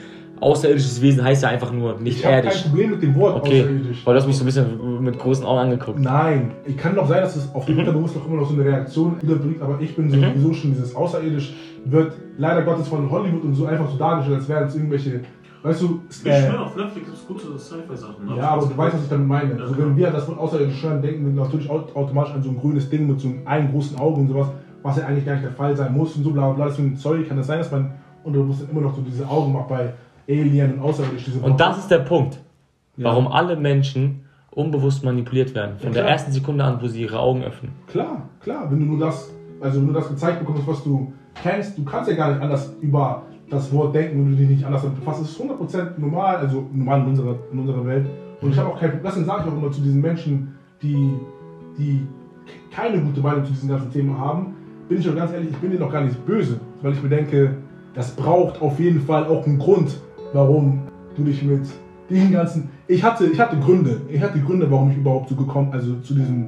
Außerirdisches 0.42 1.02
Wesen 1.04 1.24
heißt 1.24 1.44
ja 1.44 1.50
einfach 1.50 1.72
nur 1.72 2.00
nicht 2.00 2.18
Ich 2.20 2.26
habe 2.26 2.38
kein 2.38 2.46
erdisch. 2.46 2.64
Problem 2.64 2.90
mit 2.92 3.02
dem 3.04 3.16
Wort 3.16 3.36
Okay, 3.38 3.62
außerirdisch. 3.62 4.06
weil 4.06 4.14
du 4.16 4.20
hast 4.20 4.28
mich 4.28 4.36
so 4.38 4.44
ein 4.44 4.46
bisschen 4.48 5.04
mit 5.04 5.20
großen 5.20 5.46
Augen 5.46 5.60
angeguckt. 5.60 6.00
Nein, 6.00 6.52
ich 6.66 6.76
kann 6.78 6.96
doch 6.96 7.08
sein, 7.08 7.22
dass 7.22 7.36
es 7.36 7.54
auf 7.54 7.66
dem 7.66 7.76
Mhm. 7.76 7.80
Unterbewusst 7.82 8.16
noch 8.16 8.26
immer 8.28 8.38
noch 8.42 8.48
so 8.50 8.56
eine 8.56 8.66
Reaktion 8.66 9.18
überbringt, 9.22 9.62
aber 9.62 9.80
ich 9.80 9.96
bin 9.96 10.10
so 10.10 10.18
Mhm. 10.18 10.24
sowieso 10.34 10.54
schon 10.54 10.72
dieses 10.72 10.96
Außerirdisch 10.96 11.54
wird 11.86 12.14
leider 12.38 12.64
Gottes 12.64 12.88
von 12.88 13.10
Hollywood 13.10 13.44
und 13.44 13.54
so 13.54 13.66
einfach 13.68 13.88
so 13.90 13.98
dargestellt, 13.98 14.40
als 14.40 14.50
wären 14.50 14.68
es 14.68 14.76
irgendwelche, 14.76 15.20
weißt 15.62 15.82
du, 15.84 16.02
Ich 16.10 16.26
äh, 16.26 16.42
schwöre, 16.48 16.66
auf 16.66 16.76
Netflix 16.76 17.06
gibt 17.06 17.18
es 17.18 17.28
gute 17.28 17.60
Sci-Fi-Sachen. 17.60 18.26
ne? 18.26 18.36
ja, 18.38 18.50
aber 18.50 18.66
du 18.66 18.76
weißt, 18.76 18.96
was 18.96 19.04
ich 19.04 19.10
damit 19.10 19.28
meine. 19.28 19.54
Ja, 19.56 19.62
Also 19.62 19.78
wenn 19.78 19.96
wir 19.96 20.10
das 20.10 20.28
Wort 20.28 20.40
außerirdisch 20.40 20.82
hören, 20.82 21.02
denken 21.04 21.36
wir 21.36 21.44
natürlich 21.44 21.70
au- 21.70 21.86
automatisch 21.94 22.34
an 22.34 22.42
so 22.42 22.50
ein 22.50 22.58
grünes 22.60 22.90
Ding 22.90 23.06
mit 23.08 23.20
so 23.20 23.30
einem, 23.46 23.72
großen 23.72 23.96
Auge 24.00 24.22
und 24.22 24.28
sowas, 24.28 24.48
was 24.82 24.98
ja 24.98 25.06
eigentlich 25.06 25.26
gar 25.26 25.34
nicht 25.34 25.46
der 25.46 25.52
Fall 25.52 25.76
sein 25.78 25.96
muss 25.96 26.16
und 26.16 26.24
so 26.24 26.32
bla 26.32 26.48
bla 26.48 26.54
bla. 26.54 26.66
Deswegen, 26.70 26.96
sorry, 26.96 27.26
kann 27.26 27.38
das 27.38 27.46
sein, 27.46 27.60
dass 27.60 27.72
man 27.72 27.92
Unterbewusstsein 28.24 28.70
immer 28.72 28.82
noch 28.82 28.96
so 28.96 29.02
diese 29.02 29.28
Augen 29.28 29.54
macht 29.54 29.68
bei 29.68 29.94
Alien 30.28 30.76
und 30.76 30.80
außerirdisch. 30.82 31.26
Diese 31.26 31.40
Und 31.40 31.60
das 31.60 31.80
ist 31.80 31.92
der 31.92 32.00
Punkt, 32.00 32.40
warum 32.98 33.28
alle 33.28 33.56
Menschen 33.56 34.26
unbewusst 34.52 35.04
manipuliert 35.04 35.56
werden. 35.56 35.78
Von 35.78 35.94
der 35.94 36.06
ersten 36.06 36.32
Sekunde 36.32 36.64
an, 36.64 36.82
wo 36.82 36.88
sie 36.88 37.02
ihre 37.02 37.20
Augen 37.20 37.44
öffnen. 37.44 37.72
Klar, 37.88 38.30
klar, 38.42 38.70
wenn 38.70 38.80
du 38.80 38.86
nur 38.86 39.00
das, 39.00 39.32
also 39.62 39.82
du 39.82 39.94
das 39.94 40.10
gezeigt 40.10 40.40
bekommst, 40.40 40.68
was 40.68 40.84
du 40.84 41.14
kennst, 41.42 41.78
du 41.78 41.86
kannst 41.86 42.10
ja 42.10 42.16
gar 42.16 42.32
nicht 42.32 42.42
anders 42.42 42.74
über 42.82 43.24
das 43.50 43.72
Wort 43.74 43.96
denken, 43.96 44.20
wenn 44.20 44.32
du 44.32 44.38
dich 44.38 44.50
nicht 44.50 44.66
anders 44.66 44.82
damit 44.82 45.00
befasst. 45.00 45.22
Es 45.22 45.32
ist 45.32 45.42
100% 45.42 46.00
normal, 46.00 46.38
also 46.38 46.68
normal 46.74 47.02
in 47.02 47.08
unserer, 47.08 47.36
in 47.52 47.60
unserer 47.60 47.86
Welt. 47.86 48.06
Und 48.42 48.52
ich 48.52 48.58
habe 48.58 48.70
auch 48.70 48.80
kein 48.80 48.90
Problem, 48.92 49.06
deswegen 49.06 49.26
sage 49.26 49.44
ich 49.46 49.52
auch 49.52 49.58
immer 49.58 49.72
zu 49.72 49.82
diesen 49.82 50.02
Menschen, 50.02 50.56
die, 50.82 51.14
die 51.78 52.08
keine 52.72 53.02
gute 53.02 53.22
Meinung 53.22 53.46
zu 53.46 53.52
diesem 53.52 53.70
ganzen 53.70 53.92
Thema 53.92 54.18
haben, 54.18 54.56
bin 54.90 55.00
ich 55.00 55.10
auch 55.10 55.16
ganz 55.16 55.32
ehrlich, 55.32 55.52
ich 55.52 55.58
bin 55.58 55.72
denen 55.72 55.84
auch 55.84 55.92
gar 55.92 56.04
nicht 56.04 56.26
böse, 56.26 56.60
weil 56.82 56.94
ich 56.94 57.04
mir 57.04 57.10
denke, 57.10 57.56
das 57.94 58.12
braucht 58.16 58.62
auf 58.62 58.80
jeden 58.80 59.02
Fall 59.02 59.26
auch 59.26 59.46
einen 59.46 59.60
Grund, 59.60 60.00
warum 60.34 60.88
du 61.16 61.24
dich 61.24 61.42
mit 61.44 61.62
den 62.10 62.32
ganzen. 62.32 62.70
Ich 62.88 63.04
hatte, 63.04 63.26
ich 63.26 63.40
hatte 63.40 63.58
Gründe. 63.60 64.02
Ich 64.10 64.22
hatte 64.22 64.40
Gründe, 64.40 64.70
warum 64.70 64.92
ich 64.92 64.98
überhaupt 64.98 65.30
so 65.30 65.36
gekommen, 65.36 65.70
also 65.72 65.96
zu 66.02 66.14
diesem, 66.14 66.48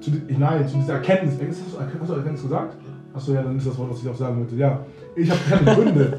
zu, 0.00 0.10
nein, 0.38 0.66
zu 0.66 0.76
dieser 0.78 0.94
Erkenntnis. 0.94 1.34
Ist 1.38 1.62
das, 1.76 1.80
hast 2.00 2.08
du 2.10 2.14
Erkenntnis 2.14 2.42
gesagt? 2.42 2.76
Achso, 3.14 3.32
ja, 3.32 3.42
dann 3.42 3.56
ist 3.56 3.66
das 3.66 3.78
Wort, 3.78 3.90
was 3.90 4.02
ich 4.02 4.08
auch 4.08 4.14
sagen 4.14 4.38
wollte. 4.40 4.56
Ja, 4.56 4.80
ich, 5.14 5.30
hab, 5.30 5.38
ich 5.46 5.52
hatte 5.52 5.64
Gründe. 5.64 6.16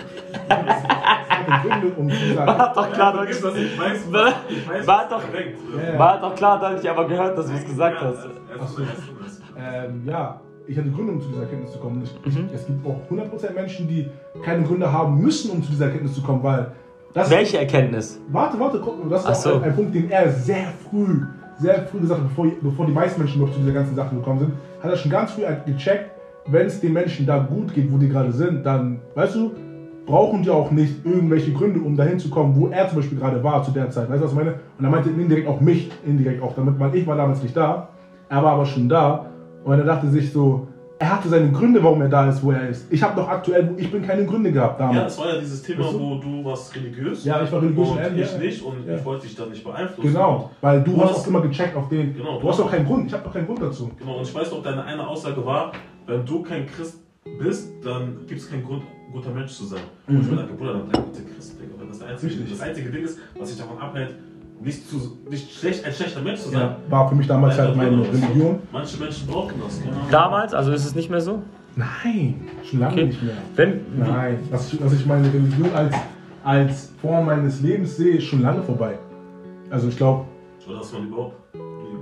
Gründe, 1.61 1.87
um 1.97 2.09
zu 2.09 2.15
dieser. 2.15 2.47
War 2.47 2.73
doch 2.73 2.91
klar, 2.91 3.11
Ja, 3.13 3.17
vergiss 3.17 3.41
das, 3.41 3.55
ich 3.55 3.79
weiß, 3.79 4.05
ich 4.49 4.67
weiß, 4.69 4.87
war 4.87 4.97
was 5.03 5.09
doch- 5.09 5.23
er 5.33 5.37
denkt. 5.43 5.59
Ja, 5.77 5.93
ja. 5.93 5.99
War 5.99 6.21
doch 6.21 6.35
klar, 6.35 6.59
dass 6.59 6.83
ich 6.83 6.89
aber 6.89 7.07
gehört, 7.07 7.37
dass 7.37 7.47
du 7.47 7.53
es 7.53 7.65
gesagt 7.65 7.97
Ja, 8.01 8.07
hast. 8.07 8.15
erst- 8.15 8.27
erst- 8.27 8.61
Ach 8.63 8.67
so. 8.67 8.81
erst- 8.81 8.93
erst- 9.23 9.41
Ähm, 9.57 10.01
ja, 10.05 10.39
ich 10.67 10.77
hatte 10.77 10.89
Gründe, 10.89 11.11
um 11.13 11.21
zu 11.21 11.27
dieser 11.27 11.41
Erkenntnis 11.43 11.71
zu 11.73 11.79
kommen. 11.79 12.01
Ich, 12.25 12.35
Mhm. 12.35 12.49
es 12.53 12.65
gibt 12.65 12.85
auch 12.87 12.99
100% 13.09 13.53
Menschen, 13.53 13.87
die 13.87 14.07
keine 14.43 14.63
Gründe 14.63 14.91
haben 14.91 15.19
müssen, 15.21 15.51
um 15.51 15.61
zu 15.63 15.69
dieser 15.71 15.85
Erkenntnis 15.85 16.13
zu 16.15 16.21
kommen, 16.21 16.41
weil. 16.43 16.71
Das 17.15 17.29
Welche 17.29 17.57
Erkenntnis? 17.57 18.19
Warte, 18.27 18.59
warte, 18.59 18.77
guck, 18.83 19.09
das 19.09 19.21
ist 19.21 19.27
Ach 19.29 19.35
so. 19.35 19.53
ein, 19.55 19.63
ein 19.63 19.73
Punkt, 19.73 19.95
den 19.95 20.11
er 20.11 20.29
sehr 20.29 20.65
früh, 20.89 21.21
sehr 21.57 21.85
früh 21.87 22.01
gesagt 22.01 22.19
hat, 22.19 22.27
bevor, 22.27 22.47
bevor 22.61 22.85
die 22.85 22.91
meisten 22.91 23.21
Menschen 23.21 23.41
noch 23.41 23.53
zu 23.53 23.59
dieser 23.59 23.71
ganzen 23.71 23.95
Sache 23.95 24.13
gekommen 24.13 24.39
sind, 24.39 24.51
hat 24.83 24.91
er 24.91 24.97
schon 24.97 25.11
ganz 25.11 25.31
früh 25.31 25.43
gecheckt, 25.65 26.11
wenn 26.47 26.67
es 26.67 26.81
den 26.81 26.91
Menschen 26.91 27.25
da 27.25 27.37
gut 27.37 27.73
geht, 27.73 27.89
wo 27.89 27.97
die 27.97 28.09
gerade 28.09 28.33
sind, 28.33 28.65
dann, 28.65 28.99
weißt 29.15 29.33
du, 29.33 29.51
brauchen 30.05 30.43
die 30.43 30.49
auch 30.49 30.71
nicht 30.71 31.05
irgendwelche 31.05 31.53
Gründe, 31.53 31.79
um 31.79 31.95
dahin 31.95 32.19
zu 32.19 32.29
kommen, 32.29 32.53
wo 32.59 32.67
er 32.67 32.89
zum 32.89 32.97
Beispiel 32.97 33.17
gerade 33.17 33.41
war 33.41 33.63
zu 33.63 33.71
der 33.71 33.89
Zeit. 33.89 34.09
Weißt 34.09 34.19
du, 34.19 34.25
was 34.25 34.31
ich 34.33 34.37
meine? 34.37 34.55
Und 34.77 34.83
er 34.83 34.91
meinte 34.91 35.09
indirekt 35.09 35.47
auch 35.47 35.61
mich, 35.61 35.89
indirekt 36.05 36.43
auch 36.43 36.53
damit, 36.53 36.77
weil 36.77 36.93
ich 36.95 37.07
war 37.07 37.15
damals 37.15 37.41
nicht 37.41 37.55
da, 37.55 37.87
er 38.27 38.43
war 38.43 38.51
aber 38.51 38.65
schon 38.65 38.89
da 38.89 39.27
und 39.63 39.79
er 39.79 39.85
dachte 39.85 40.09
sich 40.09 40.33
so, 40.33 40.67
er 41.05 41.11
hatte 41.17 41.29
seine 41.29 41.51
Gründe, 41.51 41.83
warum 41.83 42.01
er 42.01 42.09
da 42.09 42.27
ist, 42.27 42.43
wo 42.43 42.51
er 42.51 42.67
ist. 42.69 42.91
Ich 42.91 43.03
habe 43.03 43.15
doch 43.15 43.27
aktuell, 43.27 43.73
ich 43.77 43.91
bin 43.91 44.01
keine 44.01 44.25
Gründe 44.25 44.51
gehabt 44.51 44.79
damals. 44.79 44.97
Ja, 44.97 45.05
es 45.07 45.17
war 45.19 45.35
ja 45.35 45.39
dieses 45.39 45.61
Thema, 45.61 45.83
Weißt 45.85 45.93
du? 45.93 45.99
wo 45.99 46.15
du 46.15 46.43
warst 46.45 46.75
religiös. 46.75 47.23
Ja, 47.25 47.43
ich 47.43 47.51
war 47.51 47.61
religiös 47.61 47.89
und 47.89 47.99
ich 48.17 48.31
ja. 48.31 48.37
nicht 48.39 48.61
und 48.63 48.87
Ja. 48.87 48.95
ich 48.95 49.05
wollte 49.05 49.27
dich 49.27 49.35
da 49.35 49.45
nicht 49.45 49.63
beeinflussen. 49.63 50.11
Genau, 50.13 50.49
weil 50.61 50.81
du, 50.83 50.93
Du 50.93 51.03
hast 51.03 51.19
auch 51.19 51.27
immer 51.27 51.41
gecheckt 51.41 51.75
auf 51.75 51.89
den. 51.89 52.15
Genau, 52.15 52.39
du 52.39 52.49
hast 52.49 52.59
doch 52.59 52.71
keinen 52.71 52.85
Grund. 52.87 53.07
Ich 53.07 53.13
habe 53.13 53.23
doch 53.23 53.33
keinen 53.33 53.45
Grund 53.45 53.61
dazu. 53.61 53.91
Genau, 53.99 54.17
und 54.17 54.23
ich 54.23 54.33
weiß 54.33 54.49
noch, 54.51 54.63
deine 54.63 54.83
eine 54.83 55.07
Aussage 55.07 55.45
war, 55.45 55.71
wenn 56.07 56.25
du 56.25 56.41
kein 56.41 56.65
Christ 56.65 56.99
bist, 57.39 57.71
dann 57.83 58.17
gibt 58.27 58.39
es 58.41 58.49
keinen 58.49 58.63
Grund, 58.63 58.81
ein 59.07 59.13
guter 59.13 59.31
Mensch 59.31 59.51
zu 59.51 59.65
sein. 59.65 59.81
Und 60.07 60.17
ich 60.17 60.23
Mhm. 60.23 60.27
bin 60.29 60.37
like, 60.37 60.57
Bruder, 60.57 60.73
dann 60.73 60.87
bleib 60.89 61.05
bitte 61.13 61.23
Christ, 61.33 61.59
Digga. 61.61 61.73
Weil 61.79 61.87
das, 61.87 61.99
der 61.99 62.07
einzige, 62.09 62.31
Richtig. 62.33 62.51
das 62.51 62.61
einzige 62.61 62.89
Ding 62.89 63.03
ist, 63.03 63.19
was 63.37 63.49
dich 63.49 63.57
davon 63.59 63.77
abhält, 63.79 64.15
nicht, 64.61 64.89
zu, 64.89 65.17
nicht 65.29 65.51
schlecht, 65.51 65.85
ein 65.85 65.93
schlechter 65.93 66.21
Mensch 66.21 66.39
zu 66.41 66.49
sein. 66.49 66.61
Ja, 66.61 66.77
war 66.89 67.09
für 67.09 67.15
mich 67.15 67.27
damals 67.27 67.57
halt 67.57 67.75
meine 67.75 68.01
Religion. 68.01 68.59
Manche 68.71 68.97
Menschen 68.97 69.27
brauchen 69.27 69.53
das. 69.63 69.81
Genau. 69.81 69.95
Damals, 70.09 70.53
also 70.53 70.71
ist 70.71 70.85
es 70.85 70.95
nicht 70.95 71.09
mehr 71.09 71.21
so? 71.21 71.41
Nein, 71.75 72.41
schon 72.63 72.79
lange 72.79 72.93
Okay. 72.93 73.05
nicht 73.07 73.23
mehr. 73.23 73.35
Wenn, 73.55 73.81
Nein, 73.97 74.39
dass 74.49 74.71
ich, 74.73 74.79
dass 74.79 74.93
ich 74.93 75.05
meine 75.05 75.27
Religion 75.31 75.69
als, 75.75 75.93
als 76.43 76.93
Form 77.01 77.25
meines 77.25 77.61
Lebens 77.61 77.97
sehe, 77.97 78.15
ist 78.15 78.23
schon 78.25 78.41
lange 78.41 78.63
vorbei. 78.63 78.97
Also 79.69 79.89
ich 79.89 79.97
glaube, 79.97 80.25
Oder 80.67 80.77
dass 80.79 80.93
man 80.93 81.07
überhaupt. 81.07 81.35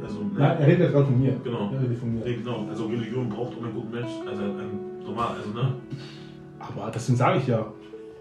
Also, 0.03 0.19
er 0.37 0.59
redet 0.59 0.79
jetzt 0.79 0.91
gerade 0.91 1.05
von 1.05 1.19
mir. 1.19 1.33
Genau. 1.43 1.71
Er 1.73 1.81
redet 1.81 1.97
von 1.97 2.13
mir. 2.13 2.23
Genau. 2.23 2.65
Also 2.69 2.85
Religion 2.87 3.29
braucht 3.29 3.57
um 3.57 3.63
einen 3.63 3.73
guten 3.73 3.91
Mensch, 3.91 4.11
also 4.29 4.43
ein 4.43 5.01
normal, 5.05 5.29
also 5.37 5.49
ne? 5.57 5.73
Aber 6.59 6.91
deswegen 6.93 7.17
sage 7.17 7.39
ich 7.39 7.47
ja, 7.47 7.65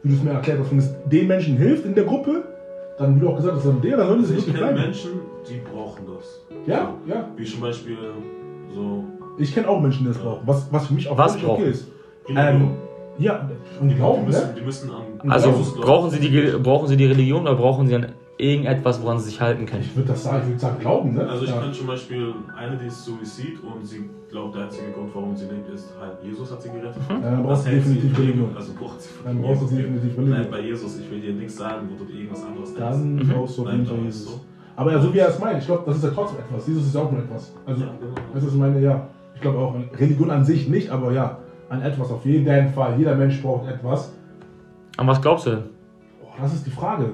wie 0.03 0.09
du 0.11 0.14
es 0.14 0.23
mir 0.23 0.31
erklärt 0.31 0.61
hast, 0.61 0.71
wenn 0.71 0.79
es 0.79 0.90
den 1.07 1.27
Menschen 1.27 1.57
hilft 1.57 1.85
in 1.85 1.95
der 1.95 2.05
Gruppe, 2.05 2.45
dann 2.98 3.16
wie 3.16 3.20
du 3.20 3.28
auch 3.28 3.37
gesagt 3.37 3.57
hast, 3.57 3.66
dann 3.66 3.81
der, 3.81 3.96
dann 3.96 4.09
sollte 4.09 4.24
es 4.24 4.31
Ich 4.31 4.37
nicht 4.37 4.46
kenne 4.46 4.59
bleiben. 4.59 4.81
Menschen, 4.81 5.11
die 5.48 5.61
brauchen 5.61 6.05
das. 6.07 6.40
Ja, 6.66 6.94
ja. 7.07 7.28
Wie 7.37 7.44
zum 7.44 7.61
Beispiel 7.61 7.96
so 8.74 9.05
Ich 9.38 9.55
kenne 9.55 9.68
auch 9.68 9.81
Menschen, 9.81 10.05
die 10.05 10.09
das 10.09 10.18
brauchen. 10.18 10.42
Was, 10.46 10.72
was 10.72 10.87
für 10.87 10.94
mich 10.94 11.09
auch 11.09 11.18
Was 11.18 11.42
okay 11.42 11.70
ist. 11.70 11.88
Religion. 12.28 12.55
Ähm, 12.57 12.70
ja, 13.18 13.50
und 13.81 13.88
die, 13.88 13.94
Glauben, 13.94 14.24
müssen, 14.24 14.48
ne? 14.48 14.55
die 14.59 14.64
müssen 14.64 14.90
an 14.90 15.31
also 15.31 15.52
brauchen 15.81 16.11
sie, 16.11 16.18
die, 16.18 16.59
brauchen 16.62 16.88
sie 16.88 16.96
die 16.96 17.05
Religion 17.05 17.42
oder 17.42 17.55
brauchen 17.55 17.87
sie 17.87 17.94
an 17.94 18.07
irgendetwas, 18.38 19.03
woran 19.03 19.18
sie 19.18 19.27
sich 19.31 19.40
halten 19.40 19.66
können? 19.66 19.83
Ich 19.83 19.95
würde 19.95 20.09
das 20.09 20.25
sagen, 20.25 20.38
ich 20.42 20.49
würde 20.49 20.59
sagen 20.61 20.79
Glauben, 20.81 21.14
ne? 21.14 21.29
Also 21.29 21.45
ich 21.45 21.51
ja. 21.51 21.61
kenne 21.61 21.73
zum 21.73 21.87
Beispiel 21.87 22.35
eine, 22.57 22.77
die 22.77 22.87
ist 22.87 23.05
Suizid 23.05 23.59
und 23.62 23.85
sie 23.87 24.09
glaubt, 24.31 24.55
der 24.57 24.64
einzige 24.64 24.90
Grund, 24.92 25.14
warum 25.14 25.37
sie 25.37 25.45
lebt, 25.45 25.68
ist 25.73 25.88
halt, 26.01 26.12
Jesus 26.25 26.51
hat 26.51 26.62
sie 26.62 26.71
gerettet. 26.71 27.03
ja, 27.09 27.21
dann 27.21 27.42
brauchst 27.42 27.66
du 27.66 27.71
hält 27.71 27.85
sie 27.85 27.95
definitiv 27.95 28.18
im 28.18 28.25
Leben. 28.27 28.38
Religion. 28.40 28.57
Also 28.57 28.73
braucht 28.75 29.01
sie 29.01 29.09
von 29.11 29.27
Dann 29.27 29.45
Jesus 29.45 29.71
definitiv 29.71 30.03
Leben. 30.16 30.23
Nein, 30.31 30.33
Religion. 30.33 30.51
bei 30.51 30.61
Jesus, 30.61 30.99
ich 30.99 31.11
will 31.11 31.21
dir 31.21 31.33
nichts 31.35 31.57
sagen, 31.57 31.88
wo 31.92 32.05
du 32.05 32.11
dir 32.11 32.18
irgendwas 32.21 32.45
anderes 32.45 32.75
denkst. 32.75 32.81
Dann 32.90 33.14
Mhm. 33.16 33.29
brauchst 33.29 33.59
du 33.59 33.62
auf 33.62 33.73
jeden 33.73 33.87
Fall 33.87 33.97
Jesus. 33.99 34.16
ist 34.23 34.29
so. 34.29 34.40
Aber 34.75 34.92
ja, 34.92 35.01
so 35.01 35.12
wie 35.14 35.18
er 35.18 35.29
es 35.29 35.38
meint, 35.38 35.59
ich 35.61 35.66
glaube, 35.66 35.83
das 35.87 35.97
ist 35.99 36.05
ja 36.05 36.11
trotzdem 36.11 36.38
etwas. 36.40 36.66
Jesus 36.66 36.87
ist 36.87 36.95
ja 36.95 37.01
auch 37.03 37.11
nur 37.12 37.21
etwas. 37.21 37.53
Also, 37.66 37.85
Ja, 37.85 37.90
genau. 38.01 38.14
was 38.33 38.45
ich 38.45 38.55
meine? 38.55 38.81
Ja. 38.81 39.07
Ich 39.35 39.40
glaube 39.42 39.59
auch, 39.59 39.75
an 39.75 39.85
Religion 39.99 40.31
an 40.31 40.45
sich 40.45 40.68
nicht, 40.68 40.88
aber 40.88 41.12
ja, 41.12 41.38
an 41.68 41.83
etwas 41.83 42.11
auf 42.11 42.25
jeden 42.25 42.73
Fall. 42.73 42.95
Jeder 42.99 43.14
Mensch 43.14 43.42
braucht 43.42 43.68
etwas. 43.68 44.12
An 44.97 45.07
was 45.07 45.21
glaubst 45.21 45.47
du 45.47 45.51
denn? 45.51 45.62
Boah, 46.21 46.33
das 46.40 46.55
ist 46.55 46.66
die 46.66 46.71
Frage. 46.71 47.11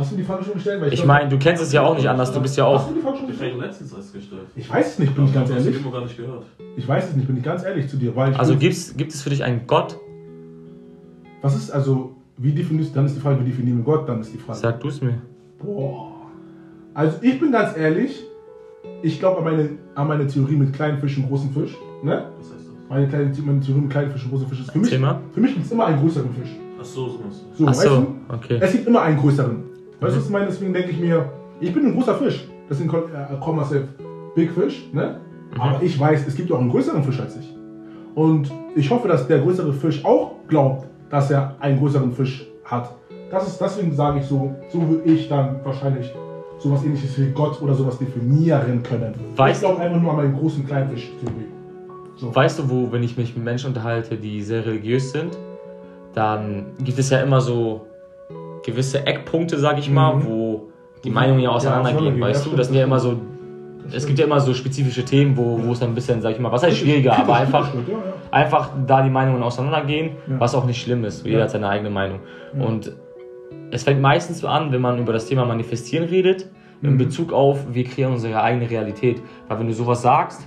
Hast 0.00 0.12
du 0.12 0.16
die 0.16 0.22
Frage 0.22 0.42
schon 0.44 0.54
gestellt? 0.54 0.80
Weil 0.80 0.88
Ich 0.88 0.94
glaub- 1.02 1.06
meine, 1.08 1.28
du 1.28 1.38
kennst 1.38 1.62
es 1.62 1.72
ja 1.72 1.82
auch 1.82 1.94
nicht 1.94 2.08
anders, 2.08 2.32
du 2.32 2.40
bist 2.40 2.56
ja 2.56 2.64
Hast 2.72 2.84
auch. 2.84 2.88
du 2.88 2.94
die 2.94 3.00
Frage 3.02 3.16
schon 3.18 3.26
Ich 3.26 3.30
gestellt? 3.32 3.52
habe 3.54 3.64
letztens 3.66 3.92
erst 3.92 4.12
gestellt. 4.14 4.40
Ich 4.56 4.70
weiß 4.70 4.86
es 4.92 4.98
nicht, 4.98 5.14
bin 5.14 5.24
ich 5.26 5.34
ganz 5.34 5.50
Hast 5.50 5.58
ehrlich. 5.66 5.80
immer 5.80 5.92
gar 5.92 6.00
nicht 6.02 6.16
gehört. 6.16 6.44
Ich 6.76 6.88
weiß 6.88 7.10
es 7.10 7.16
nicht, 7.16 7.26
bin 7.26 7.36
ich 7.36 7.42
ganz 7.42 7.62
ehrlich 7.64 7.86
zu 7.88 7.96
dir. 7.98 8.16
Weil 8.16 8.32
ich 8.32 8.38
Also 8.38 8.56
gibt's, 8.56 8.96
gibt 8.96 9.12
es 9.12 9.20
für 9.22 9.28
dich 9.30 9.44
einen 9.44 9.66
Gott? 9.66 9.96
was 11.42 11.54
ist 11.56 11.70
also, 11.70 12.16
wie 12.38 12.52
definierst 12.52 12.94
dann 12.96 13.06
ist 13.06 13.16
die 13.16 13.20
Frage, 13.20 13.40
wie 13.40 13.44
definieren 13.50 13.78
wir 13.78 13.84
Gott, 13.84 14.08
dann 14.08 14.20
ist 14.20 14.32
die 14.32 14.38
Frage. 14.38 14.58
Sag 14.58 14.80
du 14.80 14.88
es 14.88 15.00
mir. 15.02 15.14
Boah. 15.62 16.12
Also 16.94 17.18
ich 17.22 17.38
bin 17.38 17.52
ganz 17.52 17.76
ehrlich, 17.76 18.24
ich 19.02 19.18
glaube 19.18 19.38
an 19.38 19.44
meine, 19.44 19.68
an 19.94 20.08
meine 20.08 20.26
Theorie 20.26 20.56
mit 20.56 20.72
kleinen 20.72 20.98
Fischen, 20.98 21.26
großen 21.28 21.50
Fisch. 21.52 21.76
Ne? 22.02 22.24
Was 22.38 22.46
heißt 22.52 22.60
das? 22.66 22.88
Meine, 22.88 23.06
kleine, 23.08 23.32
meine 23.44 23.60
Theorie 23.60 23.80
mit 23.82 23.90
kleinen 23.90 24.10
Fischen, 24.10 24.30
großen 24.30 24.48
Fisch 24.48 24.60
ist 24.60 24.70
für 24.70 24.78
mich, 24.78 24.90
Thema? 24.90 25.20
für 25.32 25.40
mich 25.40 25.52
gibt 25.54 25.66
es 25.66 25.72
immer 25.72 25.86
einen 25.86 26.00
größeren 26.00 26.30
Fisch. 26.34 26.50
Ach 26.80 26.84
so, 26.84 27.08
so. 27.08 27.18
So, 27.56 27.64
Ach 27.64 27.68
weißt 27.70 27.82
so, 27.82 27.88
du? 28.00 28.06
okay. 28.34 28.58
Es 28.60 28.72
gibt 28.72 28.86
immer 28.86 29.02
einen 29.02 29.18
größeren. 29.18 29.62
Weißt 30.00 30.14
du, 30.14 30.18
was 30.18 30.24
ich 30.26 30.30
meine? 30.30 30.46
Deswegen 30.46 30.72
denke 30.72 30.90
ich 30.90 30.98
mir, 31.00 31.28
ich 31.60 31.72
bin 31.72 31.86
ein 31.86 31.94
großer 31.94 32.14
Fisch. 32.14 32.48
Deswegen 32.68 32.88
äh, 32.90 33.36
call 33.44 33.54
myself 33.54 33.84
Big 34.34 34.50
Fish, 34.52 34.88
ne? 34.92 35.20
Mhm. 35.54 35.60
Aber 35.60 35.82
ich 35.82 35.98
weiß, 35.98 36.26
es 36.26 36.34
gibt 36.36 36.50
auch 36.52 36.60
einen 36.60 36.70
größeren 36.70 37.02
Fisch 37.02 37.20
als 37.20 37.36
ich. 37.36 37.54
Und 38.14 38.50
ich 38.74 38.90
hoffe, 38.90 39.08
dass 39.08 39.26
der 39.26 39.40
größere 39.40 39.72
Fisch 39.72 40.04
auch 40.04 40.32
glaubt, 40.48 40.86
dass 41.10 41.30
er 41.30 41.56
einen 41.60 41.78
größeren 41.78 42.12
Fisch 42.12 42.46
hat. 42.64 42.94
Das 43.30 43.46
ist, 43.46 43.60
deswegen 43.60 43.92
sage 43.94 44.20
ich 44.20 44.24
so, 44.26 44.54
so 44.72 44.88
würde 44.88 45.02
ich 45.10 45.28
dann 45.28 45.56
wahrscheinlich 45.64 46.12
sowas 46.58 46.84
ähnliches 46.84 47.18
wie 47.18 47.30
Gott 47.30 47.60
oder 47.62 47.74
sowas 47.74 47.98
definieren 47.98 48.82
können. 48.82 49.14
Weißt- 49.36 49.52
ich 49.52 49.58
glaube 49.60 49.80
einfach 49.80 50.00
nur 50.00 50.10
an 50.10 50.16
meinen 50.18 50.36
großen 50.36 50.66
Kleinfisch-Theorie. 50.66 51.46
So. 52.16 52.34
Weißt 52.34 52.58
du, 52.58 52.68
wo, 52.68 52.92
wenn 52.92 53.02
ich 53.02 53.16
mich 53.16 53.34
mit 53.34 53.44
Menschen 53.44 53.68
unterhalte, 53.68 54.16
die 54.16 54.42
sehr 54.42 54.66
religiös 54.66 55.10
sind, 55.12 55.36
dann 56.12 56.66
gibt 56.82 56.98
es 56.98 57.10
ja 57.10 57.20
immer 57.20 57.40
so 57.40 57.86
gewisse 58.70 59.06
Eckpunkte, 59.06 59.58
sag 59.58 59.78
ich 59.78 59.90
mal, 59.90 60.14
Mhm. 60.16 60.24
wo 60.26 60.68
die 61.04 61.10
Meinungen 61.10 61.40
ja 61.40 61.50
auseinandergehen, 61.50 61.96
auseinandergehen, 61.98 62.28
weißt 62.28 62.44
ja, 62.46 62.50
du? 62.50 62.56
Das 62.56 62.66
sind 62.68 62.76
ja 62.76 62.84
immer 62.84 62.98
so, 62.98 63.16
es 63.92 64.06
gibt 64.06 64.18
ja 64.18 64.24
immer 64.26 64.40
so 64.40 64.54
spezifische 64.54 65.04
Themen, 65.04 65.36
wo, 65.36 65.60
wo 65.64 65.72
es 65.72 65.80
dann 65.80 65.90
ein 65.90 65.94
bisschen, 65.94 66.20
sag 66.20 66.32
ich 66.32 66.38
mal, 66.40 66.52
was 66.52 66.62
heißt 66.62 66.76
schwieriger, 66.78 67.18
aber 67.18 67.34
einfach, 67.42 67.72
Ja, 67.74 67.80
ja. 67.92 67.98
einfach 68.30 68.70
da 68.86 69.02
die 69.02 69.10
Meinungen 69.10 69.42
auseinandergehen, 69.42 70.12
Ja. 70.28 70.40
was 70.40 70.54
auch 70.54 70.64
nicht 70.64 70.80
schlimm 70.82 71.04
ist. 71.04 71.24
Jeder 71.24 71.38
Ja. 71.38 71.44
hat 71.44 71.50
seine 71.50 71.68
eigene 71.68 71.90
Meinung. 71.90 72.20
Ja. 72.58 72.64
Und 72.66 72.92
es 73.70 73.84
fängt 73.84 74.00
meistens 74.00 74.40
so 74.40 74.48
an, 74.48 74.72
wenn 74.72 74.80
man 74.80 74.98
über 74.98 75.12
das 75.12 75.26
Thema 75.26 75.44
Manifestieren 75.44 76.08
redet, 76.08 76.46
in 76.82 76.94
Mhm. 76.94 76.98
Bezug 76.98 77.32
auf, 77.32 77.66
wir 77.74 77.84
kreieren 77.84 78.12
unsere 78.14 78.42
eigene 78.42 78.68
Realität. 78.70 79.20
Weil 79.48 79.58
wenn 79.60 79.66
du 79.66 79.74
sowas 79.74 80.02
sagst, 80.02 80.46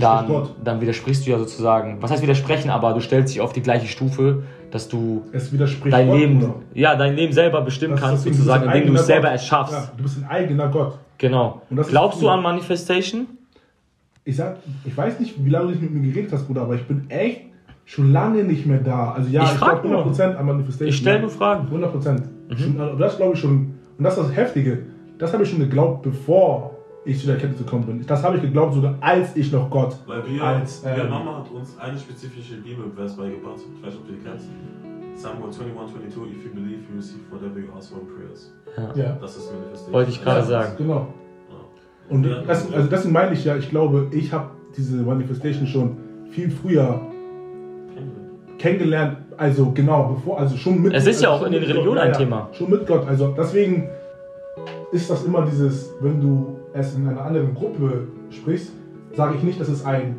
dann, 0.00 0.48
dann 0.62 0.80
widersprichst 0.80 1.26
du 1.26 1.30
ja 1.30 1.38
sozusagen, 1.38 1.98
was 2.00 2.10
heißt 2.10 2.22
widersprechen, 2.22 2.70
aber 2.70 2.92
du 2.92 3.00
stellst 3.00 3.34
dich 3.34 3.40
auf 3.40 3.52
die 3.52 3.62
gleiche 3.62 3.86
Stufe, 3.86 4.42
dass 4.70 4.88
du 4.88 5.22
dein 5.30 6.08
Gott, 6.08 6.18
Leben, 6.18 6.38
Bruder. 6.40 6.54
ja, 6.74 6.96
dein 6.96 7.14
Leben 7.14 7.32
selber 7.32 7.60
bestimmen 7.62 7.92
Das 7.92 8.00
kannst, 8.00 8.26
das 8.26 8.32
sozusagen, 8.36 8.64
indem 8.66 8.88
du 8.88 9.00
es 9.00 9.06
selber 9.06 9.28
erschaffst. 9.28 9.72
Ja, 9.72 9.92
du 9.96 10.02
bist 10.02 10.18
ein 10.18 10.28
eigener 10.28 10.68
Gott. 10.68 10.98
Genau. 11.18 11.62
Und 11.70 11.76
das 11.76 11.86
ist 11.86 11.92
Glaubst 11.92 12.20
du 12.20 12.28
an 12.28 12.42
Manifestation? 12.42 13.26
Ich 14.24 14.36
sag, 14.36 14.56
ich 14.84 14.96
weiß 14.96 15.20
nicht, 15.20 15.44
wie 15.44 15.50
lange 15.50 15.66
du 15.66 15.70
nicht 15.72 15.82
mit 15.82 15.92
mir 15.92 16.12
geredet 16.12 16.32
hast, 16.32 16.46
Bruder, 16.46 16.62
aber 16.62 16.74
ich 16.74 16.84
bin 16.86 17.08
echt 17.10 17.42
schon 17.84 18.12
lange 18.12 18.42
nicht 18.42 18.66
mehr 18.66 18.78
da. 18.78 19.12
Also 19.12 19.28
ja, 19.30 19.44
Ich 19.44 19.52
ich, 19.52 19.58
glaube 19.58 19.88
nur. 19.88 20.06
100% 20.06 20.34
an 20.34 20.46
Manifestation. 20.46 20.88
Ich 20.88 20.96
stell 20.96 21.16
ja. 21.16 21.20
nur 21.20 21.30
Fragen. 21.30 21.66
100 21.66 21.92
Prozent. 21.92 22.22
Das 22.98 23.16
glaube 23.16 23.34
ich 23.34 23.40
schon. 23.40 23.74
Und 23.98 24.04
das 24.04 24.16
ist 24.18 24.28
das 24.28 24.36
Heftige. 24.36 24.78
Das 25.18 25.32
habe 25.32 25.44
ich 25.44 25.50
schon 25.50 25.60
geglaubt, 25.60 26.02
bevor 26.02 26.73
ich 27.04 27.20
zu 27.20 27.26
der 27.26 27.34
Erkenntnis 27.36 27.64
gekommen 27.64 27.86
bin. 27.86 28.06
Das 28.06 28.22
habe 28.22 28.36
ich 28.36 28.42
geglaubt, 28.42 28.74
sogar 28.74 28.94
als 29.00 29.36
ich 29.36 29.52
noch 29.52 29.68
Gott. 29.70 29.96
Weil 30.06 30.22
wir, 30.26 30.42
Als, 30.42 30.82
wir 30.84 31.04
ähm, 31.04 31.10
Mama 31.10 31.38
hat 31.38 31.50
uns 31.50 31.78
eine 31.78 31.98
spezifische 31.98 32.56
Bibelvers 32.56 33.16
beigebracht. 33.16 33.56
Ich 33.76 33.86
weiß 33.86 33.92
nicht, 33.94 34.02
ob 34.02 34.06
du 34.08 34.12
die 34.14 34.20
kennst. 34.20 34.46
Samuel 35.16 35.44
21, 35.44 35.74
22, 35.76 36.36
if 36.36 36.44
you 36.44 36.50
believe, 36.54 36.80
you 36.90 36.96
receive 36.96 37.20
whatever 37.30 37.58
you 37.60 37.66
ask 37.76 37.90
for 37.92 38.00
in 38.00 38.06
prayers. 38.08 38.52
Ja. 38.96 39.16
Das 39.20 39.36
ist 39.36 39.52
Manifestation. 39.52 39.92
Wollte 39.92 40.10
ich 40.10 40.22
gerade 40.22 40.40
Ja. 40.40 40.46
sagen. 40.46 40.74
Genau. 40.78 40.94
Ja. 41.50 42.14
Und 42.14 42.24
Ja. 42.26 42.42
das, 42.46 42.72
also 42.72 42.88
deswegen 42.88 43.12
meine 43.12 43.32
ich 43.34 43.44
ja, 43.44 43.56
ich 43.56 43.70
glaube, 43.70 44.08
ich 44.10 44.32
habe 44.32 44.50
diese 44.76 44.96
Manifestation 44.96 45.66
schon 45.66 45.96
viel 46.30 46.50
früher 46.50 47.00
kennengelernt. 48.58 49.18
Also 49.36 49.70
genau, 49.72 50.14
bevor, 50.14 50.38
also 50.38 50.56
schon 50.56 50.80
mit 50.82 50.92
Es 50.94 51.06
ist 51.06 51.22
ja 51.22 51.30
also 51.30 51.42
auch 51.42 51.46
in 51.46 51.52
den 51.52 51.62
Religionen 51.62 51.96
ja, 51.96 52.02
ein 52.04 52.12
ja, 52.12 52.18
Thema. 52.18 52.48
Schon 52.52 52.70
mit 52.70 52.86
Gott. 52.86 53.06
Also 53.06 53.34
deswegen 53.36 53.88
ist 54.92 55.10
das 55.10 55.24
immer 55.24 55.42
dieses, 55.44 55.92
wenn 56.00 56.20
du 56.20 56.53
es 56.74 56.94
in 56.94 57.08
einer 57.08 57.24
anderen 57.24 57.54
Gruppe 57.54 58.08
sprichst, 58.30 58.72
sage 59.16 59.36
ich 59.36 59.42
nicht, 59.42 59.60
das 59.60 59.68
ist 59.68 59.86
ein 59.86 60.16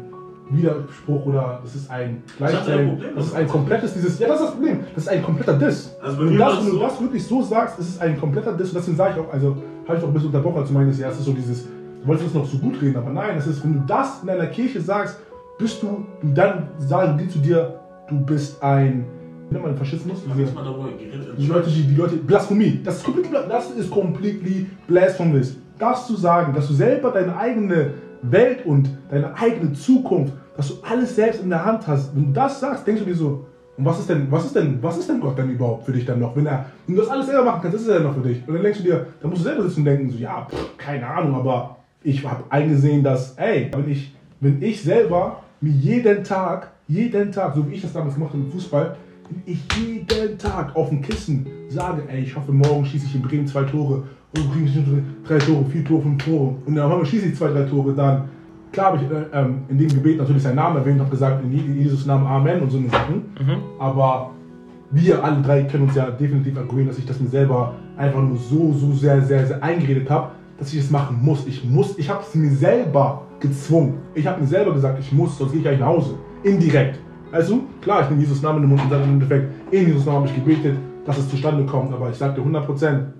Widerspruch 0.49 1.25
oder 1.25 1.59
das 1.63 1.75
ist 1.75 1.89
ein 1.89 2.21
Gleichzeitig. 2.37 2.87
Problem 2.87 3.15
Das 3.15 3.25
ist 3.27 3.35
ein 3.35 3.47
komplettes, 3.47 3.93
dieses, 3.93 4.19
ja, 4.19 4.27
das 4.27 4.39
ist 4.39 4.45
das 4.45 4.53
Problem. 4.55 4.79
Das 4.93 5.03
ist 5.03 5.09
ein 5.09 5.23
kompletter 5.23 5.53
Diss. 5.53 5.95
Also 6.01 6.19
wenn, 6.19 6.27
du 6.33 6.37
das, 6.37 6.53
es 6.53 6.59
wenn 6.59 6.65
du 6.65 6.71
so- 6.73 6.79
das 6.81 7.01
wirklich 7.01 7.23
so 7.25 7.41
sagst, 7.41 7.79
ist 7.79 7.89
es 7.89 7.99
ein 7.99 8.19
kompletter 8.19 8.53
Diss. 8.53 8.69
Und 8.69 8.75
deswegen 8.75 8.97
sage 8.97 9.13
ich 9.15 9.19
auch, 9.25 9.33
also 9.33 9.57
habe 9.87 9.97
ich 9.97 10.03
auch 10.03 10.07
ein 10.07 10.13
bisschen 10.13 10.27
unterbrochen, 10.29 10.57
als 10.59 10.67
du 10.69 10.73
meinst, 10.75 10.99
ja, 10.99 11.09
es 11.09 11.17
ist 11.19 11.25
so 11.25 11.33
dieses, 11.33 11.63
du 11.65 12.07
wolltest 12.07 12.27
es 12.29 12.33
noch 12.35 12.45
so 12.45 12.57
gut 12.59 12.79
reden, 12.81 12.95
aber 12.97 13.09
nein, 13.11 13.37
es 13.37 13.47
ist, 13.47 13.63
wenn 13.63 13.73
du 13.73 13.79
das 13.87 14.21
in 14.23 14.29
einer 14.29 14.47
Kirche 14.47 14.79
sagst, 14.81 15.19
bist 15.57 15.81
du, 15.81 16.05
und 16.21 16.35
dann 16.37 16.67
sagen 16.77 17.17
die 17.17 17.27
zu 17.27 17.39
dir, 17.39 17.79
du 18.07 18.19
bist 18.19 18.61
ein, 18.61 19.05
wie 19.49 19.53
nennt 19.55 19.65
man 19.65 19.75
Faschismus? 19.77 20.19
Ich 20.27 20.35
jetzt 20.37 20.53
mal 20.55 20.63
darüber 20.63 20.89
geredet. 20.91 21.35
Die 21.37 21.47
Leute, 21.47 21.69
die, 21.69 21.83
die 21.83 21.95
Leute, 21.95 22.15
Blasphemie, 22.17 22.81
das 22.83 22.97
ist 22.97 23.03
komplett, 23.03 23.31
das 23.49 23.71
ist 23.71 23.89
completely 23.89 24.67
blasphemous. 24.87 25.55
Das 25.77 26.07
zu 26.07 26.15
sagen, 26.15 26.53
dass 26.53 26.67
du 26.67 26.73
selber 26.73 27.11
deine 27.11 27.37
eigene 27.37 27.93
Welt 28.21 28.65
und 28.65 28.89
deine 29.09 29.35
eigene 29.35 29.73
Zukunft, 29.73 30.33
dass 30.55 30.69
du 30.69 30.75
alles 30.89 31.15
selbst 31.15 31.43
in 31.43 31.49
der 31.49 31.65
Hand 31.65 31.87
hast, 31.87 32.15
wenn 32.15 32.27
du 32.27 32.31
das 32.31 32.59
sagst, 32.59 32.87
denkst 32.87 33.01
du 33.01 33.07
dir 33.07 33.15
so, 33.15 33.45
und 33.77 33.83
was 33.83 33.99
ist 33.99 34.09
denn, 34.09 34.31
was 34.31 34.45
ist 34.45 34.55
denn, 34.55 34.81
was 34.81 34.97
ist 34.97 35.09
denn 35.09 35.19
Gott 35.19 35.37
dann 35.37 35.49
überhaupt 35.49 35.85
für 35.85 35.91
dich 35.91 36.05
dann 36.05 36.19
noch? 36.19 36.33
Wenn 36.35 36.45
er, 36.45 36.65
wenn 36.87 36.95
du 36.95 37.01
das 37.01 37.11
alles 37.11 37.25
selber 37.25 37.43
machen 37.43 37.59
kannst, 37.61 37.77
ist 37.77 37.87
er 37.87 37.99
noch 37.99 38.13
für 38.13 38.21
dich. 38.21 38.47
Und 38.47 38.53
dann 38.53 38.63
denkst 38.63 38.79
du 38.79 38.85
dir, 38.85 39.05
dann 39.21 39.29
musst 39.29 39.43
du 39.43 39.49
selber 39.49 39.63
sitzen 39.63 39.79
und 39.79 39.85
denken, 39.85 40.09
so, 40.09 40.17
ja, 40.17 40.47
pff, 40.49 40.77
keine 40.77 41.05
Ahnung, 41.05 41.35
aber 41.35 41.77
ich 42.01 42.25
habe 42.25 42.43
eingesehen, 42.49 43.03
dass, 43.03 43.37
ey, 43.37 43.71
wenn 43.73 43.89
ich, 43.89 44.15
wenn 44.39 44.61
ich 44.61 44.81
selber 44.81 45.41
mir 45.59 45.71
jeden 45.71 46.23
Tag, 46.23 46.71
jeden 46.87 47.31
Tag, 47.31 47.55
so 47.55 47.69
wie 47.69 47.75
ich 47.75 47.81
das 47.81 47.91
damals 47.91 48.13
gemacht 48.13 48.31
habe 48.31 48.43
im 48.43 48.51
Fußball, 48.51 48.95
ich 49.45 49.59
jeden 49.75 50.37
Tag 50.37 50.75
auf 50.75 50.89
dem 50.89 51.01
Kissen 51.01 51.45
sage, 51.69 52.03
ey, 52.07 52.21
ich 52.21 52.35
hoffe, 52.35 52.51
morgen 52.51 52.85
schieße 52.85 53.05
ich 53.07 53.15
in 53.15 53.21
Bremen 53.21 53.47
zwei 53.47 53.63
Tore, 53.63 54.03
und 54.35 54.51
bringe 54.51 54.65
ich 54.67 54.77
drei 55.27 55.37
Tore, 55.37 55.65
vier 55.65 55.83
Tore, 55.85 56.01
fünf 56.01 56.23
Tore. 56.23 56.55
Und 56.65 56.75
dann 56.75 57.05
schieße 57.05 57.27
ich 57.27 57.35
zwei, 57.35 57.47
drei 57.49 57.63
Tore, 57.63 57.93
dann, 57.93 58.25
klar 58.71 58.87
habe 58.93 58.97
ich 58.97 59.03
äh, 59.09 59.25
ähm, 59.39 59.59
in 59.69 59.77
dem 59.77 59.87
Gebet 59.89 60.17
natürlich 60.17 60.43
seinen 60.43 60.55
Namen 60.57 60.77
erwähnt, 60.77 60.99
habe 60.99 61.09
gesagt, 61.09 61.43
in 61.43 61.51
Je- 61.51 61.65
in 61.65 61.81
Jesus 61.81 62.05
Namen 62.05 62.27
Amen 62.27 62.61
und 62.61 62.69
so 62.69 62.77
eine 62.77 62.89
Sachen. 62.89 63.21
Aber 63.79 64.31
wir 64.91 65.23
alle 65.23 65.41
drei 65.41 65.63
können 65.63 65.83
uns 65.85 65.95
ja 65.95 66.09
definitiv 66.11 66.57
agreeen, 66.57 66.87
dass 66.87 66.97
ich 66.97 67.05
das 67.05 67.19
mir 67.19 67.29
selber 67.29 67.73
einfach 67.97 68.21
nur 68.21 68.37
so, 68.37 68.73
so 68.73 68.91
sehr, 68.93 69.21
sehr, 69.21 69.45
sehr 69.47 69.63
eingeredet 69.63 70.09
habe, 70.09 70.31
dass 70.59 70.71
ich 70.73 70.79
es 70.79 70.91
machen 70.91 71.17
muss. 71.21 71.45
Ich 71.47 71.63
muss, 71.65 71.97
ich 71.97 72.09
habe 72.09 72.21
es 72.27 72.35
mir 72.35 72.51
selber 72.51 73.23
gezwungen. 73.39 73.95
Ich 74.13 74.27
habe 74.27 74.41
mir 74.41 74.47
selber 74.47 74.73
gesagt, 74.73 74.99
ich 74.99 75.11
muss, 75.11 75.37
sonst 75.37 75.51
gehe 75.51 75.59
ich 75.59 75.65
gleich 75.65 75.79
nach 75.79 75.87
Hause. 75.87 76.15
Indirekt. 76.43 76.99
Also, 77.35 77.63
klar, 77.81 78.03
ich 78.03 78.09
nehme 78.11 78.21
Jesus 78.21 78.41
Namen 78.41 78.63
in 78.63 78.63
den 78.63 78.69
Mund 78.69 78.81
und 78.83 78.89
sage 78.89 79.03
im 79.03 79.09
Endeffekt, 79.11 79.73
in 79.73 79.87
Jesus 79.87 80.05
Namen 80.05 80.19
habe 80.19 80.27
ich 80.29 80.35
gebetet, 80.35 80.77
dass 81.05 81.17
es 81.17 81.29
zustande 81.29 81.65
kommt. 81.65 81.93
Aber 81.93 82.09
ich 82.09 82.15
sagte 82.15 82.39
100 82.39 82.65
Prozent, 82.65 83.13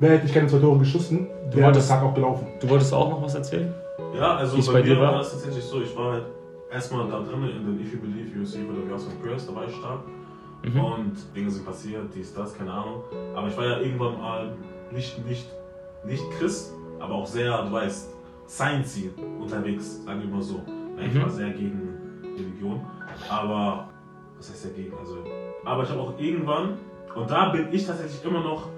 wer 0.00 0.10
hätte 0.12 0.24
ich 0.26 0.32
keine 0.32 0.46
zwei 0.46 0.58
Tore 0.60 0.78
geschossen, 0.78 1.26
wäre 1.26 1.50
der 1.56 1.64
wolltest- 1.66 1.88
Tag 1.90 2.02
auch 2.02 2.14
gelaufen. 2.14 2.46
Du 2.60 2.70
wolltest 2.70 2.94
auch 2.94 3.10
noch 3.10 3.22
was 3.22 3.34
erzählen? 3.34 3.70
Ja, 4.16 4.36
also 4.36 4.56
bei, 4.56 4.72
bei 4.80 4.88
mir 4.88 4.94
dir 4.94 5.00
war? 5.00 5.18
das 5.18 5.32
tatsächlich 5.32 5.62
so, 5.64 5.82
ich 5.82 5.94
war 5.94 6.12
halt 6.12 6.24
erstmal 6.72 7.06
da 7.10 7.18
drin 7.20 7.42
in 7.44 7.66
den 7.66 7.80
If 7.80 7.92
You 7.92 8.00
Believe 8.00 8.38
You 8.38 8.44
See 8.46 8.60
oder 8.64 8.98
for 8.98 9.12
Prayers, 9.22 9.46
da 9.46 9.54
war 9.54 9.64
ich 9.68 9.74
stark. 9.76 10.00
Mhm. 10.64 10.80
Und 10.80 11.12
Dinge 11.36 11.50
sind 11.50 11.66
passiert, 11.66 12.04
dies, 12.14 12.32
das, 12.32 12.56
keine 12.56 12.72
Ahnung. 12.72 13.02
Aber 13.34 13.48
ich 13.48 13.56
war 13.58 13.66
ja 13.66 13.78
irgendwann 13.80 14.16
mal 14.18 14.52
nicht, 14.90 15.22
nicht, 15.28 15.46
nicht 16.06 16.24
Christ, 16.38 16.72
aber 16.98 17.12
auch 17.16 17.26
sehr, 17.26 17.62
du 17.64 17.72
weißt, 17.72 18.08
sciencey 18.48 19.10
unterwegs, 19.38 20.02
sagen 20.06 20.20
wir 20.22 20.28
mal 20.30 20.42
so. 20.42 20.60
Ich 20.98 21.12
Mhm. 21.12 21.22
war 21.22 21.28
sehr 21.28 21.50
gegen 21.50 21.83
Religion, 22.36 22.80
aber, 23.28 23.88
was 24.38 24.50
heißt 24.50 24.66
dagegen? 24.66 24.92
Also, 24.98 25.18
aber 25.64 25.82
ich 25.84 25.90
habe 25.90 26.00
auch 26.00 26.18
irgendwann, 26.18 26.78
und 27.14 27.30
da 27.30 27.50
bin 27.50 27.68
ich 27.72 27.86
tatsächlich 27.86 28.24
immer 28.24 28.40
noch, 28.42 28.68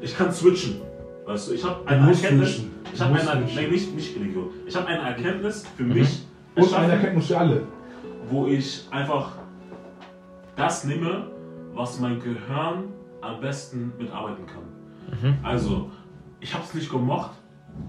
ich 0.00 0.16
kann 0.16 0.32
switchen. 0.32 0.80
Weißt 1.26 1.48
du, 1.50 1.54
ich 1.54 1.64
habe 1.64 1.86
eine 1.86 2.08
Erkenntnis, 2.10 2.48
switchen. 2.56 2.70
ich 2.92 3.00
habe 3.00 3.14
eine, 3.20 3.44
nee, 3.44 3.66
nicht, 3.68 3.94
nicht 3.94 4.16
Religion, 4.16 4.48
ich 4.66 4.74
habe 4.76 4.86
eine 4.86 5.00
Erkenntnis 5.02 5.64
für 5.76 5.82
Mhm. 5.84 5.92
mich 5.94 6.22
Und 6.56 6.74
eine 6.74 6.92
Erkenntnis 6.94 7.26
für 7.28 7.38
alle. 7.38 7.62
wo 8.28 8.46
ich 8.46 8.86
einfach 8.90 9.32
das 10.56 10.84
nehme, 10.84 11.26
was 11.74 12.00
mein 12.00 12.18
Gehirn 12.20 12.84
am 13.20 13.40
besten 13.40 13.92
mitarbeiten 13.98 14.44
kann. 14.46 14.62
Mhm. 15.32 15.38
Also, 15.44 15.90
ich 16.40 16.52
habe 16.54 16.64
es 16.64 16.74
nicht 16.74 16.90
gemocht, 16.90 17.30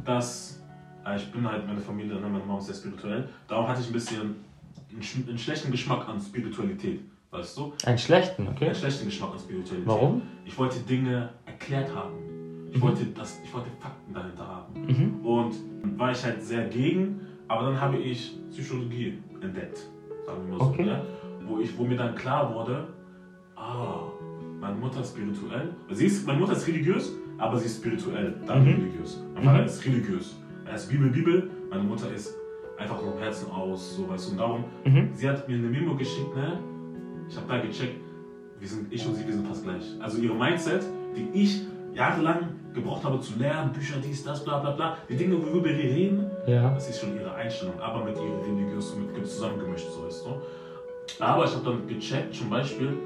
dass 0.06 0.62
äh, 1.06 1.16
ich 1.18 1.32
bin 1.32 1.50
halt 1.50 1.66
meine 1.66 1.80
Familie, 1.80 2.16
ne, 2.16 2.22
meine 2.22 2.44
Mama 2.44 2.60
ist 2.60 2.68
sehr 2.68 2.76
spirituell, 2.76 3.28
darum 3.48 3.68
hatte 3.68 3.82
ich 3.82 3.88
ein 3.88 3.94
bisschen 3.94 4.36
einen, 4.94 5.30
einen 5.30 5.38
schlechten 5.38 5.72
Geschmack 5.72 6.08
an 6.08 6.20
Spiritualität, 6.22 7.02
weißt 7.32 7.58
du? 7.58 7.74
Einen 7.86 7.98
schlechten, 7.98 8.48
okay? 8.48 8.66
Einen 8.68 8.76
schlechten 8.76 9.06
Geschmack 9.06 9.32
an 9.34 9.40
Spiritualität. 9.40 9.88
Warum? 9.88 10.22
Ich 10.46 10.58
wollte 10.58 10.80
Dinge 10.80 11.30
erklärt 11.46 11.94
haben. 11.94 12.14
Ich, 12.72 12.78
Mhm. 12.78 12.82
wollte, 12.84 13.06
das, 13.08 13.40
ich 13.44 13.54
wollte 13.54 13.70
Fakten 13.80 14.14
dahinter 14.14 14.48
haben. 14.48 14.74
Mhm. 14.88 15.26
Und 15.26 15.56
war 15.98 16.12
ich 16.12 16.24
halt 16.24 16.42
sehr 16.42 16.66
gegen, 16.70 17.20
aber 17.48 17.66
dann 17.66 17.80
habe 17.82 17.98
ich 17.98 18.38
Psychologie 18.50 19.18
entdeckt, 19.42 19.80
sagen 20.26 20.40
wir 20.46 20.58
mal 20.58 20.64
so, 20.66 20.72
Okay. 20.72 20.84
ne? 20.86 21.02
wo, 21.48 21.60
ich, 21.60 21.78
wo 21.78 21.84
mir 21.84 21.98
dann 21.98 22.16
klar 22.16 22.54
wurde, 22.54 22.88
ah, 23.56 24.04
meine 24.60 24.78
Mutter 24.78 25.02
ist 25.02 25.10
spirituell. 25.16 25.70
Sie 25.92 26.06
ist, 26.06 26.26
meine 26.26 26.40
Mutter 26.40 26.54
ist 26.54 26.68
religiös, 26.68 27.12
aber 27.38 27.58
sie 27.58 27.66
ist 27.66 27.78
spirituell, 27.78 28.36
dann 28.46 28.62
Mhm. 28.64 28.68
religiös. 28.84 29.20
Mein 29.34 29.44
Vater 29.44 29.60
Mhm. 29.60 29.66
ist 29.66 29.86
religiös. 29.86 30.36
Er 30.66 30.76
ist 30.76 30.88
Bibel, 30.90 31.10
Bibel, 31.10 31.50
meine 31.70 31.84
Mutter 31.84 32.12
ist 32.14 32.36
einfach 32.82 33.00
vom 33.00 33.18
Herzen 33.18 33.52
aus, 33.52 33.96
so 33.96 34.10
weißt 34.10 34.28
du. 34.28 34.32
Und 34.34 34.38
darum, 34.38 34.64
Mhm. 34.86 35.10
sie 35.14 35.30
hat 35.30 35.48
mir 35.48 35.56
eine 35.56 35.68
Memo 35.68 35.96
geschickt, 35.96 36.36
ne? 36.36 36.60
Ich 37.30 37.36
habe 37.38 37.48
da 37.48 37.58
gecheckt, 37.60 38.02
wir 38.60 38.68
sind, 38.68 38.92
ich 38.92 39.06
und 39.08 39.16
sie, 39.16 39.26
wir 39.26 39.34
sind 39.34 39.48
fast 39.48 39.64
gleich. 39.64 39.84
Also 40.00 40.22
ihre 40.22 40.36
Mindset, 40.36 40.84
die 41.16 41.30
ich 41.40 41.62
jahrelang 41.94 42.50
gebraucht 42.74 43.04
habe 43.04 43.20
zu 43.20 43.38
lernen, 43.38 43.72
Bücher, 43.74 43.96
dies, 44.04 44.24
das, 44.24 44.44
bla 44.44 44.60
bla 44.60 44.72
bla, 44.72 44.98
die 45.10 45.16
Dinge, 45.16 45.36
worüber 45.42 45.66
wir 45.70 45.76
reden, 45.78 46.30
Ja. 46.48 46.74
das 46.74 46.90
ist 46.90 47.00
schon 47.02 47.16
ihre 47.16 47.34
Einstellung, 47.34 47.80
aber 47.80 48.04
mit 48.06 48.16
ihrer 48.18 48.46
religiös 48.46 48.96
mit 48.96 49.26
zusammengemischt, 49.28 49.88
so 49.90 50.06
ist 50.08 50.26
du. 50.26 50.32
Aber 51.24 51.44
ich 51.46 51.54
habe 51.54 51.66
dann 51.66 51.88
gecheckt, 51.88 52.34
zum 52.36 52.50
Beispiel, 52.50 52.98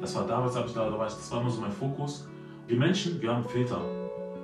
das 0.00 0.16
war 0.16 0.26
damals, 0.26 0.56
hab 0.56 0.66
ich 0.66 0.72
da, 0.74 0.88
da 0.90 0.98
war 0.98 1.06
ich, 1.06 1.12
das 1.14 1.30
war 1.30 1.40
immer 1.40 1.50
so 1.50 1.60
mein 1.60 1.70
Fokus. 1.70 2.28
Wir 2.66 2.76
Menschen, 2.78 3.20
wir 3.22 3.32
haben 3.34 3.44
Filter. 3.44 3.80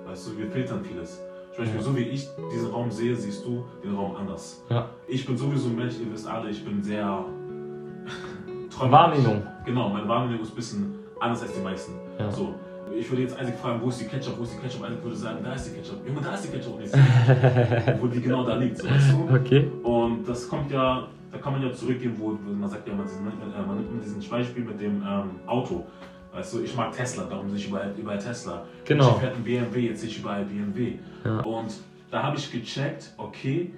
Weißt 0.07 0.29
du, 0.29 0.39
wir 0.39 0.47
filtern 0.51 0.83
vieles. 0.85 1.21
Zum 1.59 1.65
Beispiel, 1.65 1.83
so 1.83 1.97
wie 1.97 2.03
ich 2.03 2.29
diesen 2.53 2.71
Raum 2.71 2.89
sehe, 2.89 3.17
siehst 3.17 3.45
du 3.45 3.65
den 3.83 3.97
Raum 3.97 4.15
anders. 4.15 4.65
Ja. 4.71 4.91
Ich 5.09 5.27
bin 5.27 5.37
sowieso 5.37 5.71
ein 5.71 5.75
Mensch, 5.75 5.95
ihr 5.99 6.13
wisst 6.13 6.29
alle, 6.29 6.51
ich 6.51 6.65
bin 6.65 6.81
sehr. 6.85 7.03
träumerisch. 8.71 9.25
Wahrnehmung. 9.25 9.43
Genau, 9.65 9.89
meine 9.89 10.07
Wahrnehmung 10.07 10.41
ist 10.41 10.53
ein 10.53 10.55
bisschen 10.55 10.95
anders 11.19 11.43
als 11.43 11.55
die 11.55 11.61
meisten. 11.61 11.95
Ja. 12.17 12.31
So, 12.31 12.55
ich 12.97 13.11
würde 13.11 13.23
jetzt 13.23 13.41
Isaac 13.41 13.59
fragen, 13.59 13.81
wo 13.83 13.89
ist 13.89 14.01
die 14.01 14.05
Ketchup, 14.05 14.39
wo 14.39 14.45
ist 14.45 14.55
die 14.55 14.59
Ketchup? 14.59 14.87
Isaac 14.87 15.03
würde 15.03 15.17
sagen, 15.17 15.39
da 15.43 15.53
ist 15.55 15.65
die 15.65 15.75
Ketchup. 15.75 16.07
Junge, 16.07 16.21
da 16.21 16.35
ist 16.35 16.45
die 16.45 16.49
Ketchup 16.49 16.77
und 16.77 16.83
ich 16.85 16.91
sehe, 16.93 17.99
wo 18.01 18.07
die 18.07 18.21
genau 18.21 18.45
da 18.45 18.55
liegt, 18.55 18.79
so 18.79 18.89
weißt 18.89 19.13
du? 19.13 19.35
Okay. 19.35 19.69
Und 19.83 20.29
das 20.29 20.49
kommt 20.49 20.71
ja, 20.71 21.09
da 21.33 21.39
kann 21.39 21.55
man 21.55 21.63
ja 21.65 21.73
zurückgehen, 21.73 22.15
wo 22.19 22.39
man 22.41 22.71
sagt 22.71 22.87
ja, 22.87 22.95
man, 22.95 23.05
äh, 23.05 23.67
man 23.67 23.79
nimmt 23.79 24.05
diesen 24.05 24.23
Beispiel 24.31 24.63
mit 24.63 24.81
dem 24.81 25.03
ähm, 25.03 25.31
Auto. 25.45 25.85
Weißt 26.33 26.55
du, 26.55 26.63
ich 26.63 26.77
mag 26.77 26.93
Tesla, 26.93 27.25
darum 27.25 27.49
sehe 27.49 27.59
ich 27.59 27.69
überall, 27.69 27.95
überall 27.97 28.19
Tesla. 28.19 28.67
Genau. 28.85 29.13
Ich 29.13 29.23
fährt 29.23 29.37
ein 29.37 29.45
BMW, 29.45 29.81
jetzt 29.89 30.01
sehe 30.01 30.11
ich 30.11 30.19
überall 30.19 30.45
BMW. 30.45 30.99
Ja. 31.25 31.41
Und 31.41 31.73
da 32.11 32.23
habe 32.23 32.37
ich 32.37 32.51
gecheckt, 32.51 33.13
okay, 33.17 33.71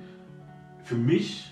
für 0.84 0.96
mich 0.96 1.51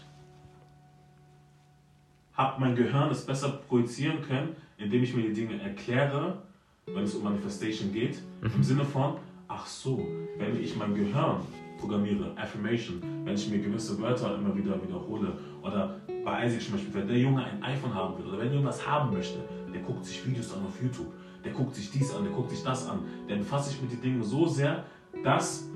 hat 2.34 2.60
mein 2.60 2.74
Gehirn 2.76 3.10
es 3.10 3.24
besser 3.24 3.48
projizieren 3.68 4.22
können, 4.22 4.56
indem 4.76 5.02
ich 5.02 5.14
mir 5.14 5.22
die 5.22 5.32
Dinge 5.32 5.60
erkläre, 5.60 6.38
wenn 6.86 7.04
es 7.04 7.14
um 7.14 7.24
Manifestation 7.24 7.92
geht, 7.92 8.20
im 8.42 8.62
Sinne 8.62 8.84
von, 8.84 9.16
ach 9.48 9.66
so, 9.66 10.06
wenn 10.38 10.60
ich 10.62 10.76
mein 10.76 10.94
Gehirn 10.94 11.40
programmiere, 11.78 12.32
Affirmation, 12.36 13.02
wenn 13.24 13.34
ich 13.34 13.48
mir 13.48 13.58
gewisse 13.58 14.00
Wörter 14.00 14.34
immer 14.36 14.54
wieder 14.56 14.80
wiederhole 14.82 15.32
oder 15.62 15.96
bei 16.24 16.46
Isaac 16.46 16.62
zum 16.62 16.72
Beispiel, 16.74 16.94
wenn 16.94 17.08
der 17.08 17.18
Junge 17.18 17.44
ein 17.44 17.62
iPhone 17.62 17.94
haben 17.94 18.18
will 18.18 18.26
oder 18.26 18.38
wenn 18.38 18.52
irgendwas 18.52 18.86
haben 18.86 19.12
möchte, 19.12 19.38
der 19.72 19.82
guckt 19.82 20.04
sich 20.04 20.26
Videos 20.26 20.52
an 20.54 20.60
auf 20.66 20.80
YouTube, 20.82 21.12
der 21.44 21.52
guckt 21.52 21.74
sich 21.74 21.90
dies 21.90 22.14
an, 22.14 22.24
der 22.24 22.32
guckt 22.32 22.50
sich 22.50 22.62
das 22.62 22.88
an, 22.88 23.00
der 23.28 23.36
befasst 23.36 23.70
sich 23.70 23.80
mit 23.80 23.92
den 23.92 24.00
Dingen 24.00 24.22
so 24.22 24.46
sehr, 24.46 24.84
dass 25.24 25.68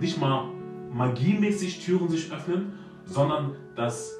nicht 0.00 0.20
mal 0.20 0.46
magiemäßig 0.92 1.84
Türen 1.84 2.08
sich 2.08 2.32
öffnen, 2.32 2.72
sondern 3.04 3.52
dass 3.76 4.18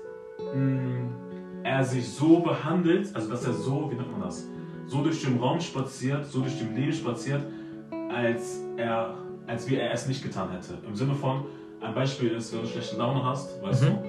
mh, 0.54 1.64
er 1.64 1.84
sich 1.84 2.08
so 2.08 2.40
behandelt, 2.40 3.14
also 3.14 3.30
dass 3.30 3.44
er 3.44 3.52
so, 3.52 3.90
wie 3.90 3.94
nennt 3.94 4.10
man 4.10 4.20
das, 4.22 4.46
so 4.86 5.02
durch 5.02 5.22
den 5.22 5.38
Raum 5.38 5.60
spaziert, 5.60 6.26
so 6.26 6.40
durch 6.40 6.58
den 6.58 6.74
Leben 6.74 6.92
spaziert, 6.92 7.42
als 8.10 8.60
er, 8.76 9.14
als 9.46 9.68
wie 9.70 9.76
er 9.76 9.92
es 9.92 10.06
nicht 10.08 10.22
getan 10.22 10.50
hätte. 10.50 10.78
Im 10.86 10.94
Sinne 10.96 11.14
von, 11.14 11.44
ein 11.80 11.94
Beispiel 11.94 12.30
ist, 12.30 12.52
wenn 12.52 12.60
du 12.62 12.66
schlechte 12.68 12.96
Laune 12.96 13.24
hast, 13.24 13.60
weißt 13.62 13.82
Mhm. 13.84 13.86
du, 13.88 14.02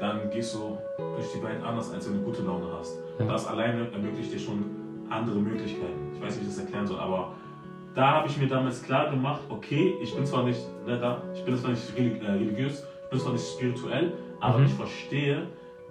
dann 0.00 0.30
gehst 0.30 0.54
du 0.54 0.78
durch 0.98 1.32
die 1.34 1.42
Welt 1.42 1.62
anders, 1.64 1.92
als 1.92 2.06
wenn 2.08 2.18
du 2.18 2.24
gute 2.24 2.42
Laune 2.42 2.66
hast. 2.78 2.98
Ja. 3.18 3.26
Das 3.26 3.46
alleine 3.46 3.90
ermöglicht 3.92 4.32
dir 4.32 4.38
schon 4.38 4.64
andere 5.10 5.36
Möglichkeiten. 5.36 6.12
Ich 6.14 6.20
weiß 6.22 6.36
nicht, 6.36 6.44
wie 6.46 6.48
ich 6.50 6.54
das 6.56 6.64
erklären 6.64 6.86
soll, 6.86 6.98
aber 6.98 7.32
da 7.94 8.10
habe 8.10 8.28
ich 8.28 8.36
mir 8.38 8.48
damals 8.48 8.82
klar 8.82 9.10
gemacht, 9.10 9.42
okay, 9.48 9.94
ich 10.02 10.14
bin 10.14 10.26
zwar 10.26 10.42
nicht, 10.44 10.60
ne, 10.86 10.98
da, 10.98 11.22
ich 11.34 11.44
bin 11.44 11.56
zwar 11.56 11.70
nicht 11.70 11.96
äh, 11.96 12.30
religiös, 12.30 12.84
ich 13.04 13.10
bin 13.10 13.18
zwar 13.20 13.32
nicht 13.32 13.46
spirituell, 13.46 14.12
aber 14.40 14.58
Mhm. 14.58 14.64
ich 14.66 14.74
verstehe, 14.74 15.46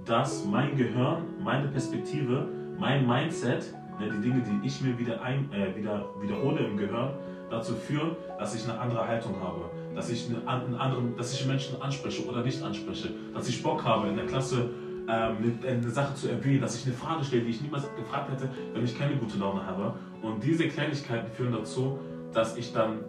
dass 0.05 0.45
mein 0.45 0.75
Gehirn, 0.75 1.23
meine 1.41 1.67
Perspektive, 1.69 2.45
mein 2.77 3.07
Mindset, 3.07 3.73
ne, 3.99 4.09
die 4.09 4.21
Dinge, 4.21 4.43
die 4.43 4.67
ich 4.67 4.81
mir 4.81 4.99
wieder, 4.99 5.21
ein, 5.21 5.49
äh, 5.53 5.73
wieder 5.77 6.05
wiederhole 6.19 6.59
im 6.65 6.75
Gehirn, 6.75 7.11
dazu 7.49 7.73
führen, 7.73 8.17
dass 8.37 8.53
ich 8.55 8.67
eine 8.69 8.77
andere 8.79 9.07
Haltung 9.07 9.35
habe, 9.41 9.69
dass 9.95 10.09
ich, 10.09 10.27
einen 10.29 10.75
anderen, 10.75 11.15
dass 11.17 11.33
ich 11.33 11.45
Menschen 11.45 11.81
anspreche 11.81 12.25
oder 12.27 12.43
nicht 12.43 12.61
anspreche, 12.61 13.09
dass 13.33 13.47
ich 13.47 13.61
Bock 13.61 13.83
habe, 13.83 14.07
in 14.09 14.15
der 14.15 14.25
Klasse 14.25 14.69
ähm, 15.07 15.55
eine, 15.63 15.67
eine 15.67 15.89
Sache 15.89 16.15
zu 16.15 16.29
erwähnen, 16.29 16.61
dass 16.61 16.75
ich 16.75 16.85
eine 16.85 16.95
Frage 16.95 17.23
stelle, 17.23 17.43
die 17.43 17.51
ich 17.51 17.61
niemals 17.61 17.83
gefragt 17.95 18.31
hätte, 18.31 18.49
wenn 18.73 18.83
ich 18.83 18.97
keine 18.97 19.15
gute 19.17 19.37
Laune 19.37 19.65
habe. 19.65 19.93
Und 20.21 20.43
diese 20.43 20.67
Kleinigkeiten 20.67 21.31
führen 21.31 21.51
dazu, 21.51 21.99
dass 22.33 22.57
ich 22.57 22.71
dann 22.73 22.99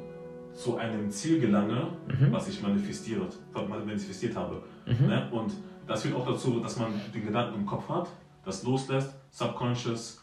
zu 0.52 0.76
einem 0.76 1.10
Ziel 1.10 1.40
gelange, 1.40 1.88
Mhm. 2.08 2.32
was 2.32 2.48
ich 2.48 2.62
manifestiert, 2.62 3.36
manifestiert 3.68 4.36
habe. 4.36 4.62
Mhm. 4.86 5.06
Ne? 5.06 5.28
Und 5.32 5.52
das 5.86 6.02
führt 6.02 6.14
auch 6.14 6.26
dazu, 6.26 6.60
dass 6.60 6.78
man 6.78 6.92
den 7.12 7.24
Gedanken 7.26 7.60
im 7.60 7.66
Kopf 7.66 7.88
hat, 7.88 8.08
das 8.44 8.62
loslässt, 8.62 9.14
subconscious, 9.30 10.22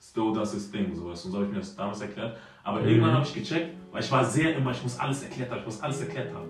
still 0.00 0.32
does 0.32 0.54
its 0.54 0.70
thing. 0.70 0.92
Und 0.98 1.16
so 1.16 1.32
habe 1.34 1.44
ich 1.46 1.50
mir 1.52 1.58
das 1.58 1.74
damals 1.76 2.00
erklärt. 2.00 2.36
Aber 2.66 2.80
Mhm. 2.80 2.88
irgendwann 2.88 3.12
habe 3.14 3.24
ich 3.24 3.32
gecheckt, 3.32 3.76
weil 3.92 4.02
ich 4.02 4.10
war 4.10 4.24
sehr 4.24 4.56
immer, 4.56 4.72
ich 4.72 4.82
muss 4.82 4.98
alles 4.98 5.22
erklärt 5.22 5.50
haben, 5.52 5.60
ich 5.60 5.66
muss 5.66 5.80
alles 5.80 6.00
erklärt 6.00 6.34
haben. 6.34 6.48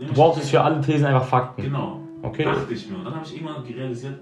Du 0.00 0.12
brauchst 0.12 0.50
für 0.50 0.60
alle 0.60 0.80
Thesen 0.80 1.06
einfach 1.06 1.24
Fakten. 1.24 1.62
Genau. 1.62 2.00
Okay. 2.22 2.42
Dachte 2.44 2.74
ich 2.74 2.90
mir. 2.90 2.98
Und 2.98 3.04
dann 3.04 3.14
habe 3.14 3.24
ich 3.24 3.34
irgendwann 3.36 3.62
realisiert, 3.62 4.18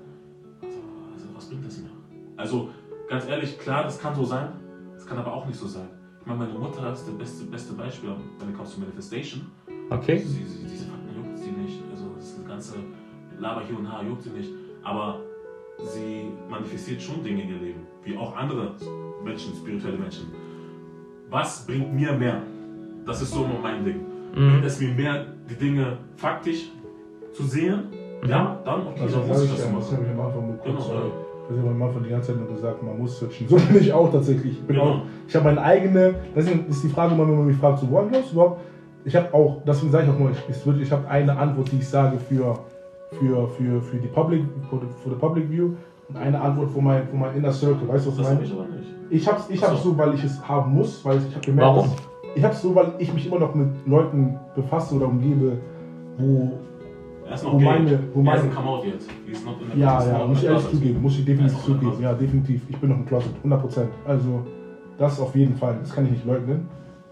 also, 0.62 0.76
also 1.14 1.26
was 1.34 1.48
bringt 1.48 1.64
das 1.66 1.78
mir? 1.78 1.88
Also 2.36 2.68
ganz 3.08 3.26
ehrlich, 3.26 3.58
klar, 3.58 3.84
das 3.84 3.98
kann 3.98 4.14
so 4.14 4.24
sein, 4.24 4.48
das 4.94 5.06
kann 5.06 5.16
aber 5.16 5.32
auch 5.32 5.46
nicht 5.46 5.58
so 5.58 5.66
sein. 5.66 5.88
Ich 6.20 6.26
meine, 6.26 6.40
meine 6.40 6.58
Mutter 6.58 6.92
ist 6.92 7.06
das 7.08 7.14
beste, 7.16 7.44
beste 7.46 7.72
Beispiel, 7.72 8.10
wenn 8.38 8.50
es 8.50 8.54
kommt 8.56 8.68
zu 8.68 8.80
Manifestation. 8.80 9.46
Okay. 9.88 10.18
Sie, 10.18 10.44
sie, 10.44 10.64
diese 10.70 10.84
Fakten 10.84 11.16
juckt 11.16 11.38
sie 11.38 11.50
nicht. 11.50 11.78
Also 11.90 12.10
das 12.14 12.38
ganze 12.46 12.74
Laber 13.38 13.62
hier 13.66 13.78
und 13.78 13.84
da 13.86 14.02
juckt 14.02 14.22
sie 14.22 14.30
nicht. 14.30 14.50
Aber 14.84 15.20
sie 15.78 16.30
manifestiert 16.50 17.00
schon 17.00 17.24
Dinge 17.24 17.42
in 17.42 17.48
ihr 17.48 17.58
Leben, 17.58 17.80
wie 18.04 18.16
auch 18.18 18.36
andere 18.36 18.74
Menschen, 19.24 19.54
spirituelle 19.54 19.96
Menschen. 19.96 20.26
Was 21.32 21.64
bringt 21.66 21.94
mir 21.94 22.12
mehr? 22.12 22.42
Das 23.06 23.22
ist 23.22 23.32
so 23.32 23.44
immer 23.44 23.58
mein 23.62 23.84
Ding. 23.84 24.00
Bringt 24.34 24.60
Mhm. 24.60 24.64
es 24.66 24.78
mir 24.80 24.88
mehr, 24.94 25.24
die 25.48 25.54
Dinge 25.54 25.96
faktisch 26.16 26.70
zu 27.32 27.42
sehen? 27.44 27.84
Ja, 28.28 28.58
dann 28.64 28.86
okay, 28.86 29.00
Also 29.02 29.18
dann 29.20 29.28
das 29.30 29.38
muss 29.38 29.44
ich 29.46 29.50
das 29.50 29.58
ja, 29.60 29.64
das 29.64 29.72
machen. 29.72 29.96
habe 29.96 30.04
ich 30.06 30.12
am 30.12 30.20
Anfang 30.26 30.46
nur 30.46 30.56
kurz. 30.58 30.86
Genau, 30.86 30.94
ja. 30.94 31.02
Das 31.48 31.58
habe 31.58 31.68
ich 31.68 31.74
am 31.74 31.82
Anfang 31.82 32.02
die 32.04 32.10
ganze 32.10 32.26
Zeit 32.32 32.36
nur 32.40 32.54
gesagt, 32.54 32.82
man 32.82 32.98
muss 32.98 33.18
switchen. 33.18 33.48
So 33.48 33.56
bin 33.56 33.76
ich 33.80 33.92
auch 33.92 34.12
tatsächlich. 34.12 34.52
Ich 34.60 34.66
Genau. 34.68 34.82
auch, 34.84 35.00
ich 35.26 35.34
habe 35.34 35.44
meine 35.46 35.60
eigene, 35.62 36.14
deswegen 36.36 36.66
ist 36.68 36.84
die 36.84 36.88
Frage 36.88 37.14
immer, 37.14 37.26
wenn 37.26 37.36
man 37.36 37.46
mich 37.46 37.56
fragt, 37.56 37.78
so 37.80 37.90
woran 37.90 38.10
glaubst 38.10 38.30
du 38.30 38.34
überhaupt? 38.34 38.60
Ich 39.04 39.16
habe 39.16 39.34
auch, 39.34 39.62
deswegen 39.66 39.90
sage 39.90 40.04
ich 40.04 40.10
auch 40.10 40.18
mal, 40.18 40.30
ich, 40.32 40.82
ich 40.82 40.92
habe 40.92 41.08
eine 41.08 41.36
Antwort, 41.36 41.72
die 41.72 41.78
ich 41.78 41.88
sage 41.88 42.16
für, 42.28 42.58
für, 43.18 43.48
für, 43.48 43.80
für 43.82 43.96
die 43.96 44.06
Public, 44.06 44.44
for 44.70 44.80
the, 44.80 45.14
Public 45.16 45.50
View 45.50 45.70
eine 46.14 46.40
Antwort 46.40 46.70
für 46.70 46.80
mein, 46.82 47.06
für 47.08 47.16
mein 47.16 47.36
Inner 47.36 47.52
Circle. 47.52 47.88
Weißt 47.88 48.06
du, 48.06 48.10
was 48.10 48.18
ich 48.18 48.22
Das 48.22 48.30
habe 48.30 48.34
meine? 48.36 48.46
ich 48.46 48.52
aber 48.52 48.66
nicht. 48.68 48.88
Ich 49.10 49.28
hab's, 49.28 49.44
ich 49.50 49.62
Ach 49.64 49.68
hab's 49.70 49.82
so. 49.82 49.90
so, 49.90 49.98
weil 49.98 50.14
ich 50.14 50.24
es 50.24 50.46
haben 50.48 50.72
muss, 50.74 51.04
weil 51.04 51.18
ich 51.18 51.34
habe 51.34 51.44
gemerkt, 51.44 51.76
Warum? 51.76 51.90
ich 52.34 52.44
hab's 52.44 52.62
so, 52.62 52.74
weil 52.74 52.92
ich 52.98 53.12
mich 53.12 53.26
immer 53.26 53.38
noch 53.38 53.54
mit 53.54 53.68
Leuten 53.86 54.38
befasse 54.54 54.94
oder 54.94 55.06
umgebe, 55.08 55.58
wo 56.18 56.52
Er 57.26 57.34
ist 57.34 57.44
noch 57.44 57.52
Wo 57.54 57.58
gay. 57.58 57.64
meine- 57.66 57.98
wo 58.14 58.20
er 58.20 58.24
meine- 58.24 58.38
ist 58.38 58.44
ein 58.44 58.54
come 58.54 58.68
out 58.68 58.84
jetzt. 58.84 59.08
He's 59.26 59.44
not 59.44 59.54
in 59.74 59.80
Ja, 59.80 60.04
ja, 60.06 60.26
muss 60.26 60.38
ich 60.38 60.44
ehrlich 60.44 60.70
zugeben, 60.70 61.02
muss 61.02 61.18
ich 61.18 61.24
definitiv 61.24 61.58
zugeben. 61.64 61.96
Ja, 62.00 62.12
definitiv. 62.14 62.62
Ich 62.68 62.76
bin 62.76 62.90
noch 62.90 62.96
im 62.96 63.06
Closet, 63.06 63.30
100%. 63.42 63.88
Also, 64.06 64.40
das 64.98 65.20
auf 65.20 65.34
jeden 65.36 65.54
Fall, 65.56 65.76
das 65.80 65.94
kann 65.94 66.04
ich 66.06 66.10
nicht 66.12 66.26
leugnen. 66.26 66.68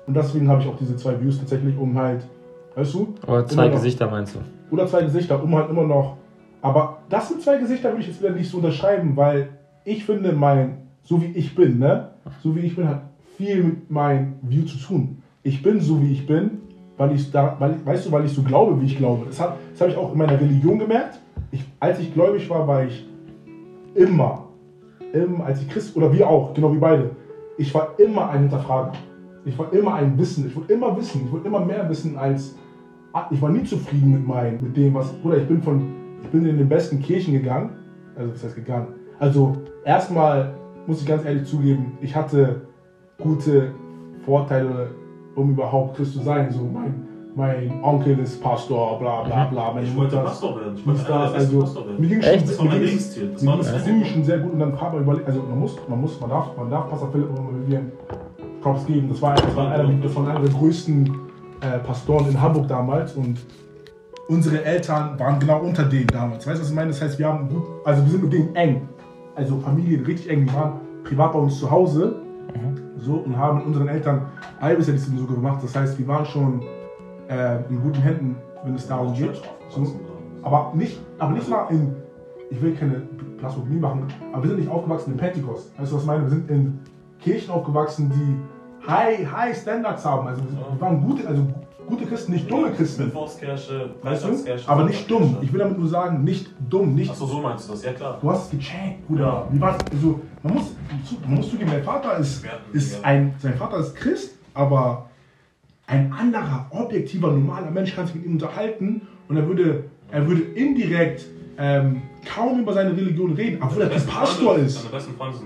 Und 0.07 0.15
deswegen 0.17 0.49
habe 0.49 0.61
ich 0.63 0.69
auch 0.69 0.77
diese 0.77 0.97
zwei 0.97 1.19
Views 1.21 1.39
tatsächlich, 1.39 1.79
um 1.79 1.97
halt, 1.97 2.27
weißt 2.75 2.93
du, 2.95 3.15
Oder 3.27 3.47
zwei 3.47 3.67
noch. 3.69 3.75
Gesichter 3.75 4.11
meinst 4.11 4.35
du? 4.35 4.41
oder 4.75 4.87
zwei 4.87 5.03
Gesichter, 5.03 5.43
um 5.43 5.55
halt 5.55 5.71
immer 5.71 5.85
noch. 5.85 6.17
Aber 6.63 6.99
das 7.09 7.31
mit 7.31 7.43
zwei 7.43 7.59
Gesichtern 7.59 7.93
würde 7.93 8.03
ich 8.03 8.09
jetzt 8.09 8.23
wieder 8.23 8.33
nicht 8.33 8.51
so 8.51 8.59
unterschreiben, 8.59 9.17
weil 9.17 9.51
ich 9.85 10.05
finde, 10.05 10.33
mein, 10.33 10.79
so 11.03 11.21
wie 11.23 11.27
ich 11.27 11.55
bin, 11.55 11.79
ne, 11.79 12.11
so 12.43 12.55
wie 12.55 12.61
ich 12.61 12.77
bin, 12.77 12.89
hat 12.89 13.03
viel 13.37 13.63
mit 13.65 13.91
meinem 13.91 14.35
View 14.43 14.65
zu 14.65 14.79
tun. 14.79 15.23
Ich 15.43 15.63
bin 15.63 15.81
so 15.81 16.03
wie 16.03 16.13
ich 16.13 16.27
bin, 16.27 16.59
weil 16.99 17.13
ich 17.15 17.31
da, 17.31 17.57
weil, 17.59 17.75
weißt 17.85 18.07
du, 18.07 18.13
weil 18.13 18.27
ich 18.27 18.33
so 18.33 18.43
glaube, 18.43 18.81
wie 18.81 18.87
ich 18.87 18.99
glaube. 18.99 19.27
Das 19.27 19.41
habe 19.41 19.55
das 19.73 19.81
hab 19.81 19.89
ich 19.89 19.97
auch 19.97 20.13
in 20.13 20.19
meiner 20.19 20.39
Religion 20.39 20.79
gemerkt. 20.79 21.19
Ich, 21.51 21.65
als 21.81 21.99
ich 21.99 22.13
gläubig 22.13 22.49
war, 22.51 22.69
war 22.69 22.85
ich 22.85 23.07
immer, 23.95 24.45
im, 25.13 25.41
als 25.41 25.63
ich 25.63 25.69
Christ, 25.69 25.97
oder 25.97 26.13
wir 26.13 26.29
auch, 26.29 26.53
genau 26.53 26.73
wie 26.75 26.79
beide, 26.79 27.11
ich 27.57 27.75
war 27.75 27.95
immer 27.99 28.31
ein 28.31 28.41
Hinterfrager. 28.41 28.93
Ich 29.45 29.59
war 29.59 29.73
immer 29.73 29.95
ein 29.95 30.19
Wissen. 30.19 30.47
Ich 30.47 30.57
wollte 30.57 30.73
immer 30.73 30.97
wissen. 30.97 31.23
Ich 31.25 31.33
wollte 31.33 31.49
immer 31.49 31.65
mehr 31.65 31.89
wissen 31.89 32.17
als. 32.17 32.57
Ich 33.31 33.43
war 33.43 33.51
nie 33.51 33.65
zufrieden 33.65 34.13
mit 34.13 34.27
meinem, 34.27 34.59
mit 34.63 34.77
dem, 34.77 34.95
was. 34.95 35.15
Oder 35.25 35.39
ich 35.39 35.49
bin 35.49 35.63
von. 35.63 36.00
Ich 36.23 36.29
bin 36.31 36.45
in 36.47 36.59
den 36.59 36.69
besten 36.69 37.01
Kirchen 37.01 37.33
gegangen. 37.35 37.71
Also, 38.17 38.33
was 38.33 38.45
heißt 38.45 38.57
gegangen? 38.57 38.89
Also, 39.19 39.53
erstmal 39.85 40.55
muss 40.87 41.01
ich 41.03 41.07
ganz 41.07 41.25
ehrlich 41.25 41.45
zugeben, 41.47 41.93
ich 42.01 42.15
hatte 42.15 42.63
gute 43.23 43.73
Vorteile, 44.25 44.91
um 45.37 45.51
überhaupt 45.51 45.97
Christ 45.97 46.15
zu 46.15 46.21
sein. 46.21 46.51
So, 46.51 46.63
mein, 46.65 47.07
mein 47.35 47.83
Onkel 47.83 48.19
ist 48.19 48.43
Pastor, 48.43 48.99
bla 48.99 49.23
bla 49.23 49.45
bla. 49.47 49.73
Meine 49.73 49.87
Ich 49.87 49.97
wollte 49.97 50.17
Mutter- 50.17 50.27
Pastor 50.29 50.57
werden. 50.61 50.75
Ich 50.77 50.87
wollte 50.87 51.05
das, 51.07 51.35
also, 51.35 51.61
Pastor 51.61 51.87
werden. 51.87 52.01
mir 52.01 52.09
ging 52.09 52.21
Echt? 52.21 52.49
Das 52.49 52.59
war 52.59 52.65
mir 52.65 52.71
mein 52.73 52.81
Lebensziel. 52.83 53.31
Das 53.33 53.47
war 53.47 53.53
ging 53.55 53.63
das 53.65 53.73
es 53.77 53.83
früh 53.83 54.05
schon 54.05 54.25
sehr 54.25 54.39
gut 54.39 54.53
und 54.53 54.59
dann 54.59 54.77
kam 54.77 54.93
man 54.95 55.03
überlegt, 55.03 55.27
also 55.29 55.43
man 55.43 55.59
muss, 55.61 55.77
man 55.89 56.01
muss, 56.01 56.21
man 56.21 56.31
darf, 56.31 56.57
man 56.57 56.71
darf 56.71 56.89
Pastor 56.91 57.11
Philipp 57.13 57.29
immer 57.29 57.41
mal 57.43 57.67
wieder 57.67 57.81
Props 58.63 58.87
geben. 58.87 59.09
Das 59.09 59.23
war, 59.23 59.35
das 59.35 59.57
war, 59.57 59.71
einer, 59.71 59.91
das 60.03 60.17
war 60.17 60.29
einer 60.29 60.41
der 60.41 60.51
größten 60.51 61.07
äh, 61.61 61.79
Pastoren 61.81 62.29
in 62.29 62.41
Hamburg 62.41 62.69
damals 62.69 63.15
und 63.15 63.39
unsere 64.31 64.65
Eltern 64.65 65.19
waren 65.19 65.41
genau 65.41 65.61
unter 65.61 65.85
denen 65.85 66.07
damals. 66.07 66.47
Weißt 66.47 66.59
du, 66.59 66.63
was 66.63 66.71
ich 66.71 66.75
meine? 66.75 66.89
Das 66.89 67.03
heißt, 67.03 67.19
wir 67.19 67.27
haben 67.27 67.49
gut, 67.49 67.65
also 67.85 68.03
wir 68.03 68.11
sind 68.11 68.23
mit 68.23 68.33
denen 68.33 68.55
eng. 68.55 68.89
Also 69.35 69.59
Familie 69.59 70.07
richtig 70.07 70.31
eng. 70.31 70.47
Die 70.47 70.55
waren 70.55 70.81
privat 71.03 71.33
bei 71.33 71.39
uns 71.41 71.59
zu 71.59 71.71
Hause 71.71 72.23
so 72.97 73.15
und 73.15 73.37
haben 73.37 73.59
mit 73.59 73.67
unseren 73.67 73.89
Eltern 73.89 74.27
Halbwissen 74.61 75.19
so 75.19 75.27
gemacht. 75.27 75.63
Das 75.63 75.75
heißt, 75.75 75.99
wir 75.99 76.07
waren 76.07 76.25
schon 76.25 76.63
äh, 77.29 77.59
in 77.69 77.83
guten 77.83 78.01
Händen, 78.01 78.37
wenn 78.65 78.75
es 78.75 78.87
darum 78.87 79.15
geht. 79.15 79.41
So, 79.69 79.87
aber 80.43 80.73
nicht, 80.75 81.01
aber 81.19 81.33
nicht 81.33 81.49
mal 81.49 81.67
in, 81.71 81.95
ich 82.51 82.61
will 82.63 82.75
keine 82.75 83.03
Blasphemie 83.39 83.81
machen, 83.81 84.07
aber 84.33 84.43
wir 84.43 84.51
sind 84.51 84.61
nicht 84.61 84.71
aufgewachsen 84.71 85.13
in 85.13 85.17
Pentecost. 85.17 85.73
Weißt 85.79 85.91
du, 85.91 85.97
was 85.97 86.03
ich 86.03 86.07
meine? 86.07 86.23
Wir 86.25 86.31
sind 86.31 86.51
in 86.51 86.79
Kirchen 87.21 87.51
aufgewachsen, 87.51 88.11
die 88.15 88.89
high, 88.89 89.31
high 89.31 89.57
Standards 89.57 90.05
haben. 90.05 90.29
Also 90.29 90.43
wir 90.43 90.81
waren 90.81 91.01
gute, 91.01 91.27
also 91.27 91.47
gute 91.91 92.07
Christen, 92.07 92.33
nicht 92.33 92.51
dumme 92.51 92.71
Christen. 92.73 93.05
Mittwochskirche, 93.07 93.91
Weißt 94.03 94.25
du? 94.25 94.31
Aber 94.67 94.85
nicht 94.85 95.11
dumm. 95.11 95.37
Ich 95.43 95.53
will 95.53 95.59
damit 95.61 95.79
nur 95.79 95.89
sagen, 95.89 96.25
nicht 96.25 96.49
dumm, 96.69 96.95
nicht. 96.95 97.11
Achso, 97.11 97.27
so 97.27 97.41
meinst 97.41 97.69
du 97.69 97.73
das, 97.73 97.85
ja 97.85 97.93
klar. 97.93 98.19
Du 98.21 98.31
hast 98.31 98.45
es 98.45 98.51
gecheckt, 98.59 99.07
Bruder. 99.07 99.47
Wie 99.51 99.61
war's? 99.61 99.77
Also, 99.93 100.21
man 100.43 100.55
muss, 100.55 100.65
man 101.27 101.35
muss 101.37 101.51
zugeben, 101.51 101.71
dein 101.71 101.85
Vater 101.85 102.17
ist, 102.19 102.45
ist 102.73 103.05
ein, 103.05 103.35
sein 103.39 103.55
Vater 103.57 103.79
ist 103.79 103.95
Christ, 103.97 104.33
aber 104.55 105.11
ein 105.87 106.13
anderer, 106.13 106.67
objektiver, 106.71 107.33
normaler 107.33 107.71
Mensch 107.71 107.95
kann 107.95 108.07
sich 108.07 108.15
mit 108.15 108.25
ihm 108.25 108.33
unterhalten 108.33 109.03
und 109.29 109.37
er 109.37 109.47
würde, 109.47 109.85
er 110.11 110.27
würde 110.27 110.43
indirekt 110.43 111.27
ähm, 111.59 112.03
kaum 112.33 112.61
über 112.61 112.73
seine 112.73 112.97
Religion 112.97 113.33
reden, 113.33 113.59
obwohl 113.61 113.81
der 113.81 113.89
Typ 113.89 113.95
besten 113.97 114.11
Pastor 114.11 114.55
Freunde- 114.55 114.67
ist. 114.67 114.89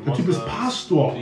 Der 0.07 0.15
Typ 0.15 0.29
ist 0.29 0.47
Pastor. 0.47 1.17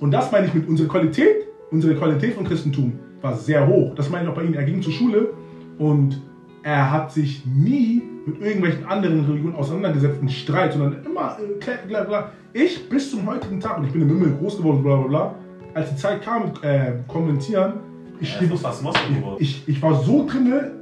Und 0.00 0.10
das 0.10 0.32
meine 0.32 0.46
ich 0.46 0.54
mit 0.54 0.68
unserer 0.68 0.88
Qualität. 0.88 1.36
Unsere 1.70 1.94
Qualität 1.94 2.34
von 2.34 2.44
Christentum 2.44 2.98
war 3.22 3.36
sehr 3.36 3.66
hoch. 3.66 3.94
Das 3.94 4.10
meine 4.10 4.24
ich 4.24 4.30
auch 4.30 4.34
bei 4.34 4.42
ihm. 4.42 4.54
Er 4.54 4.64
ging 4.64 4.82
zur 4.82 4.92
Schule 4.92 5.32
und 5.78 6.20
er 6.62 6.90
hat 6.90 7.12
sich 7.12 7.44
nie 7.46 8.02
mit 8.26 8.40
irgendwelchen 8.40 8.84
anderen 8.86 9.24
Religionen 9.24 9.56
auseinandergesetzt 9.56 10.20
in 10.20 10.28
Streit, 10.28 10.72
sondern 10.72 11.04
immer 11.04 11.36
äh, 11.38 11.58
klar, 11.58 11.76
klar, 11.88 12.04
klar. 12.04 12.32
Ich 12.52 12.88
bis 12.88 13.10
zum 13.10 13.26
heutigen 13.26 13.58
Tag, 13.58 13.78
und 13.78 13.86
ich 13.86 13.92
bin 13.92 14.02
im 14.02 14.08
Himmel 14.08 14.36
groß 14.38 14.58
geworden, 14.58 14.82
bla 14.82 14.96
bla 14.96 15.08
bla, 15.08 15.34
als 15.74 15.90
die 15.90 15.96
Zeit 15.96 16.22
kam 16.22 16.44
mit 16.44 16.62
äh, 16.62 16.94
Kommentieren, 17.08 17.74
ich, 18.20 18.40
Moslem 18.40 19.16
geworden. 19.16 19.36
ich, 19.40 19.66
ich 19.66 19.82
war 19.82 19.94
so 19.94 20.26
drinne, 20.26 20.72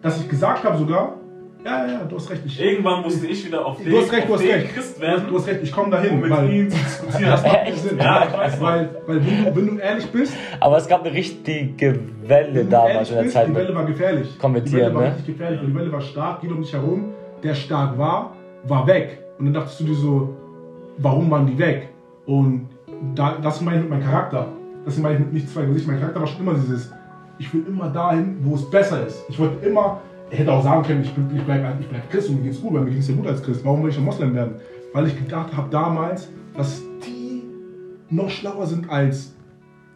dass 0.00 0.20
ich 0.20 0.28
gesagt 0.28 0.64
habe 0.64 0.78
sogar, 0.78 1.16
ja, 1.64 1.86
ja, 1.86 1.92
ja, 1.92 2.04
du 2.04 2.16
hast 2.16 2.30
recht. 2.30 2.42
Ich, 2.44 2.60
Irgendwann 2.60 3.02
musste 3.02 3.26
ich 3.26 3.46
wieder 3.46 3.64
auf 3.64 3.76
den, 3.78 3.90
du 3.90 3.98
hast 3.98 4.12
recht, 4.12 4.28
du 4.28 4.34
hast 4.34 4.42
den 4.44 4.50
recht. 4.50 4.74
Christ 4.74 4.96
Du 5.00 5.02
hast, 5.06 5.12
werden, 5.16 5.24
du 5.28 5.38
hast 5.38 5.46
recht, 5.46 5.60
ich 5.62 5.72
komme 5.72 5.90
dahin. 5.90 6.10
um 6.12 6.20
mit 6.20 6.30
weil, 6.30 6.50
ihm 6.52 6.70
zu 6.70 6.76
diskutieren. 6.76 7.30
das 7.30 7.42
macht 7.42 7.64
keinen 7.64 7.76
Sinn. 7.76 7.98
Ja, 7.98 8.24
ich 8.26 8.32
weiß. 8.38 8.60
Weil, 8.60 8.90
weil 9.06 9.26
wenn, 9.26 9.44
du, 9.44 9.56
wenn 9.56 9.66
du 9.68 9.78
ehrlich 9.82 10.06
bist, 10.10 10.34
Aber 10.60 10.76
es 10.76 10.86
gab 10.86 11.02
eine 11.04 11.12
richtige 11.14 11.98
Welle 12.26 12.54
wenn 12.54 12.64
du 12.66 12.70
damals 12.70 12.94
ehrlich 12.94 13.08
in 13.10 13.14
der 13.16 13.22
bist, 13.22 13.34
Zeit. 13.34 13.48
die 13.48 13.54
Welle 13.54 13.66
mit- 13.68 13.76
war 13.76 13.84
gefährlich. 13.86 14.38
Kommentieren, 14.38 14.76
die 14.76 14.82
Welle 14.84 14.94
war 14.94 15.02
ne? 15.02 15.08
richtig 15.08 15.26
gefährlich, 15.26 15.60
weil 15.60 15.66
die 15.68 15.74
Welle 15.74 15.92
war 15.92 16.00
stark, 16.00 16.40
geht 16.42 16.50
um 16.52 16.62
dich 16.62 16.72
herum. 16.72 17.12
Der 17.42 17.54
stark 17.54 17.96
war, 17.98 18.34
war 18.64 18.86
weg. 18.86 19.18
Und 19.38 19.46
dann 19.46 19.54
dachtest 19.54 19.80
du 19.80 19.84
dir 19.84 19.94
so, 19.94 20.36
warum 20.98 21.30
waren 21.30 21.46
die 21.46 21.58
weg? 21.58 21.88
Und 22.26 22.68
da, 23.14 23.36
das 23.42 23.60
meine 23.60 23.76
ich 23.78 23.82
mit 23.82 23.90
meinem 23.90 24.04
Charakter. 24.04 24.48
Das 24.84 24.96
meine 24.98 25.14
ich 25.14 25.20
mit 25.20 25.32
nicht 25.32 25.50
zwei 25.50 25.62
Gesichter. 25.64 25.90
Mein 25.92 26.00
Charakter 26.00 26.20
war 26.20 26.26
schon 26.26 26.40
immer 26.40 26.54
dieses, 26.54 26.92
ich 27.38 27.52
will 27.52 27.64
immer 27.68 27.88
dahin, 27.88 28.36
wo 28.42 28.54
es 28.54 28.68
besser 28.70 29.06
ist. 29.06 29.24
Ich 29.28 29.38
wollte 29.38 29.66
immer, 29.66 30.00
ich 30.30 30.38
hätte 30.38 30.52
auch 30.52 30.62
sagen 30.64 30.82
können, 30.82 31.02
ich, 31.02 31.12
bin- 31.14 31.30
ich 31.36 31.42
bleibe 31.42 31.76
ich 31.80 31.88
bleib 31.88 32.10
Christ 32.10 32.28
und 32.30 32.36
mir 32.38 32.42
geht's 32.48 32.60
gut, 32.60 32.74
weil 32.74 32.82
mir 32.82 32.90
ging 32.90 32.98
es 33.00 33.08
ja 33.08 33.14
gut 33.14 33.26
als 33.26 33.42
Christ. 33.42 33.64
Warum 33.64 33.82
will 33.82 33.90
ich 33.90 33.98
ein 33.98 34.04
Moslem 34.04 34.34
werden? 34.34 34.54
Weil 34.92 35.06
ich 35.08 35.16
gedacht 35.16 35.56
habe 35.56 35.68
damals, 35.70 36.28
dass 36.56 36.82
die 37.06 37.42
noch 38.10 38.30
schlauer 38.30 38.66
sind 38.66 38.88
als 38.90 39.34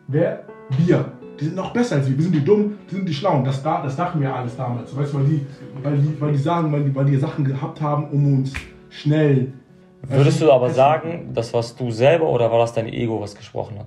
wer? 0.07 0.45
Wir. 0.85 1.13
Die 1.41 1.45
sind 1.45 1.57
noch 1.57 1.73
besser 1.73 1.97
als 1.97 2.09
wir. 2.09 2.17
Wir 2.17 2.25
sind 2.25 2.35
die 2.35 2.45
Dummen, 2.45 2.79
die 2.91 2.97
sind 2.97 3.09
die 3.09 3.15
Schlauen. 3.15 3.45
Das, 3.45 3.63
da, 3.63 3.83
das 3.83 3.97
dachten 3.97 4.21
wir 4.21 4.35
alles 4.35 4.57
damals. 4.57 4.95
Weißt 4.97 5.13
du, 5.13 5.19
weil 5.19 5.25
die, 5.27 5.47
weil 5.83 5.97
die, 5.99 6.21
weil 6.21 6.33
die 6.33 6.39
sagen, 6.39 6.73
weil 6.73 6.83
die, 6.85 6.95
weil 6.95 7.05
die 7.07 7.17
Sachen 7.17 7.45
gehabt 7.45 7.81
haben, 7.81 8.09
um 8.11 8.39
uns 8.39 8.53
schnell. 8.91 9.53
Würdest 10.03 10.41
du 10.43 10.51
aber 10.53 10.71
sagen, 10.71 11.31
das 11.33 11.53
warst 11.55 11.79
du 11.81 11.91
selber 11.91 12.29
oder 12.29 12.51
war 12.51 12.59
das 12.59 12.73
dein 12.73 12.87
Ego, 12.89 13.21
was 13.21 13.35
gesprochen 13.35 13.79
hat? 13.79 13.87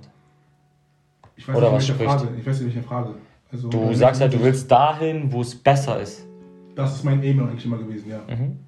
Ich 1.36 1.46
weiß 1.48 1.56
oder 1.56 1.66
nicht, 1.72 1.76
was 1.76 1.86
spricht? 1.88 2.10
Frage. 2.10 2.28
Ich 2.38 2.46
weiß 2.46 2.60
nicht, 2.60 2.74
welche 2.74 2.86
Frage. 2.88 3.14
Also, 3.50 3.68
Du 3.68 3.92
sagst 3.94 4.20
halt, 4.20 4.32
du 4.32 4.42
willst 4.42 4.70
dahin, 4.70 5.30
wo 5.32 5.40
es 5.42 5.54
besser 5.54 6.00
ist. 6.00 6.26
Das 6.74 6.94
ist 6.96 7.04
mein 7.04 7.22
Aim 7.22 7.40
eigentlich 7.46 7.64
immer 7.64 7.78
gewesen, 7.78 8.10
ja. 8.10 8.20
Mhm. 8.34 8.58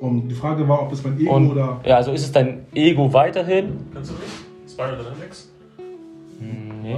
Und 0.00 0.28
die 0.28 0.34
Frage 0.34 0.66
war, 0.68 0.82
ob 0.82 0.92
es 0.92 1.02
mein 1.02 1.18
Ego 1.18 1.34
Und 1.34 1.50
oder. 1.52 1.80
ja, 1.84 1.96
also 1.96 2.12
ist 2.12 2.22
es 2.22 2.32
dein 2.32 2.66
Ego 2.74 3.12
weiterhin? 3.12 3.78
Kennst 3.92 4.10
du 4.10 4.14
nicht? 4.14 4.70
Spiral 4.70 4.96
Dynamics? 4.96 5.50
Hm, 6.38 6.82
Nee. 6.82 6.96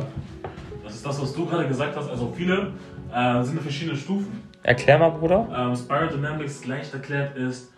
Das 0.85 0.95
ist 0.97 1.07
das, 1.07 1.23
was 1.23 1.33
du 1.33 1.47
gerade 1.47 1.67
gesagt 1.69 1.97
hast. 1.97 2.11
Also 2.11 2.31
viele 2.37 2.73
äh, 3.15 3.43
sind 3.43 3.57
in 3.57 3.63
verschiedenen 3.63 3.97
Stufen. 3.97 4.43
Erklär 4.63 4.99
mal, 4.99 5.11
Bruder. 5.11 5.49
Ähm, 5.57 5.75
Spiral 5.77 6.09
Dynamics 6.09 6.67
leicht 6.67 6.93
erklärt 6.93 7.37
ist, 7.37 7.73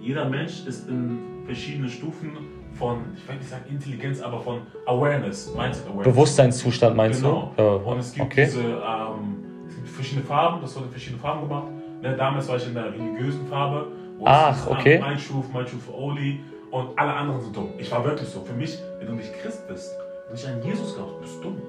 jeder 0.00 0.24
Mensch 0.28 0.66
ist 0.66 0.88
in 0.88 1.18
verschiedenen 1.44 1.88
Stufen 1.90 2.30
von, 2.74 2.98
ich 3.14 3.28
will 3.28 3.36
nicht 3.36 3.48
sagen 3.48 3.64
Intelligenz, 3.70 4.20
aber 4.22 4.40
von 4.40 4.60
Awareness, 4.86 5.54
Mindset 5.54 5.86
Awareness. 5.86 6.04
Bewusstseinszustand 6.12 6.96
meinst 6.96 7.22
Genau. 7.22 7.52
du? 7.56 7.62
Ja, 7.62 7.68
Und 7.74 7.98
es 7.98 8.12
gibt 8.14 8.26
okay. 8.26 8.44
diese 8.46 8.60
ähm, 8.62 9.44
es 9.68 9.74
gibt 9.76 9.88
verschiedene 9.88 10.26
Farben, 10.26 10.60
das 10.62 10.74
wurde 10.74 10.86
in 10.86 10.90
verschiedenen 10.92 11.20
Farben 11.20 11.42
gemacht. 11.46 11.66
Ne, 12.02 12.16
damals 12.16 12.48
war 12.48 12.56
ich 12.56 12.66
in 12.66 12.74
der 12.74 12.92
religiösen 12.92 13.46
Farbe. 13.46 13.88
Ach, 14.24 14.66
okay. 14.68 14.98
Mein 15.00 15.18
Schuf, 15.18 15.46
mein 15.52 15.66
Schuf 15.66 15.88
Oli 15.92 16.40
und 16.70 16.98
alle 16.98 17.12
anderen 17.12 17.40
sind 17.40 17.56
dumm. 17.56 17.70
Ich 17.78 17.90
war 17.90 18.04
wirklich 18.04 18.28
so. 18.28 18.40
Für 18.40 18.52
mich, 18.52 18.78
wenn 18.98 19.06
du 19.06 19.14
nicht 19.14 19.32
Christ 19.40 19.66
bist, 19.68 19.92
wenn 20.28 20.36
du 20.36 20.42
nicht 20.42 20.46
an 20.48 20.62
Jesus 20.62 20.94
glaubst, 20.94 21.20
bist 21.20 21.38
du 21.38 21.42
dumm. 21.44 21.62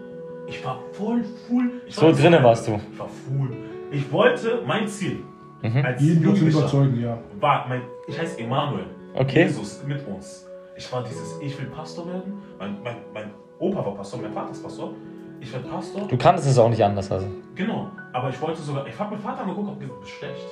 Ich 0.48 0.64
war 0.66 0.80
voll 0.94 1.24
full. 1.48 1.82
Ich 1.88 1.96
So 1.96 2.04
war 2.08 2.14
drinne 2.14 2.44
warst 2.44 2.68
du. 2.68 2.80
Ich 2.92 3.00
war 3.00 3.08
full. 3.08 3.50
Ich 3.92 4.12
wollte 4.12 4.62
mein 4.66 4.88
Ziel 4.88 5.24
Mhm. 5.62 5.86
als 5.86 6.02
Jeden 6.02 6.36
zu 6.36 6.46
überzeugen, 6.46 7.00
ja. 7.00 7.18
war, 7.40 7.68
mein, 7.70 7.82
ich 8.08 8.20
heiße 8.20 8.40
Emanuel. 8.40 8.86
Okay. 9.14 9.44
Jesus 9.44 9.84
mit 9.86 10.06
uns. 10.08 10.48
Ich 10.76 10.92
war 10.92 11.04
dieses, 11.04 11.40
ich 11.40 11.56
will 11.60 11.68
Pastor 11.68 12.08
werden. 12.08 12.42
Mein, 12.58 12.78
mein, 12.84 12.96
mein 13.14 13.32
Opa 13.60 13.86
war 13.86 13.94
Pastor, 13.94 14.22
mein 14.22 14.34
Vater 14.34 14.52
ist 14.52 14.64
Pastor. 14.64 14.94
Ich 15.40 15.54
werde 15.54 15.68
Pastor. 15.68 16.08
Du 16.08 16.18
kannst 16.18 16.48
es 16.48 16.58
auch 16.58 16.70
nicht 16.70 16.84
anders. 16.84 17.12
Also. 17.12 17.28
Genau. 17.56 17.90
Aber 18.14 18.30
ich 18.30 18.42
wollte 18.42 18.62
sogar, 18.62 18.86
ich 18.88 18.98
habe 19.00 19.12
meinen 19.12 19.22
Vater 19.24 19.42
angeguckt 19.42 19.70
und 19.70 19.80
gesagt, 19.80 20.08
schlecht. 20.08 20.46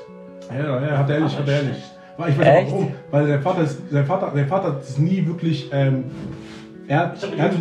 Ja, 0.50 0.82
ja, 0.88 0.98
hat 0.98 1.10
er 1.10 1.18
ehrlich, 1.18 1.38
hat 1.38 1.48
er 1.48 1.54
ehrlich. 1.56 1.84
Weil 2.18 2.30
Ich 2.32 2.40
weiß 2.40 2.48
Echt? 2.48 2.72
warum. 2.72 2.92
Weil 3.12 3.28
sein 3.28 3.42
Vater 3.42 3.62
ist, 3.62 3.90
sein 3.92 4.06
Vater, 4.06 4.32
sein 4.34 4.48
Vater 4.48 4.68
hat 4.70 4.82
es 4.82 4.98
nie 4.98 5.26
wirklich, 5.26 5.70
ähm, 5.72 6.06
er, 6.88 7.00
hab 7.00 7.16
er, 7.38 7.44
hat 7.44 7.52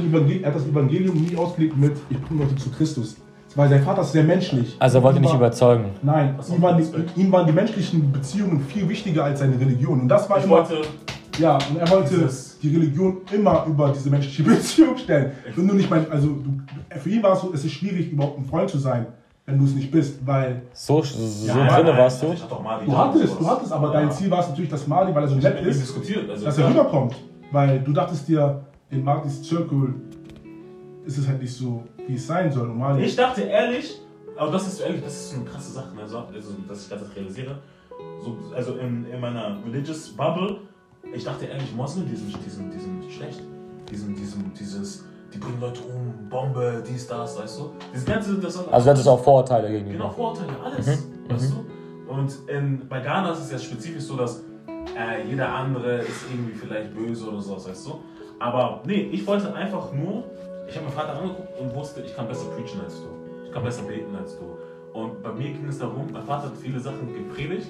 er 0.43 0.47
hat 0.49 0.55
das 0.57 0.67
Evangelium 0.67 1.17
nie 1.23 1.37
ausgelegt 1.37 1.77
mit, 1.77 1.93
ich 2.11 2.21
bringe 2.21 2.43
Leute 2.45 2.57
zu 2.57 2.71
Christus. 2.71 3.17
Weil 3.55 3.69
sein 3.69 3.83
Vater 3.83 4.03
ist 4.03 4.13
sehr 4.13 4.25
menschlich. 4.25 4.77
Also 4.79 4.99
er 4.99 5.03
wollte 5.03 5.19
Ihm 5.19 5.23
nicht 5.23 5.31
war- 5.33 5.39
überzeugen. 5.39 5.87
Nein, 6.03 6.37
ist 6.39 6.51
ihm 6.51 6.63
waren, 6.63 6.77
die, 6.79 7.21
ihm 7.21 7.33
waren 7.33 7.47
die 7.47 7.53
menschlichen 7.53 8.13
Beziehungen 8.13 8.61
viel 8.61 8.89
wichtiger 8.89 9.25
als 9.25 9.41
seine 9.41 9.59
Religion. 9.59 10.01
Und 10.03 10.09
das 10.09 10.29
war 10.29 10.39
Ich 10.39 10.45
immer, 10.45 10.57
wollte, 10.59 10.83
ja, 11.39 11.55
und 11.57 11.79
er 11.79 11.89
wollte 11.91 12.15
Dieses- 12.15 12.59
die 12.61 12.75
Religion 12.75 13.19
immer 13.33 13.65
über 13.67 13.91
diese 13.91 14.11
menschliche 14.11 14.43
Beziehung 14.51 14.97
stellen. 14.97 15.33
Wenn 15.55 15.67
du 15.69 15.75
nicht 15.75 15.91
mein, 15.91 16.11
also 16.11 16.29
du, 16.29 16.61
für 16.99 17.11
ihn 17.11 17.23
war 17.23 17.33
es 17.35 17.41
so, 17.41 17.53
es 17.55 17.65
ist 17.65 17.73
schwierig, 17.73 18.11
überhaupt 18.13 18.39
ein 18.39 18.45
Freund 18.45 18.69
zu 18.71 18.79
sein, 18.79 19.07
wenn 19.49 19.59
du 19.59 19.65
es 19.65 19.75
nicht 19.75 19.91
bist, 19.91 20.19
weil 20.27 20.61
So, 20.75 21.01
so 21.01 21.47
Ja, 21.47 21.55
drinne 21.55 21.89
nein, 21.91 21.99
warst 21.99 22.23
du. 22.23 22.33
Ich 22.35 22.43
hatte 22.43 22.55
auch 22.55 22.63
Mali 22.63 22.85
du 22.85 22.95
hattest, 22.97 23.41
du 23.41 23.47
hattest, 23.47 23.73
aber 23.73 23.87
Ja. 23.87 23.93
dein 24.01 24.13
Ziel 24.13 24.31
war 24.31 24.41
es 24.41 24.49
natürlich, 24.51 24.71
dass 24.71 24.87
Mali, 24.87 25.15
weil 25.15 25.23
er 25.23 25.29
so 25.29 25.37
Ich 25.39 25.43
nett 25.43 25.63
ist, 25.67 25.81
diskutiert. 25.81 26.29
Also, 26.29 26.45
dass 26.45 26.59
er 26.59 26.69
rüberkommt. 26.69 27.17
Weil 27.51 27.81
du 27.81 27.93
dachtest 27.95 28.29
dir, 28.29 28.61
in 28.91 29.03
Martis 29.03 29.43
Circle 29.43 29.95
ist 31.07 31.17
es 31.17 31.27
halt 31.27 31.41
nicht 31.41 31.55
so, 31.55 31.83
wie 32.07 32.15
es 32.15 32.27
sein 32.27 32.53
soll. 32.53 32.69
Und 32.69 32.77
Mali, 32.79 33.05
Ich 33.05 33.17
dachte 33.17 33.41
ehrlich, 33.41 33.99
aber 34.37 34.53
das 34.53 34.67
ist 34.67 34.81
ehrlich, 34.81 35.03
das 35.03 35.15
ist 35.15 35.31
so 35.31 35.37
eine 35.37 35.47
krasse 35.47 35.73
Sache, 35.73 35.97
ne? 35.97 36.07
so, 36.07 36.19
also, 36.19 36.51
dass 36.69 36.83
ich 36.83 36.89
das 36.91 37.01
realisiere. 37.17 37.59
So, 38.23 38.37
also 38.55 38.75
in, 38.77 39.07
in 39.07 39.19
meiner 39.19 39.57
religious 39.65 40.11
Bubble, 40.11 40.59
ich 41.15 41.25
dachte 41.25 41.47
ehrlich, 41.47 41.75
Moslem, 41.75 42.07
die 42.07 42.17
sind, 42.17 42.37
die 42.45 42.51
sind, 42.51 42.75
die 42.75 42.79
sind 42.79 43.11
schlecht. 43.11 43.43
Die 43.91 43.97
sind, 43.97 44.19
die 44.19 44.27
sind, 44.27 44.61
dieses, 44.61 45.05
die 45.33 45.39
bringen 45.39 45.61
Leute 45.61 45.81
um, 45.83 46.29
Bombe, 46.29 46.83
dies, 46.87 47.07
das, 47.07 47.39
weißt 47.39 47.59
du? 47.61 47.73
Dieses 47.93 48.07
ganze, 48.07 48.35
das 48.37 48.57
Also 48.69 48.85
du 48.87 48.91
hattest 48.91 49.09
auch 49.09 49.21
Vorurteile 49.23 49.69
Genau, 49.69 49.85
gegenüber. 49.85 50.11
Vorurteile, 50.11 50.53
alles, 50.65 51.07
weißt 51.29 51.53
du? 51.53 52.13
Und 52.13 52.33
in, 52.49 52.89
bei 52.89 53.01
Ghana 53.01 53.33
ist 53.33 53.41
es 53.41 53.51
ja 53.53 53.59
spezifisch 53.59 54.03
so, 54.05 54.17
dass 54.17 54.43
äh, 54.97 55.27
jeder 55.29 55.49
andere 55.55 55.99
ist 55.99 56.25
irgendwie 56.31 56.55
vielleicht 56.55 56.95
böse 56.95 57.29
oder 57.29 57.41
sowas, 57.41 57.69
weißt 57.69 57.87
du? 57.87 58.01
Aber 58.41 58.83
nee, 58.87 59.09
ich 59.13 59.27
wollte 59.27 59.53
einfach 59.55 59.93
nur, 59.93 60.25
ich 60.69 60.75
habe 60.77 60.87
meinen 60.87 60.95
Vater 60.95 61.15
angeguckt 61.21 61.61
und 61.61 61.75
wusste, 61.75 62.01
ich 62.01 62.15
kann 62.17 62.27
besser 62.29 62.47
preachen 62.51 62.81
als 62.83 62.95
du. 63.03 63.09
Ich 63.45 63.53
kann 63.53 63.63
besser 63.63 63.83
beten 63.83 64.15
als 64.17 64.37
du. 64.39 64.57
Und 64.99 65.23
bei 65.23 65.33
mir 65.33 65.51
ging 65.51 65.67
es 65.69 65.79
darum, 65.79 66.07
mein 66.13 66.23
Vater 66.25 66.45
hat 66.47 66.57
viele 66.57 66.81
Sachen 66.81 67.13
gepredigt, 67.13 67.69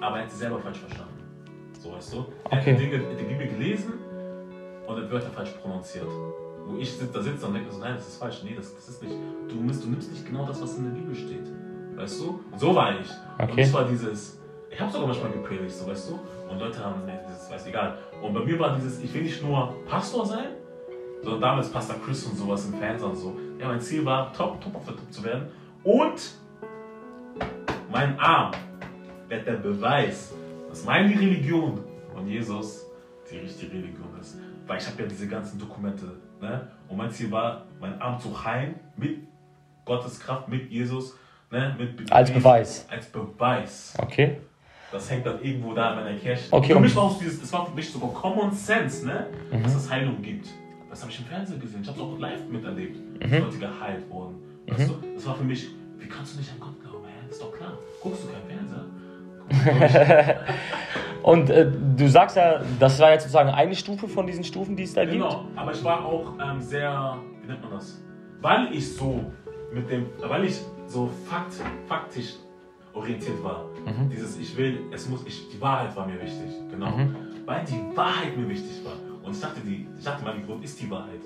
aber 0.00 0.16
er 0.18 0.22
hat 0.24 0.30
sie 0.30 0.38
selber 0.38 0.58
falsch 0.58 0.78
verstanden. 0.78 1.12
So, 1.80 1.92
weißt 1.92 2.12
du? 2.14 2.16
Er 2.50 2.58
Okay. 2.58 2.72
hat 2.74 2.80
die, 2.80 2.84
Dinge, 2.84 2.98
die 3.18 3.24
Bibel 3.24 3.46
gelesen 3.48 3.92
und 4.86 4.96
hat 4.96 5.10
Wörter 5.10 5.30
falsch 5.30 5.50
prononziert. 5.62 6.06
Wo 6.66 6.76
ich 6.78 6.96
da 7.12 7.20
sitze 7.22 7.46
und 7.46 7.54
denke 7.54 7.72
so, 7.72 7.78
nein, 7.78 7.94
das 7.96 8.08
ist 8.08 8.16
falsch. 8.18 8.42
Nee, 8.44 8.54
das, 8.56 8.74
das 8.74 8.88
ist 8.88 9.02
nicht. 9.02 9.14
Du, 9.48 9.56
nimmst, 9.56 9.84
du 9.84 9.88
nimmst 9.88 10.10
nicht 10.10 10.26
genau 10.26 10.46
das, 10.46 10.60
was 10.62 10.76
in 10.78 10.84
der 10.84 10.92
Bibel 10.92 11.14
steht. 11.14 11.46
Weißt 11.96 12.20
du? 12.20 12.40
Und 12.50 12.58
so 12.58 12.74
war 12.74 12.92
ich. 12.98 13.08
Und 13.38 13.50
Okay. 13.50 13.62
es 13.62 13.72
war 13.72 13.84
dieses, 13.84 14.40
ich 14.70 14.80
habe 14.80 14.90
sogar 14.90 15.08
manchmal 15.08 15.32
gepredigt, 15.32 15.70
so 15.72 15.86
weißt 15.86 16.10
du? 16.10 16.18
Und 16.50 16.58
Leute 16.58 16.82
haben, 16.84 17.04
nee, 17.04 17.18
das 17.26 17.50
weiß 17.50 17.66
egal. 17.66 17.98
Und 18.22 18.32
bei 18.32 18.44
mir 18.44 18.58
war 18.58 18.74
dieses, 18.76 19.02
ich 19.02 19.12
will 19.12 19.22
nicht 19.22 19.42
nur 19.42 19.74
Pastor 19.88 20.24
sein, 20.24 20.46
sondern 21.22 21.40
damals 21.40 21.68
Pastor 21.70 21.96
Chris 22.04 22.24
und 22.26 22.36
sowas 22.36 22.66
im 22.66 22.74
Fernsehen 22.74 23.10
und 23.10 23.16
so. 23.16 23.36
Ja, 23.58 23.68
mein 23.68 23.80
Ziel 23.80 24.04
war, 24.04 24.32
top, 24.32 24.60
top 24.60 24.74
auf 24.76 24.84
der 24.84 24.96
Top 24.96 25.12
zu 25.12 25.22
werden. 25.24 25.48
Und 25.84 26.32
mein 27.90 28.18
Arm 28.18 28.52
wird 29.28 29.46
der 29.46 29.54
Beweis, 29.54 30.32
dass 30.68 30.84
meine 30.84 31.08
Religion 31.10 31.80
von 32.14 32.26
Jesus 32.26 32.86
die 33.30 33.38
richtige 33.38 33.72
Religion 33.72 34.08
ist. 34.20 34.38
Weil 34.66 34.78
ich 34.78 34.86
habe 34.86 35.02
ja 35.02 35.08
diese 35.08 35.28
ganzen 35.28 35.58
Dokumente. 35.58 36.06
Ne? 36.42 36.68
Und 36.88 36.96
mein 36.96 37.10
Ziel 37.10 37.30
war, 37.30 37.62
meinen 37.80 38.00
Arm 38.00 38.18
zu 38.18 38.44
heilen 38.44 38.74
mit 38.96 39.20
Gottes 39.84 40.18
Kraft, 40.18 40.48
mit 40.48 40.70
Jesus. 40.70 41.16
Ne? 41.50 41.74
Mit 41.78 42.10
Als 42.12 42.30
Beweis. 42.32 42.86
Als 42.90 43.06
Beweis. 43.06 43.94
Okay. 43.98 44.38
Das 44.90 45.10
hängt 45.10 45.24
dann 45.24 45.40
irgendwo 45.42 45.72
da 45.72 45.90
in 45.90 46.04
meiner 46.04 46.18
Kirche. 46.18 46.48
Okay, 46.50 46.74
für 46.74 46.80
mich 46.80 46.94
war 46.94 47.16
dieses, 47.18 47.42
es 47.42 47.52
war 47.52 47.64
für 47.64 47.74
mich 47.74 47.90
sogar 47.90 48.12
Common 48.12 48.52
Sense, 48.52 49.06
ne? 49.06 49.26
Mhm. 49.50 49.62
dass 49.62 49.74
es 49.74 49.90
Heilung 49.90 50.20
gibt. 50.20 50.48
Das 50.90 51.00
habe 51.00 51.10
ich 51.10 51.18
im 51.20 51.24
Fernsehen 51.24 51.60
gesehen. 51.60 51.80
Ich 51.80 51.88
habe 51.88 51.98
es 51.98 52.04
auch 52.04 52.18
live 52.18 52.46
miterlebt. 52.50 52.98
Mhm. 52.98 53.30
dass 53.30 53.40
Leute 53.40 53.58
geheilt 53.58 54.10
wurden. 54.10 54.34
Weißt 54.66 54.90
du? 54.90 54.98
Das 55.14 55.26
war 55.26 55.36
für 55.36 55.44
mich, 55.44 55.68
wie 55.98 56.08
kannst 56.08 56.34
du 56.34 56.40
nicht 56.40 56.50
an 56.52 56.60
Gott 56.60 56.80
glauben? 56.82 57.06
Hä? 57.06 57.12
Das 57.26 57.36
ist 57.36 57.42
doch 57.42 57.56
klar. 57.56 57.78
Guckst 58.02 58.24
du 58.24 58.28
keinen 58.28 58.46
Fernseher? 59.48 60.44
Und 61.22 61.50
äh, 61.50 61.70
du 61.96 62.08
sagst 62.08 62.36
ja, 62.36 62.60
das 62.78 62.98
war 62.98 63.12
jetzt 63.12 63.22
sozusagen 63.22 63.50
eine 63.50 63.74
Stufe 63.74 64.08
von 64.08 64.26
diesen 64.26 64.42
Stufen, 64.42 64.74
die 64.76 64.82
es 64.82 64.94
da 64.94 65.04
genau, 65.04 65.46
aber 65.54 65.72
ich 65.72 65.84
war 65.84 66.04
auch 66.04 66.32
ähm, 66.42 66.60
sehr, 66.60 67.18
wie 67.40 67.46
nennt 67.46 67.62
man 67.62 67.72
das? 67.72 68.02
Weil 68.40 68.74
ich 68.74 68.96
so 68.96 69.24
mit 69.72 69.88
dem, 69.88 70.06
weil 70.20 70.44
ich 70.44 70.60
so 70.86 71.08
fakt, 71.28 71.54
faktisch 71.86 72.34
orientiert 72.92 73.42
war. 73.42 73.66
Mhm. 73.86 74.10
Dieses, 74.10 74.38
ich 74.38 74.56
will, 74.56 74.80
es 74.92 75.08
muss, 75.08 75.24
ich, 75.26 75.48
die 75.48 75.60
Wahrheit 75.60 75.94
war 75.96 76.06
mir 76.06 76.20
wichtig, 76.20 76.50
genau. 76.70 76.90
Mhm. 76.90 77.16
Weil 77.46 77.64
die 77.64 77.96
Wahrheit 77.96 78.36
mir 78.36 78.48
wichtig 78.48 78.84
war. 78.84 78.94
Und 79.24 79.32
ich 79.34 79.40
dachte, 79.40 79.60
die, 79.60 79.86
ich 79.96 80.04
dachte, 80.04 80.24
mein 80.24 80.44
Grund 80.44 80.64
ist 80.64 80.80
die 80.80 80.90
Wahrheit. 80.90 81.20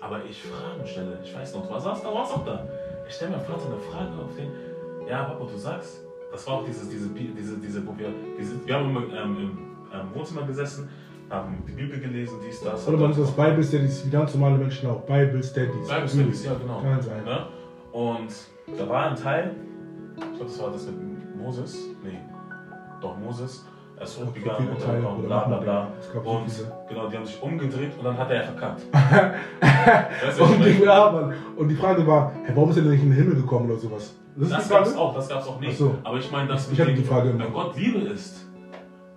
Aber 0.00 0.24
ich 0.24 0.42
Fragen 0.42 0.86
stelle, 0.86 1.18
ich 1.24 1.34
weiß 1.34 1.54
noch, 1.54 1.66
du 1.66 1.70
warst 1.70 2.04
da, 2.04 2.14
warst 2.14 2.32
auch 2.32 2.44
da. 2.44 2.66
Ich 3.08 3.14
stelle 3.14 3.32
meinem 3.32 3.44
Vater 3.44 3.66
eine 3.66 3.78
Frage 3.78 4.22
auf 4.22 4.34
den, 4.36 4.50
ja, 5.08 5.24
Papa, 5.24 5.44
du 5.44 5.56
sagst, 5.56 6.03
das 6.34 6.46
war 6.48 6.54
auch 6.54 6.64
dieses, 6.64 6.88
diese, 6.88 7.08
diese, 7.10 7.56
diese, 7.58 7.86
wo 7.86 7.96
wir, 7.96 8.08
wir, 8.36 8.44
sind, 8.44 8.66
wir 8.66 8.74
haben 8.74 8.90
im, 8.90 8.96
ähm, 8.96 9.36
im 9.38 9.50
ähm, 9.92 10.14
Wohnzimmer 10.14 10.42
gesessen, 10.42 10.88
haben 11.30 11.62
die 11.66 11.72
Bibel 11.72 12.00
gelesen, 12.00 12.38
dies, 12.44 12.60
das. 12.60 12.88
Oder 12.88 12.98
man 12.98 13.16
das 13.16 13.30
Bible 13.30 13.62
Studies, 13.62 14.04
wie 14.04 14.10
ganz 14.10 14.34
normale 14.34 14.58
Menschen 14.58 14.90
auch. 14.90 15.00
Bible 15.02 15.42
Studies. 15.42 15.88
Bible 15.88 16.08
Studies, 16.08 16.44
ja, 16.44 16.54
genau. 16.54 16.82
Kann 16.82 17.00
sein. 17.00 17.24
Ne? 17.24 17.46
Und 17.92 18.34
da 18.76 18.88
war 18.88 19.10
ein 19.10 19.16
Teil, 19.16 19.54
ich 20.16 20.22
glaube, 20.22 20.44
das 20.44 20.60
war 20.60 20.72
das 20.72 20.86
mit 20.86 21.36
Moses, 21.36 21.78
nee, 22.02 22.18
doch 23.00 23.16
Moses, 23.16 23.64
er 23.96 24.02
ist 24.04 24.18
hochgegangen, 24.20 24.68
runtergekommen, 24.68 25.26
bla 25.26 25.44
bla 25.44 25.58
bla. 25.58 25.88
Es 26.00 26.12
gab 26.12 26.26
Und 26.26 26.46
genau, 26.88 27.06
die 27.08 27.16
haben 27.16 27.26
sich 27.26 27.40
umgedreht 27.42 27.92
und 27.98 28.04
dann 28.04 28.18
hat 28.18 28.30
er 28.30 28.44
verkackt. 28.44 28.82
weißt 28.92 30.38
du, 30.38 30.42
was 30.42 30.50
ich 30.50 30.56
Und 30.56 30.64
die, 30.64 30.82
ja, 30.84 31.10
Mann. 31.10 31.34
und 31.56 31.68
die 31.68 31.76
Frage 31.76 32.06
war, 32.06 32.32
hey, 32.44 32.54
warum 32.56 32.70
ist 32.70 32.76
er 32.76 32.82
denn 32.82 32.92
nicht 32.92 33.02
in 33.02 33.10
den 33.10 33.18
Himmel 33.18 33.36
gekommen 33.36 33.70
oder 33.70 33.78
sowas? 33.78 34.14
Das 34.36 34.48
Das 34.50 34.68
gab's 34.68 34.88
Frage? 34.90 35.00
auch, 35.00 35.14
das 35.14 35.28
gab's 35.28 35.46
auch 35.46 35.60
nicht. 35.60 35.78
So. 35.78 35.94
Aber 36.02 36.18
ich 36.18 36.30
meine, 36.30 36.48
das 36.48 36.70
Ich 36.70 36.76
dem- 36.76 36.94
die 36.96 37.04
Frage. 37.04 37.38
Wenn 37.38 37.52
Gott 37.52 37.76
Liebe 37.76 37.98
ist, 38.00 38.46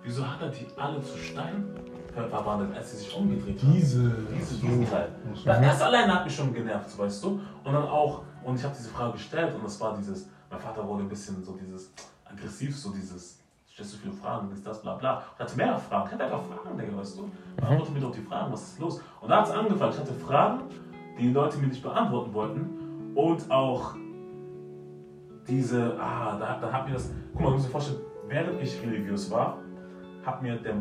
wieso 0.04 0.24
hat 0.24 0.40
er 0.40 0.48
die 0.50 0.66
alle 0.76 1.02
zu 1.02 1.18
Stein 1.18 1.64
ver- 2.14 2.28
verwandelt, 2.28 2.76
als 2.76 2.92
sie 2.92 2.98
sich 2.98 3.16
umgedreht 3.16 3.60
haben? 3.60 3.72
Diese. 3.72 4.12
Diese, 4.38 4.54
so. 4.54 4.60
diesen 4.66 4.88
Teil. 4.88 5.08
So. 5.34 5.44
Das, 5.44 5.60
das 5.60 5.82
alleine 5.82 6.14
hat 6.14 6.24
mich 6.24 6.36
schon 6.36 6.54
genervt, 6.54 6.96
weißt 6.96 7.24
du? 7.24 7.28
Und 7.64 7.72
dann 7.72 7.82
auch, 7.88 8.22
und 8.44 8.54
ich 8.56 8.62
habe 8.64 8.74
diese 8.78 8.90
Frage 8.90 9.12
gestellt 9.14 9.52
und 9.56 9.64
das 9.64 9.80
war 9.80 9.96
dieses, 9.98 10.28
mein 10.50 10.60
Vater 10.60 10.86
wurde 10.86 11.02
ein 11.02 11.08
bisschen 11.08 11.42
so 11.42 11.56
dieses 11.60 11.92
aggressiv, 12.24 12.76
so 12.78 12.90
dieses, 12.92 13.37
stellst 13.78 13.94
du 13.94 13.98
viele 13.98 14.12
Fragen, 14.14 14.50
ist 14.52 14.66
das, 14.66 14.82
bla 14.82 14.94
bla. 14.94 15.18
Und 15.18 15.38
hatte 15.38 15.56
mehrere 15.56 15.78
Fragen, 15.78 16.06
ich 16.06 16.12
hatte 16.12 16.24
einfach 16.24 16.42
Fragen, 16.42 16.78
Digga, 16.78 16.98
weißt 16.98 17.18
du? 17.18 17.30
Beantworte 17.56 17.92
mir 17.92 18.00
doch 18.00 18.10
die 18.10 18.20
Fragen, 18.20 18.52
was 18.52 18.62
ist 18.62 18.80
los? 18.80 19.00
Und 19.20 19.28
da 19.28 19.38
hat 19.38 19.46
es 19.46 19.52
angefangen, 19.52 19.92
ich 19.92 20.00
hatte 20.00 20.14
Fragen, 20.14 20.62
die 21.16 21.22
die 21.22 21.32
Leute 21.32 21.58
mir 21.58 21.68
nicht 21.68 21.82
beantworten 21.82 22.34
wollten 22.34 23.12
und 23.14 23.50
auch 23.50 23.94
diese, 25.46 25.96
ah, 26.00 26.36
da, 26.38 26.58
da 26.60 26.72
hat 26.72 26.88
mir 26.88 26.94
das, 26.94 27.12
guck 27.32 27.40
mal, 27.40 27.48
du 27.48 27.54
musst 27.54 27.68
dir 27.68 27.70
vorstellen, 27.70 28.00
während 28.26 28.60
ich 28.60 28.82
religiös 28.82 29.30
war, 29.30 29.58
hat 30.26 30.42
mir 30.42 30.56
der, 30.56 30.74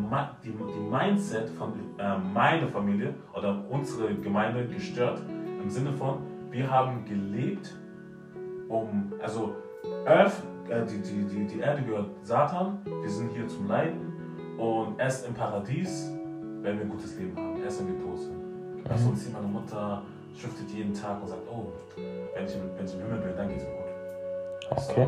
die, 0.43 0.51
die 0.51 0.79
Mindset 0.79 1.49
von 1.51 1.73
äh, 1.99 2.17
meiner 2.17 2.67
Familie 2.67 3.13
oder 3.33 3.63
unsere 3.69 4.13
Gemeinde 4.15 4.67
gestört, 4.67 5.21
im 5.61 5.69
Sinne 5.69 5.93
von, 5.93 6.17
wir 6.49 6.69
haben 6.69 7.05
gelebt, 7.05 7.75
um, 8.67 9.13
also 9.21 9.55
Earth, 10.05 10.41
äh, 10.69 10.85
die, 10.85 11.01
die, 11.01 11.23
die, 11.25 11.45
die 11.45 11.59
Erde 11.59 11.81
gehört 11.83 12.09
Satan, 12.23 12.79
wir 12.85 13.09
sind 13.09 13.31
hier 13.31 13.47
zum 13.47 13.67
Leiden 13.67 14.13
und 14.57 14.99
erst 14.99 15.27
im 15.27 15.33
Paradies 15.33 16.11
werden 16.61 16.77
wir 16.79 16.85
ein 16.85 16.89
gutes 16.89 17.17
Leben 17.17 17.35
haben, 17.37 17.61
erst 17.63 17.79
wenn 17.79 17.87
wir 17.95 18.03
tot 18.03 18.19
sind. 18.19 18.89
Also 18.89 19.09
uns 19.09 19.29
meine 19.31 19.47
Mutter 19.47 20.01
schuftet 20.35 20.69
jeden 20.71 20.93
Tag 20.93 21.21
und 21.21 21.27
sagt, 21.27 21.41
oh, 21.49 21.67
wenn 21.95 22.45
ich, 22.45 22.53
im- 22.55 22.61
wenn 22.77 22.85
ich 22.85 22.93
im 22.93 23.01
Himmel 23.01 23.19
bin, 23.19 23.35
dann 23.35 23.49
geht's 23.49 23.63
mir 23.63 23.69
gut. 23.71 24.81
So. 24.81 24.91
Okay. 24.91 25.07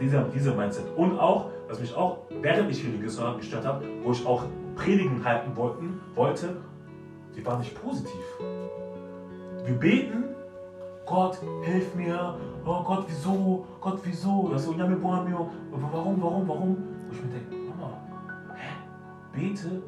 Dieser, 0.00 0.24
dieser 0.24 0.54
Mindset. 0.54 0.84
Und 0.96 1.18
auch, 1.18 1.50
was 1.68 1.78
mich 1.80 1.94
auch, 1.94 2.18
während 2.40 2.70
ich 2.70 2.84
religiös 2.84 3.20
war, 3.20 3.36
gestört 3.36 3.64
hat, 3.66 3.82
wo 4.02 4.12
ich 4.12 4.26
auch 4.26 4.44
Predigen 4.74 5.24
halten 5.24 5.54
wollten, 5.56 6.00
wollte, 6.14 6.56
die 7.36 7.44
war 7.46 7.58
nicht 7.58 7.80
positiv. 7.80 8.20
Wir 9.64 9.74
beten, 9.74 10.24
Gott, 11.06 11.38
hilf 11.62 11.94
mir, 11.94 12.36
oh 12.64 12.82
Gott, 12.84 13.04
wieso, 13.08 13.66
Gott, 13.80 13.98
wieso, 14.04 14.50
also, 14.52 14.74
warum, 14.78 16.22
warum, 16.22 16.48
warum? 16.48 16.76
Wo 17.08 17.12
ich 17.12 17.22
mir 17.22 17.30
denke, 17.30 17.56
Mama, 17.70 17.98
hä? 18.54 18.76
Bete 19.32 19.82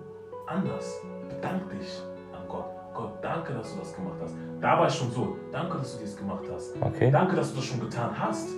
anders, 0.46 1.00
bedank 1.28 1.68
dich 1.70 2.02
an 2.32 2.46
Gott. 2.48 2.66
Gott, 2.94 3.12
danke, 3.22 3.54
dass 3.54 3.72
du 3.72 3.80
das 3.80 3.94
gemacht 3.94 4.18
hast. 4.22 4.36
Da 4.60 4.78
war 4.78 4.86
ich 4.86 4.94
schon 4.94 5.10
so, 5.10 5.36
danke, 5.50 5.78
dass 5.78 5.96
du 5.96 6.04
dies 6.04 6.16
gemacht 6.16 6.44
hast. 6.52 6.74
Okay. 6.80 7.10
Danke, 7.10 7.36
dass 7.36 7.50
du 7.50 7.56
das 7.56 7.64
schon 7.64 7.80
getan 7.80 8.16
hast. 8.18 8.48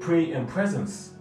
Pray 0.00 0.32
in 0.32 0.46
presence. 0.46 1.16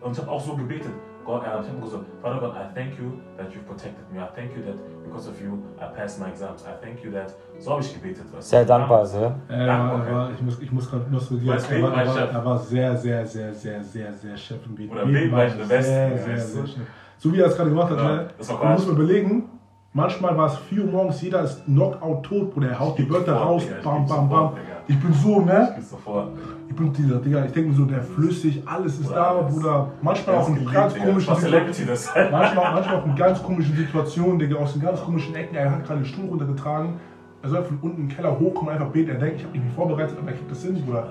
Und 0.00 0.12
ich 0.12 0.18
habe 0.18 0.30
auch 0.30 0.40
so 0.40 0.56
gebetet. 0.56 0.92
Gott, 1.30 1.42
äh, 1.44 1.60
ich 1.62 1.68
habe 1.68 1.80
gesagt, 1.80 2.04
Father 2.22 2.40
God, 2.40 2.52
I 2.54 2.74
thank 2.74 2.98
you 2.98 3.12
that 3.36 3.48
you've 3.52 3.66
protected 3.66 4.04
me. 4.12 4.18
I 4.20 4.28
thank 4.34 4.56
you 4.56 4.62
that 4.64 4.76
because 5.04 5.28
of 5.28 5.40
you 5.40 5.62
I 5.78 5.86
passed 5.96 6.18
my 6.18 6.28
exams. 6.28 6.64
I 6.64 6.74
thank 6.82 7.04
you 7.04 7.10
that. 7.12 7.34
So 7.58 7.72
habe 7.72 7.82
ich 7.82 7.94
gebetet. 7.94 8.24
Weißt? 8.32 8.50
Sehr 8.50 8.64
dankbar, 8.64 9.04
ja. 9.14 9.34
Er 9.48 9.68
war, 9.68 10.30
ich 10.32 10.42
muss, 10.42 10.60
ich 10.60 10.72
muss 10.72 10.90
gerade 10.90 11.10
nostalgieren. 11.10 11.56
Weißt 11.56 11.70
du, 11.70 11.74
Er 11.74 11.82
war, 11.82 11.94
er, 11.94 12.44
war, 12.44 12.52
er 12.54 12.58
sehr, 12.58 12.96
sehr, 12.96 13.26
sehr, 13.26 13.54
sehr, 13.54 13.82
sehr, 13.82 14.12
sehr 14.12 14.36
Chef 14.36 14.58
im 14.66 14.74
Beten. 14.74 14.92
Oder 14.92 15.06
Beten 15.06 15.32
war 15.32 15.46
ich 15.46 15.54
der 15.54 15.64
Beste, 15.64 15.82
Sehr, 15.82 16.18
sehr, 16.18 16.38
sehr 16.38 16.66
Chef. 16.66 16.82
So 17.18 17.32
wie 17.32 17.40
er 17.40 17.46
es 17.46 17.56
gerade 17.56 17.70
gemacht 17.70 17.90
hat, 17.90 17.98
Ja, 17.98 18.16
ne? 18.16 18.28
das 18.38 18.48
war 18.48 18.64
Man 18.64 18.72
muss 18.72 18.86
man 18.86 18.96
überlegen, 18.96 19.44
manchmal 19.92 20.36
war 20.36 20.46
es 20.46 20.56
4 20.56 20.84
Uhr 20.84 20.90
morgens, 20.90 21.20
jeder 21.20 21.42
ist 21.42 21.64
Knockout 21.66 22.22
tot, 22.22 22.54
Bruder. 22.54 22.70
Er 22.70 22.78
haut 22.80 22.98
die 22.98 23.08
Wörter 23.10 23.34
raus, 23.34 23.62
bam, 23.84 24.06
bam, 24.06 24.28
bam. 24.28 24.52
Ich 24.90 24.98
bin 24.98 25.12
so, 25.12 25.40
ne? 25.40 25.68
Ich 25.68 25.74
bin 25.76 25.84
sofort. 25.84 26.32
Ich 26.68 26.74
bin 26.74 26.92
dieser, 26.92 27.20
Digga, 27.20 27.44
ich 27.44 27.52
denke 27.52 27.70
mir 27.70 27.76
so, 27.76 27.84
der 27.84 28.02
flüssig, 28.02 28.60
alles 28.66 28.98
ist 28.98 29.06
Bruder, 29.06 29.14
da. 29.14 29.42
Bruder. 29.42 29.90
Manchmal 30.02 30.36
auch 30.36 30.48
in 30.48 30.66
ganz 30.66 30.98
komischen 30.98 31.36
Situationen. 31.36 32.30
Manchmal, 32.32 32.72
manchmal 32.74 32.96
auch 32.96 33.06
in 33.06 33.14
ganz 33.14 33.40
komischen 33.40 33.76
Situationen, 33.76 34.38
Digga, 34.40 34.56
aus 34.56 34.72
den 34.72 34.82
ganz 34.82 35.00
komischen 35.00 35.32
Ecken. 35.36 35.54
Er 35.54 35.70
hat 35.70 35.84
gerade 35.84 36.00
den 36.00 36.06
Stuhl 36.06 36.28
runtergetragen. 36.28 36.94
Er 37.40 37.48
soll 37.48 37.62
von 37.62 37.78
unten 37.82 38.02
im 38.02 38.08
Keller 38.08 38.36
hochkommen, 38.36 38.74
einfach 38.74 38.88
beten. 38.88 39.10
Er 39.10 39.18
denkt, 39.18 39.36
ich 39.36 39.44
habe 39.44 39.52
mich 39.52 39.64
nicht 39.64 39.76
vorbereitet, 39.76 40.16
aber 40.18 40.28
er 40.28 40.36
kriegt 40.36 40.50
das 40.50 40.62
hin, 40.64 40.82
Bruder. 40.84 41.08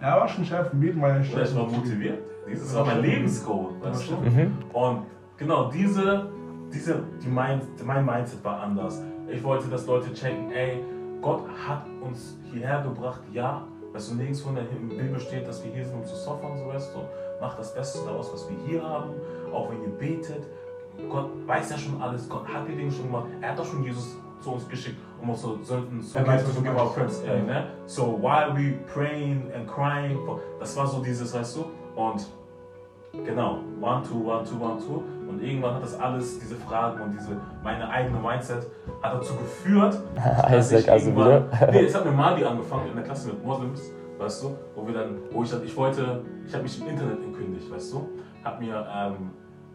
Er 0.00 0.16
war 0.16 0.28
schon 0.28 0.44
Chef, 0.44 0.72
im 0.72 0.80
Beten 0.80 1.00
war 1.00 1.10
er 1.10 1.20
Oder 1.32 1.42
ich 1.44 1.54
war 1.54 1.66
motiviert. 1.66 2.18
Dieses 2.50 2.74
war 2.74 2.84
mein 2.84 3.00
Lebensgoal. 3.00 3.66
Weißt 3.80 4.10
du? 4.10 4.14
Mhm. 4.28 4.52
Und 4.72 5.02
genau 5.36 5.70
diese, 5.70 6.26
diese 6.74 7.04
die 7.22 7.28
Mind, 7.28 7.62
mein 7.84 8.04
Mindset 8.04 8.44
war 8.44 8.60
anders. 8.60 9.00
Ich 9.32 9.44
wollte, 9.44 9.68
dass 9.68 9.86
Leute 9.86 10.12
checken, 10.12 10.50
ey, 10.50 10.82
Gott 11.20 11.42
hat 11.66 11.86
uns 12.00 12.38
hierher 12.50 12.82
gebracht, 12.82 13.20
ja. 13.32 13.66
Weißt 13.92 14.12
du, 14.12 14.14
nirgends 14.14 14.40
von 14.40 14.54
der 14.54 14.62
Bibel 14.62 15.18
steht, 15.18 15.46
dass 15.48 15.64
wir 15.64 15.72
hier 15.72 15.84
sind, 15.84 15.96
um 15.96 16.04
zu 16.04 16.14
suffern, 16.14 16.56
so 16.56 16.66
weißt 16.68 16.94
du. 16.94 17.00
Macht 17.40 17.58
das 17.58 17.74
Beste 17.74 18.04
daraus, 18.04 18.32
was 18.32 18.48
wir 18.48 18.56
hier 18.66 18.82
haben, 18.82 19.10
auch 19.52 19.68
wenn 19.70 19.82
ihr 19.82 19.88
betet. 19.88 20.44
Gott 21.08 21.30
weiß 21.46 21.70
ja 21.70 21.78
schon 21.78 22.00
alles, 22.00 22.28
Gott 22.28 22.46
hat 22.46 22.68
die 22.68 22.76
Dinge 22.76 22.92
schon 22.92 23.06
gemacht. 23.06 23.26
Er 23.40 23.50
hat 23.50 23.58
doch 23.58 23.64
schon 23.64 23.82
Jesus 23.82 24.16
zu 24.40 24.52
uns 24.52 24.68
geschickt, 24.68 24.98
um 25.20 25.30
unsere 25.30 25.62
Sünden 25.62 26.02
zu 26.02 26.18
Er 26.18 26.26
weiß, 26.26 26.44
was 26.44 26.54
zu 26.54 26.60
du 26.60 26.68
give 26.68 26.80
our 26.80 26.92
friends. 26.92 27.22
Ne? 27.22 27.66
So, 27.86 28.18
while 28.20 28.54
we 28.54 28.78
praying 28.92 29.50
and 29.54 29.66
crying, 29.68 30.18
for, 30.24 30.40
das 30.58 30.76
war 30.76 30.86
so 30.86 31.02
dieses, 31.02 31.34
weißt 31.34 31.56
du, 31.56 31.64
und 32.00 32.26
Genau, 33.12 33.58
one, 33.80 34.02
two, 34.02 34.24
one, 34.24 34.44
two, 34.44 34.56
one, 34.62 34.78
two. 34.78 35.02
Und 35.28 35.42
irgendwann 35.42 35.74
hat 35.74 35.82
das 35.82 35.98
alles, 35.98 36.38
diese 36.38 36.56
Fragen 36.56 37.00
und 37.02 37.12
diese, 37.12 37.36
meine 37.62 37.88
eigene 37.88 38.18
Mindset, 38.18 38.66
hat 39.02 39.14
dazu 39.14 39.34
geführt, 39.36 39.98
dass 40.14 40.66
Isaac 40.72 40.80
ich 40.80 40.90
also 40.90 41.10
irgendwann- 41.10 41.50
wieder. 41.50 41.70
Nee, 41.72 41.84
es 41.84 41.94
hat 41.94 42.04
mit 42.04 42.16
Mali 42.16 42.44
angefangen 42.44 42.88
in 42.88 42.94
der 42.94 43.04
Klasse 43.04 43.28
mit 43.28 43.44
Moslems, 43.44 43.92
weißt 44.18 44.44
du, 44.44 44.56
wo 44.74 44.86
wir 44.86 44.94
dann, 44.94 45.16
wo 45.32 45.42
ich 45.42 45.50
dann, 45.50 45.64
ich 45.64 45.76
wollte, 45.76 46.22
ich 46.46 46.52
habe 46.52 46.62
mich 46.64 46.80
im 46.80 46.88
Internet 46.88 47.18
entkündigt, 47.22 47.70
weißt 47.70 47.92
du, 47.92 48.08
habe 48.44 48.64
mir 48.64 48.86
ähm, 48.94 49.30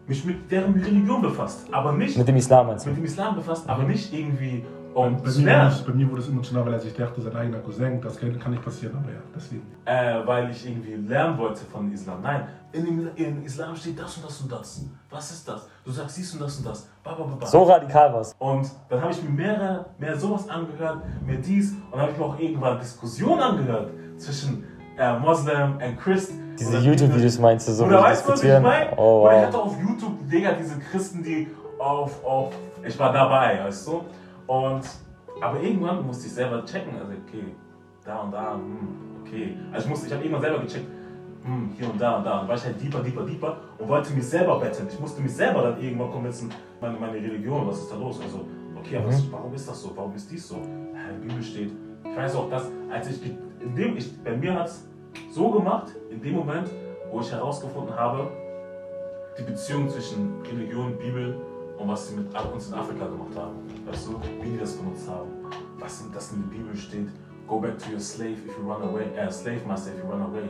mich 0.07 0.23
mit 0.25 0.51
deren 0.51 0.73
Religion 0.75 1.21
befasst, 1.21 1.67
aber 1.73 1.93
nicht 1.93 2.17
Mit 2.17 2.27
dem 2.27 2.35
Islam 2.35 2.67
du? 2.67 2.73
mit 2.89 2.97
dem 2.97 3.05
Islam 3.05 3.35
befasst, 3.35 3.67
aber 3.69 3.83
nicht 3.83 4.13
irgendwie 4.13 4.63
um 4.95 5.21
Bei 5.21 5.29
mir, 5.29 5.67
es, 5.67 5.81
bei 5.81 5.91
mir 5.91 6.09
wurde 6.09 6.21
es 6.21 6.29
emotional, 6.29 6.65
weil 6.65 6.73
er 6.73 6.79
sich 6.79 6.93
dachte, 6.93 7.19
sein 7.19 7.35
eigener 7.35 7.59
Cousin, 7.59 7.99
das 7.99 8.17
kann, 8.17 8.39
kann 8.39 8.51
nicht 8.51 8.63
passieren, 8.63 8.97
aber 8.97 9.11
ja, 9.11 9.19
deswegen. 9.35 9.63
äh, 9.83 10.25
weil 10.25 10.49
ich 10.49 10.65
irgendwie 10.65 10.93
lernen 10.93 11.37
wollte 11.37 11.65
von 11.65 11.91
Islam. 11.91 12.21
Nein, 12.21 12.47
in 12.71 12.85
dem 12.85 13.09
in 13.15 13.43
Islam 13.43 13.75
steht 13.75 13.99
das 13.99 14.15
und 14.15 14.25
das 14.25 14.39
und 14.39 14.51
das. 14.51 14.85
Was 15.09 15.31
ist 15.31 15.47
das? 15.49 15.67
Du 15.83 15.91
sagst 15.91 16.17
dies 16.17 16.33
und 16.33 16.41
das 16.41 16.57
und 16.59 16.67
das. 16.67 16.87
Ba, 17.03 17.13
ba, 17.13 17.23
ba, 17.25 17.35
ba. 17.35 17.45
So 17.45 17.63
radikal 17.63 18.13
war's. 18.13 18.33
Und 18.39 18.71
dann 18.87 19.01
habe 19.01 19.11
ich 19.11 19.21
mir 19.21 19.31
mehrere, 19.31 19.85
mehr 19.99 20.17
sowas 20.17 20.47
angehört, 20.47 21.01
mir 21.25 21.39
dies 21.39 21.71
und 21.71 21.91
dann 21.91 21.99
habe 21.99 22.11
ich 22.13 22.17
mir 22.17 22.25
auch 22.25 22.39
irgendwann 22.39 22.79
Diskussionen 22.79 23.41
angehört 23.41 23.91
zwischen 24.15 24.63
äh, 24.97 25.19
Moslem 25.19 25.73
und 25.73 25.99
Christ. 25.99 26.31
Diese 26.57 26.77
YouTube-Videos 26.77 27.37
meinst 27.39 27.67
du, 27.67 27.73
so 27.73 27.83
Oder 27.83 28.01
weißt 28.01 28.25
du, 28.25 28.31
was 28.31 28.43
ich 28.43 28.61
meine? 28.61 28.91
Oh, 28.95 29.23
Oder 29.23 29.31
ich 29.31 29.39
wow. 29.39 29.47
hatte 29.47 29.57
auf 29.57 29.75
YouTube, 29.77 30.29
Digga, 30.31 30.53
diese 30.53 30.79
Christen, 30.79 31.21
die 31.21 31.49
auf, 31.77 32.23
auf, 32.23 32.53
ich 32.81 32.97
war 32.97 33.11
dabei, 33.11 33.59
weißt 33.65 33.87
du? 33.87 34.05
Und, 34.47 34.83
aber 35.41 35.59
irgendwann 35.61 36.05
musste 36.05 36.27
ich 36.27 36.33
selber 36.33 36.63
checken, 36.65 36.97
also 36.97 37.11
okay, 37.11 37.55
da 38.03 38.19
und 38.21 38.31
da, 38.31 38.53
hm, 38.53 39.21
okay. 39.21 39.57
Also 39.71 39.85
ich 39.85 39.89
musste, 39.89 40.07
ich 40.07 40.13
habe 40.13 40.23
irgendwann 40.23 40.41
selber 40.41 40.59
gecheckt, 40.59 40.87
hm, 41.43 41.69
hier 41.77 41.89
und 41.89 41.99
da 41.99 42.17
und 42.17 42.23
da. 42.23 42.41
Und 42.41 42.47
war 42.47 42.55
ich 42.55 42.63
halt 42.63 42.81
deeper, 42.81 43.01
deeper, 43.01 43.23
deeper 43.23 43.57
und 43.77 43.87
wollte 43.87 44.13
mich 44.13 44.27
selber 44.27 44.59
betteln. 44.59 44.87
Ich 44.89 44.99
musste 44.99 45.21
mich 45.21 45.33
selber 45.33 45.61
dann 45.61 45.81
irgendwann 45.81 46.11
convincen, 46.11 46.51
meine, 46.81 46.99
meine 46.99 47.15
Religion, 47.15 47.67
was 47.67 47.79
ist 47.79 47.91
da 47.91 47.97
los? 47.97 48.19
Also, 48.21 48.45
okay, 48.77 48.97
aber 48.97 49.07
was, 49.07 49.31
warum 49.31 49.53
ist 49.53 49.67
das 49.67 49.81
so? 49.81 49.91
Warum 49.95 50.13
ist 50.15 50.31
dies 50.31 50.47
so? 50.47 50.55
Ja, 50.55 51.09
in 51.09 51.21
der 51.21 51.27
Bibel 51.27 51.43
steht, 51.43 51.71
ich 52.03 52.15
weiß 52.15 52.35
auch, 52.35 52.49
dass, 52.49 52.71
als 52.91 53.09
ich, 53.09 53.21
in 53.59 53.75
dem, 53.75 53.97
ich, 53.97 54.15
bei 54.23 54.35
mir 54.35 54.53
hat 54.53 54.67
es 54.67 54.87
so 55.31 55.49
gemacht, 55.51 55.91
in 56.09 56.21
dem 56.21 56.35
Moment, 56.35 56.69
wo 57.11 57.19
ich 57.19 57.31
herausgefunden 57.31 57.95
habe, 57.95 58.29
die 59.37 59.43
Beziehung 59.43 59.89
zwischen 59.89 60.41
Religion, 60.43 60.97
Bibel 60.97 61.39
und 61.77 61.87
was 61.87 62.09
sie 62.09 62.15
mit 62.15 62.27
uns 62.53 62.69
in 62.69 62.73
Afrika 62.73 63.05
gemacht 63.05 63.35
haben. 63.35 63.55
Weißt 63.85 64.07
du, 64.07 64.19
wie 64.41 64.51
die 64.51 64.57
das 64.57 64.73
benutzt 64.73 65.09
haben. 65.09 65.29
Was 65.79 66.01
in, 66.01 66.11
das 66.11 66.31
in 66.31 66.41
der 66.41 66.57
Bibel 66.57 66.75
steht, 66.75 67.07
go 67.47 67.59
back 67.59 67.77
to 67.77 67.91
your 67.91 67.99
slave 67.99 68.37
if 68.45 68.57
you 68.57 68.71
run 68.71 68.81
away, 68.81 69.05
äh, 69.15 69.31
slave 69.31 69.65
master 69.67 69.91
if 69.91 70.03
you 70.03 70.09
run 70.09 70.21
away. 70.21 70.49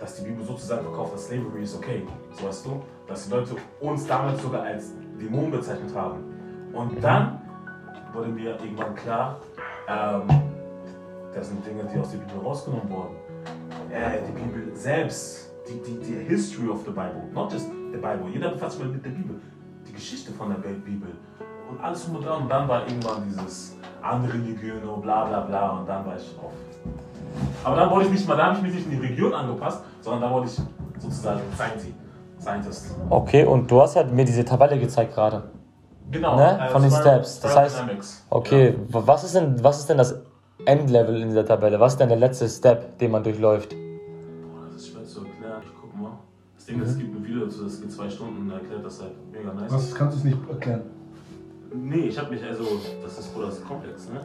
dass 0.00 0.16
die 0.16 0.22
Bibel 0.22 0.44
sozusagen 0.44 0.82
verkauft, 0.82 1.14
dass 1.14 1.26
Slavery 1.26 1.62
ist 1.62 1.76
okay. 1.76 2.02
So 2.32 2.46
weißt 2.46 2.66
du? 2.66 2.82
Dass 3.06 3.26
die 3.26 3.30
Leute 3.30 3.56
uns 3.80 4.06
damals 4.06 4.42
sogar 4.42 4.62
als 4.62 4.92
Dämonen 5.20 5.50
bezeichnet 5.50 5.94
haben. 5.94 6.24
Und 6.72 7.02
dann 7.04 7.40
wurde 8.12 8.30
mir 8.30 8.58
irgendwann 8.58 8.94
klar, 8.94 9.40
ähm, 9.86 10.22
das 11.34 11.48
sind 11.48 11.64
Dinge, 11.66 11.84
die 11.84 11.98
aus 11.98 12.10
der 12.10 12.18
Bibel 12.18 12.40
rausgenommen 12.42 12.88
wurden. 12.88 13.16
Äh, 13.92 14.20
die 14.26 14.32
Bibel 14.32 14.74
selbst, 14.74 15.52
die, 15.68 15.80
die, 15.82 15.98
die 16.00 16.14
History 16.24 16.68
of 16.68 16.80
the 16.84 16.90
Bible, 16.90 17.22
not 17.34 17.52
just 17.52 17.66
the 17.92 17.98
Bible. 17.98 18.28
Jeder 18.32 18.50
befasst 18.50 18.78
sich 18.78 18.86
mit 18.86 19.04
der 19.04 19.10
Bibel. 19.10 19.36
Geschichte 20.00 20.32
von 20.32 20.48
der 20.48 20.56
Bibel. 20.56 21.10
Und 21.70 21.78
alles 21.84 22.06
um 22.06 22.16
und 22.16 22.24
dran. 22.26 22.42
Und 22.42 22.48
dann 22.48 22.66
war 22.68 22.86
irgendwann 22.88 23.22
dieses 23.28 23.76
andere 24.02 24.32
Religion, 24.32 25.00
bla 25.02 25.24
bla 25.26 25.40
bla. 25.42 25.70
Und 25.78 25.86
dann 25.88 26.04
war 26.06 26.16
ich 26.16 26.34
auf. 26.42 26.52
Aber 27.62 27.76
dann 27.76 27.90
wollte 27.90 28.06
ich 28.08 28.12
nicht 28.14 28.26
mal, 28.26 28.36
da 28.36 28.46
habe 28.46 28.56
ich 28.56 28.62
mich 28.62 28.74
nicht 28.74 28.86
in 28.86 28.92
die 28.92 29.06
Religion 29.06 29.32
angepasst, 29.34 29.84
sondern 30.00 30.22
da 30.22 30.30
wollte 30.30 30.48
ich 30.48 30.56
sozusagen 31.02 31.40
Scientist. 31.54 31.92
Scientist. 32.40 32.96
Okay, 33.10 33.44
und 33.44 33.70
du 33.70 33.80
hast 33.82 33.94
ja 33.94 34.04
mir 34.04 34.24
diese 34.24 34.44
Tabelle 34.44 34.78
gezeigt 34.78 35.14
gerade. 35.14 35.42
Genau. 36.10 36.34
Ne? 36.36 36.58
äh, 36.58 36.68
Von 36.70 36.82
den 36.82 36.90
Steps. 36.90 37.38
Das 37.40 37.54
heißt-. 37.56 37.84
Okay, 38.30 38.70
Ja. 38.70 38.94
wa- 38.94 39.02
was 39.04 39.24
ist 39.24 39.34
denn, 39.36 39.62
was 39.62 39.78
ist 39.80 39.88
denn 39.90 39.98
das 39.98 40.18
Endlevel 40.64 41.20
in 41.22 41.28
dieser 41.28 41.44
Tabelle? 41.44 41.78
Was 41.78 41.92
ist 41.92 41.98
denn 42.00 42.08
der 42.08 42.18
letzte 42.18 42.48
Step, 42.48 42.98
den 42.98 43.10
man 43.12 43.22
durchläuft? 43.22 43.70
Boah, 43.72 44.64
das 44.72 44.76
ist 44.82 44.88
schwer 44.88 45.04
zu 45.04 45.20
erklären. 45.24 45.60
Ich 45.62 45.70
guck 45.80 45.94
mal. 46.00 46.12
Das 46.56 46.64
Ding 46.66 46.80
ist, 46.82 46.90
es 46.90 46.98
gibt 46.98 47.14
Video 47.40 47.46
dazu, 47.46 47.64
das 47.64 47.80
geht 47.80 47.92
zwei 47.92 48.08
Stunden 48.10 48.42
und 48.42 48.50
erklärt 48.50 48.84
das 48.84 49.00
halt 49.00 49.12
mega 49.32 49.52
nice. 49.52 49.72
Was 49.72 49.94
kannst 49.94 50.16
du 50.16 50.18
es 50.18 50.24
nicht 50.24 50.48
erklären? 50.48 50.82
Nee, 51.72 52.06
ich 52.08 52.18
habe 52.18 52.30
mich, 52.30 52.42
also, 52.44 52.64
das 53.02 53.18
ist, 53.18 53.32
Bruder, 53.32 53.46
das 53.46 53.64
komplex, 53.64 54.08
ne? 54.08 54.20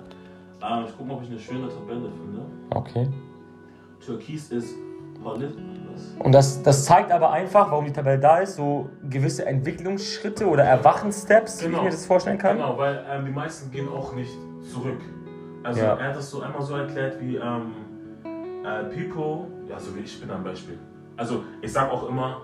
Ähm, 0.61 0.85
ich 0.87 0.93
guck 0.97 1.07
mal, 1.07 1.13
ob 1.15 1.23
ich 1.23 1.29
eine 1.29 1.39
schöne 1.39 1.69
Tabelle 1.69 2.09
finde. 2.09 2.41
Okay. 2.71 3.07
Türkis 4.03 4.51
ist 4.51 4.75
Polit. 5.23 5.51
Was? 5.93 6.15
Und 6.25 6.31
das, 6.31 6.61
das 6.63 6.85
zeigt 6.85 7.11
aber 7.11 7.31
einfach, 7.31 7.69
warum 7.71 7.85
die 7.85 7.93
Tabelle 7.93 8.19
da 8.19 8.39
ist, 8.39 8.55
so 8.55 8.89
gewisse 9.09 9.45
Entwicklungsschritte 9.45 10.47
oder 10.47 10.63
Erwachensteps, 10.63 11.61
wie 11.61 11.65
ich 11.65 11.71
Genau. 11.71 11.83
mir 11.83 11.91
das 11.91 12.05
vorstellen 12.05 12.37
kann. 12.37 12.57
Genau, 12.57 12.77
weil 12.77 13.03
ähm, 13.09 13.25
die 13.25 13.31
meisten 13.31 13.71
gehen 13.71 13.87
auch 13.89 14.13
nicht 14.13 14.31
zurück. 14.71 14.99
Also 15.63 15.81
Ja. 15.81 15.95
er 15.95 16.09
hat 16.09 16.15
das 16.15 16.29
so 16.29 16.41
einmal 16.41 16.61
so 16.61 16.75
erklärt 16.75 17.19
wie 17.21 17.35
ähm, 17.37 17.71
äh, 18.63 18.83
People, 18.85 19.47
ja 19.69 19.79
so 19.79 19.95
wie 19.95 20.01
ich 20.01 20.19
bin 20.19 20.29
ein 20.31 20.43
Beispiel. 20.43 20.77
Also 21.17 21.43
ich 21.61 21.71
sag 21.71 21.89
auch 21.91 22.09
immer, 22.09 22.41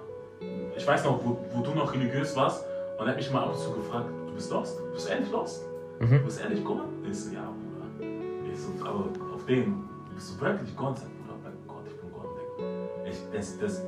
ich 0.75 0.87
weiß 0.87 1.03
noch, 1.05 1.19
wo, 1.23 1.37
wo 1.53 1.61
du 1.61 1.71
noch 1.71 1.93
religiös 1.93 2.35
warst 2.35 2.65
und 2.97 3.05
er 3.05 3.11
hat 3.11 3.17
mich 3.17 3.31
mal 3.31 3.43
ab 3.43 3.51
und 3.53 3.59
zu 3.59 3.71
gefragt, 3.73 4.05
du 4.27 4.33
bist 4.33 4.51
lost? 4.51 4.79
Du 4.79 4.93
bist 4.93 5.09
ehrlich 5.09 5.31
lost? 5.31 5.63
Mhm. 5.99 6.09
Du 6.19 6.25
bist 6.25 6.41
ehrlich 6.41 6.63
Gott? 6.63 6.83
Ich 7.09 7.19
so, 7.19 7.33
ja, 7.33 7.41
Bruder. 7.41 8.07
Ich 8.51 8.59
so, 8.59 8.69
aber 8.85 9.05
auf 9.35 9.45
den, 9.47 9.83
bist 10.15 10.35
du 10.39 10.41
wirklich 10.45 10.75
Gott? 10.75 10.97
Sag, 10.97 11.07
Bruder, 11.09 11.37
bei 11.43 11.49
Gott, 11.67 11.83
ich 11.87 11.99
bin 11.99 12.11
Gott. 12.11 13.07
Ich, 13.09 13.17
there's, 13.31 13.57
there's 13.59 13.81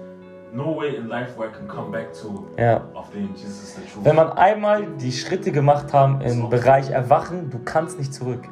no 0.54 0.76
way 0.78 0.96
in 0.96 1.08
life 1.08 1.38
where 1.40 1.50
I 1.50 1.54
can 1.54 1.68
come 1.68 1.92
back 1.92 2.14
to 2.22 2.46
Ja. 2.58 2.82
auf 2.94 3.10
den 3.12 3.34
Jesus 3.36 3.64
is 3.64 3.76
the 3.76 3.82
truth. 3.82 4.06
Wenn 4.06 4.16
man 4.16 4.32
einmal 4.34 4.86
die 5.02 5.12
Schritte 5.12 5.52
gemacht 5.52 5.92
haben 5.94 6.22
im. 6.22 6.50
Bereich 6.50 6.90
Erwachen, 6.92 7.50
du 7.50 7.60
kannst 7.66 7.98
nicht 7.98 8.14
zurück. 8.14 8.44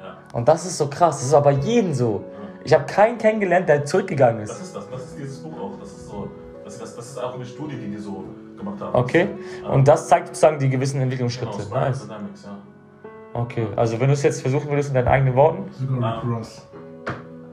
Ja. 0.00 0.16
Und 0.34 0.48
das 0.48 0.66
ist 0.66 0.76
so 0.76 0.88
krass. 0.88 1.18
Das 1.18 1.26
ist 1.26 1.34
aber 1.34 1.50
jeden 1.52 1.94
so. 1.94 2.24
Ich 2.66 2.72
habe 2.72 2.84
keinen 2.86 3.18
kennengelernt, 3.18 3.68
der 3.68 3.84
zurückgegangen 3.84 4.40
Das 4.46 4.52
ist. 4.56 4.62
ist 4.66 4.76
das, 4.76 4.90
das 4.90 5.02
ist 5.04 5.18
dieses 5.18 5.38
Buch 5.42 5.52
auch. 5.60 5.78
Das 5.80 5.88
ist 5.90 6.03
das, 6.96 7.10
ist 7.10 7.18
auch 7.18 7.34
eine 7.34 7.44
Studie, 7.44 7.76
die 7.76 7.90
die 7.90 7.98
so 7.98 8.24
gemacht 8.56 8.80
haben. 8.80 8.94
Okay. 8.94 9.28
Und 9.70 9.86
das 9.88 10.08
zeigt 10.08 10.28
sozusagen 10.28 10.58
die 10.58 10.68
gewissen 10.68 10.94
genau, 10.94 11.04
Entwicklungsschritte. 11.04 11.62
Spiral 11.62 11.88
Nice. 11.90 12.02
Dynamics, 12.02 12.44
ja. 12.44 12.56
Okay. 13.34 13.66
Also 13.76 13.98
wenn 14.00 14.08
du 14.08 14.14
es 14.14 14.22
jetzt 14.22 14.42
versuchen 14.42 14.68
würdest 14.70 14.90
in 14.90 14.94
deinen 14.94 15.08
eigenen 15.08 15.34
Worten. 15.34 15.64
Sogar. 15.72 16.22
Rick 16.22 16.30
Ross. 16.30 16.66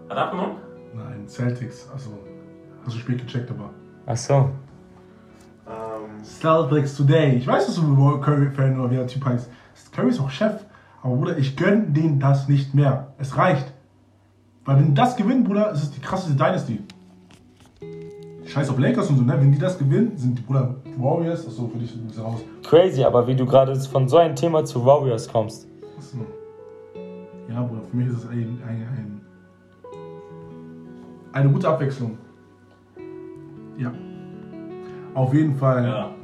Hat 0.10 0.18
abgenommen? 0.18 0.58
Nein, 0.94 1.28
Celtics. 1.28 1.90
Also, 1.92 2.12
hast 2.86 2.96
du 2.96 3.00
spät 3.00 3.26
gecheckt, 3.26 3.50
aber. 3.50 3.70
Ach 4.06 4.18
so. 4.18 4.34
Ähm, 5.68 6.24
Celtics 6.24 6.96
Today. 6.96 7.36
Ich 7.36 7.48
weiß, 7.48 7.66
dass 7.66 7.76
du 7.76 8.20
Curry-Fan 8.20 8.80
oder 8.80 8.92
wie 8.92 8.96
der 8.96 9.08
Typ 9.08 9.26
heißt. 9.26 9.50
Curry 9.92 10.10
ist 10.10 10.20
auch 10.20 10.30
Chef. 10.30 10.66
Aber 11.04 11.16
Bruder, 11.16 11.38
ich 11.38 11.58
gönn 11.58 11.94
denen 11.94 12.20
das 12.20 12.48
nicht 12.48 12.74
mehr. 12.74 13.14
Es 13.18 13.38
reicht. 13.38 13.74
Weil 14.66 14.78
wenn 14.78 14.96
das 14.96 15.16
gewinnen, 15.16 15.44
Bruder, 15.44 15.72
ist 15.72 15.84
es 15.84 15.92
die 15.92 16.02
krasseste 16.02 16.36
Dynasty. 16.36 16.84
Scheiß 18.52 18.70
auf 18.70 18.78
Lakers 18.80 19.10
und 19.10 19.18
so, 19.18 19.24
ne? 19.24 19.34
Wenn 19.40 19.52
die 19.52 19.58
das 19.58 19.78
gewinnen, 19.78 20.12
sind 20.18 20.38
die 20.38 20.42
Bruder 20.42 20.76
Warriors. 20.98 21.48
Achso, 21.48 21.70
für 21.70 21.78
dich 21.78 21.92
sind 21.92 22.14
sie 22.14 22.22
raus. 22.22 22.42
Crazy, 22.64 23.02
aber 23.02 23.26
wie 23.26 23.36
du 23.36 23.46
gerade 23.46 23.74
von 23.80 24.10
so 24.10 24.18
einem 24.18 24.36
Thema 24.36 24.66
zu 24.66 24.86
Warriors 24.86 25.32
kommst. 25.32 25.70
Achso. 25.98 26.18
Ja, 27.48 27.62
Bruder, 27.62 27.82
für 27.90 27.96
mich 27.96 28.08
ist 28.08 28.18
es 28.18 28.28
ein, 28.28 28.60
ein, 28.68 28.88
ein, 28.98 29.22
eine 31.32 31.50
gute 31.50 31.70
Abwechslung. 31.70 32.18
Ja. 33.78 33.94
Auf 35.14 35.34
jeden 35.34 35.56
Fall. 35.56 35.86
ja. 35.86 36.21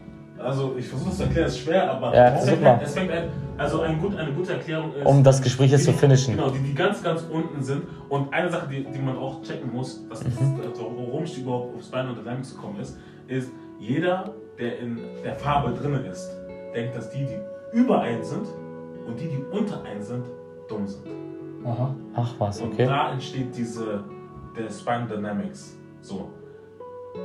Also 0.47 0.75
ich 0.77 0.87
versuche 0.87 1.09
es 1.09 1.17
zu 1.17 1.23
erklären, 1.23 1.47
es 1.47 1.55
ist 1.55 1.59
schwer, 1.63 1.91
aber 1.91 2.15
Ja, 2.15 2.29
es, 2.29 2.49
fängt 2.49 2.65
an, 2.65 2.79
es 2.81 2.93
fängt 2.93 3.11
an, 3.11 3.23
also 3.57 3.81
ein 3.81 3.99
gut, 3.99 4.15
eine 4.15 4.31
gute 4.31 4.53
Erklärung 4.53 4.93
ist. 4.93 5.05
Um 5.05 5.21
das 5.21 5.41
Gespräch 5.41 5.71
jetzt 5.71 5.85
die, 5.85 5.91
zu 5.91 5.97
finishen. 5.97 6.37
Genau, 6.37 6.49
die, 6.49 6.59
die 6.59 6.73
ganz, 6.73 7.03
ganz 7.03 7.25
unten 7.29 7.61
sind. 7.61 7.83
Und 8.07 8.33
eine 8.33 8.49
Sache, 8.49 8.65
die, 8.69 8.85
die 8.85 8.99
man 8.99 9.17
auch 9.17 9.41
checken 9.41 9.73
muss, 9.73 10.07
das, 10.09 10.23
Mhm. 10.23 10.61
also 10.65 10.89
worum 10.95 11.25
ich 11.25 11.37
überhaupt 11.37 11.75
auf 11.75 11.83
Spinal 11.83 12.15
Dynamics 12.15 12.55
gekommen 12.55 12.79
ist, 12.79 12.97
ist, 13.27 13.51
jeder, 13.77 14.33
der 14.57 14.79
in 14.79 14.99
der 15.21 15.35
Farbe 15.35 15.73
drin 15.73 15.95
ist, 16.09 16.29
denkt, 16.73 16.95
dass 16.95 17.09
die, 17.09 17.25
die 17.25 17.77
über 17.77 17.99
einen 17.99 18.23
sind 18.23 18.47
und 19.05 19.19
die, 19.19 19.27
die 19.27 19.43
unter 19.51 19.83
einen 19.83 20.01
sind, 20.01 20.23
dumm 20.69 20.87
sind. 20.87 21.03
Aha. 21.65 21.93
Ach 22.15 22.33
was, 22.39 22.61
Und 22.61 22.71
okay. 22.71 22.85
da 22.85 23.11
entsteht 23.11 23.55
diese, 23.57 24.01
der 24.57 24.69
Spinal 24.69 25.07
Dynamics. 25.07 25.75
So. 25.99 26.29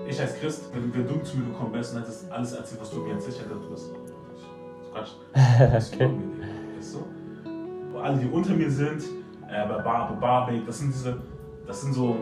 Ich 0.08 0.20
als 0.20 0.38
Christ, 0.40 0.70
wenn, 0.74 0.92
wenn 0.94 1.06
du 1.06 1.22
zu 1.22 1.38
mir 1.38 1.46
gekommen 1.46 1.72
bist 1.72 1.94
und 1.94 2.00
hättest 2.00 2.30
alles 2.30 2.52
erzählt, 2.52 2.80
was 2.80 2.90
du 2.90 3.00
mir 3.00 3.12
erzählt 3.14 3.38
hättest, 3.40 3.62
du 3.64 3.70
bist 3.70 3.92
Quatsch. 4.92 5.10
Das 5.72 5.92
Okay. 5.92 6.06
okay. 6.06 6.14
Weißt 6.76 6.94
du? 6.96 7.98
Alle, 7.98 8.18
die 8.18 8.26
unter 8.26 8.52
mir 8.54 8.70
sind, 8.70 9.02
äh, 9.48 9.66
bei 9.68 9.78
Bar, 9.82 10.08
bei 10.10 10.14
Barbie, 10.16 10.62
das 10.66 10.78
sind 10.78 10.92
diese, 10.92 11.16
das 11.66 11.82
sind 11.82 11.92
so, 11.92 12.16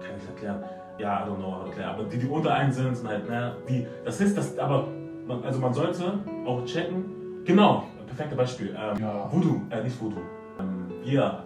kann 0.00 0.16
ich 0.16 0.28
erklären, 0.28 0.64
ja, 0.98 1.24
I 1.24 1.28
don't 1.30 1.36
know, 1.36 1.66
erklären, 1.66 1.90
aber 1.90 2.04
die, 2.04 2.18
die 2.18 2.26
unter 2.26 2.52
einen 2.52 2.72
sind, 2.72 2.96
sind 2.96 3.08
halt, 3.08 3.28
ne, 3.28 3.54
die, 3.68 3.86
das 4.04 4.20
ist 4.20 4.36
das, 4.36 4.58
aber, 4.58 4.88
man, 5.26 5.44
also 5.44 5.60
man 5.60 5.72
sollte 5.72 6.18
auch 6.46 6.64
checken, 6.64 7.04
genau, 7.44 7.84
perfektes 8.06 8.36
Beispiel, 8.36 8.68
ähm, 8.76 9.00
Ja. 9.00 9.30
Voodoo, 9.30 9.60
äh, 9.70 9.82
nicht 9.82 10.00
Voodoo, 10.00 10.20
ähm, 10.58 10.86
wir, 11.04 11.44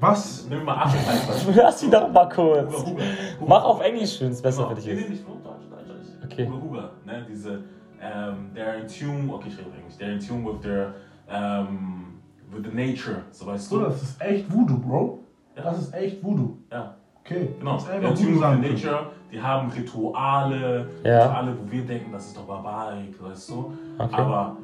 Was? 0.00 0.46
nehmen 0.48 0.62
wir 0.62 0.74
mal 0.74 0.82
als 0.84 0.92
Beispiel. 1.26 1.54
Lass 1.62 1.82
ihn 1.82 1.90
doch 1.90 2.12
mal 2.12 2.28
kurz. 2.28 2.72
Huga, 2.72 2.90
Huga. 2.90 3.02
Mach 3.46 3.64
auf 3.64 3.80
Englisch, 3.82 4.20
wenn 4.20 4.30
es 4.32 4.42
besser 4.42 4.68
für 4.68 4.74
dich 4.74 4.86
Nee, 4.86 4.94
nee, 4.94 5.00
ist. 5.02 5.10
nicht 5.10 5.28
nur 5.28 5.36
Deutsch, 5.38 5.64
Deutsch, 5.70 5.88
Deutsch. 5.88 6.32
Okay. 6.32 6.46
Huga, 6.48 6.62
Huga, 6.62 6.90
ne, 7.06 7.26
diese, 7.28 7.64
ähm, 8.00 8.50
they're 8.54 8.74
in 8.80 8.86
tune, 8.88 9.32
okay, 9.34 9.48
ich 9.48 9.58
rede 9.58 9.68
auf 9.68 9.76
Englisch, 9.76 9.94
they're 9.98 10.12
in 10.12 10.20
tune 10.20 10.44
with 10.44 10.60
their, 10.62 10.94
ähm, 11.28 12.20
with 12.50 12.64
the 12.64 12.74
nature, 12.74 13.22
so 13.30 13.46
weißt 13.46 13.70
du? 13.70 13.76
Bruder, 13.76 13.90
das 13.90 14.02
ist 14.02 14.20
echt 14.20 14.52
Voodoo, 14.52 14.78
Bro. 14.78 15.18
Ja. 15.56 15.62
Das 15.62 15.78
ist 15.78 15.94
echt 15.94 16.22
Voodoo. 16.22 16.56
Ja, 16.70 16.94
Okay. 17.20 17.48
genau. 17.58 17.76
Ist 17.76 17.88
einfach 17.88 18.10
in 18.10 18.16
tune 18.16 18.38
können. 18.40 18.60
nature, 18.60 19.06
die 19.32 19.40
haben 19.40 19.70
Rituale, 19.70 20.86
Ja. 21.02 21.22
Rituale, 21.24 21.56
wo 21.58 21.70
wir 21.72 21.84
denken, 21.86 22.12
das 22.12 22.26
ist 22.26 22.36
doch 22.36 22.42
Barbarik, 22.44 23.14
weißt 23.22 23.48
du? 23.50 23.72
Okay. 23.98 24.14
Aber 24.14 24.56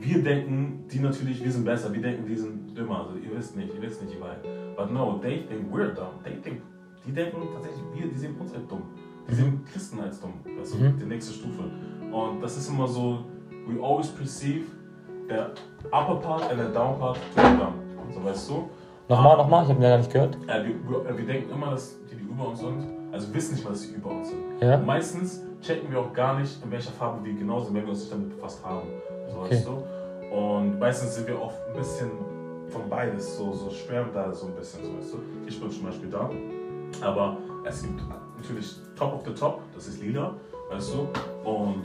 wir 0.00 0.22
denken, 0.22 0.84
die 0.90 0.98
natürlich, 0.98 1.42
wir 1.44 1.52
sind 1.52 1.64
besser, 1.64 1.92
wir 1.92 2.00
denken, 2.02 2.26
die 2.26 2.36
sind 2.36 2.76
dümmer, 2.76 3.00
also 3.06 3.16
ihr 3.16 3.36
wisst 3.36 3.56
nicht, 3.56 3.74
ihr 3.74 3.82
wisst 3.82 4.02
nicht, 4.02 4.20
weit. 4.20 4.42
But 4.76 4.90
no, 4.92 5.18
they 5.22 5.44
think 5.46 5.72
we're 5.72 5.92
dumb. 5.94 6.22
They 6.24 6.36
think, 6.42 6.62
die 7.06 7.12
denken 7.12 7.42
tatsächlich, 7.52 7.82
wir, 7.94 8.08
die 8.08 8.16
sehen 8.18 8.34
uns 8.38 8.52
als 8.54 8.66
dumm. 8.66 8.82
Die 9.28 9.34
sehen 9.34 9.64
Christen 9.70 10.00
als 10.00 10.20
dumm, 10.20 10.32
weißt 10.58 10.74
du, 10.74 10.78
Mhm. 10.78 10.98
die 10.98 11.04
nächste 11.04 11.34
Stufe. 11.34 11.62
Und 12.10 12.40
das 12.42 12.56
ist 12.56 12.68
immer 12.68 12.88
so, 12.88 13.24
we 13.66 13.80
always 13.82 14.08
perceive 14.08 14.64
the 15.28 15.34
upper 15.92 16.16
part 16.16 16.50
and 16.50 16.60
the 16.60 16.72
down 16.72 16.98
part 16.98 17.16
to 17.36 17.42
be 17.42 17.48
dumb. 17.58 17.74
So 18.12 18.24
weißt 18.24 18.50
du? 18.50 18.68
Nochmal, 19.08 19.36
nochmal, 19.36 19.64
ich 19.64 19.70
habe 19.70 19.78
ihn 19.80 19.82
ja 19.82 19.88
gar 19.90 19.98
nicht 19.98 20.12
gehört. 20.12 20.36
Äh, 20.46 20.64
wir, 20.64 21.04
wir, 21.04 21.18
wir 21.18 21.26
denken 21.26 21.50
immer, 21.50 21.70
dass 21.72 21.96
die, 22.10 22.14
die 22.16 22.22
über 22.24 22.48
uns 22.48 22.60
sind, 22.60 22.84
also 23.12 23.32
wissen 23.34 23.54
nicht 23.54 23.64
mal, 23.64 23.70
dass 23.70 23.82
sie 23.82 23.94
über 23.94 24.10
uns 24.10 24.28
sind. 24.30 24.38
Ja. 24.60 24.78
Meistens 24.78 25.42
checken 25.60 25.90
wir 25.90 25.98
auch 26.00 26.12
gar 26.12 26.38
nicht, 26.38 26.62
in 26.64 26.70
welcher 26.70 26.92
Farbe 26.92 27.24
wir 27.24 27.34
genau 27.34 27.60
sind, 27.60 27.74
wenn 27.74 27.82
wir 27.82 27.90
uns 27.90 28.00
nicht 28.02 28.12
damit 28.12 28.30
befasst 28.30 28.64
haben. 28.64 28.86
So 29.32 29.40
Okay. 29.40 29.54
weißt 29.54 29.66
du? 29.66 30.34
Und 30.36 30.78
meistens 30.78 31.14
sind 31.16 31.26
wir 31.26 31.38
auch 31.38 31.52
ein 31.68 31.76
bisschen 31.76 32.10
von 32.68 32.88
beides, 32.88 33.36
so, 33.36 33.52
so 33.52 33.70
schwärmt 33.70 34.14
da 34.14 34.32
so 34.32 34.46
ein 34.46 34.54
bisschen, 34.54 34.84
so 34.84 34.96
weißt 34.96 35.12
du. 35.14 35.18
Ich 35.46 35.60
bin 35.60 35.70
zum 35.70 35.84
Beispiel 35.84 36.08
da, 36.08 36.30
aber 37.00 37.36
es 37.64 37.82
gibt 37.82 38.00
natürlich 38.36 38.76
Top 38.96 39.14
of 39.14 39.22
the 39.26 39.34
Top, 39.34 39.60
das 39.74 39.88
ist 39.88 40.00
lila, 40.00 40.34
weißt 40.70 40.94
du. 40.94 41.48
Und 41.48 41.82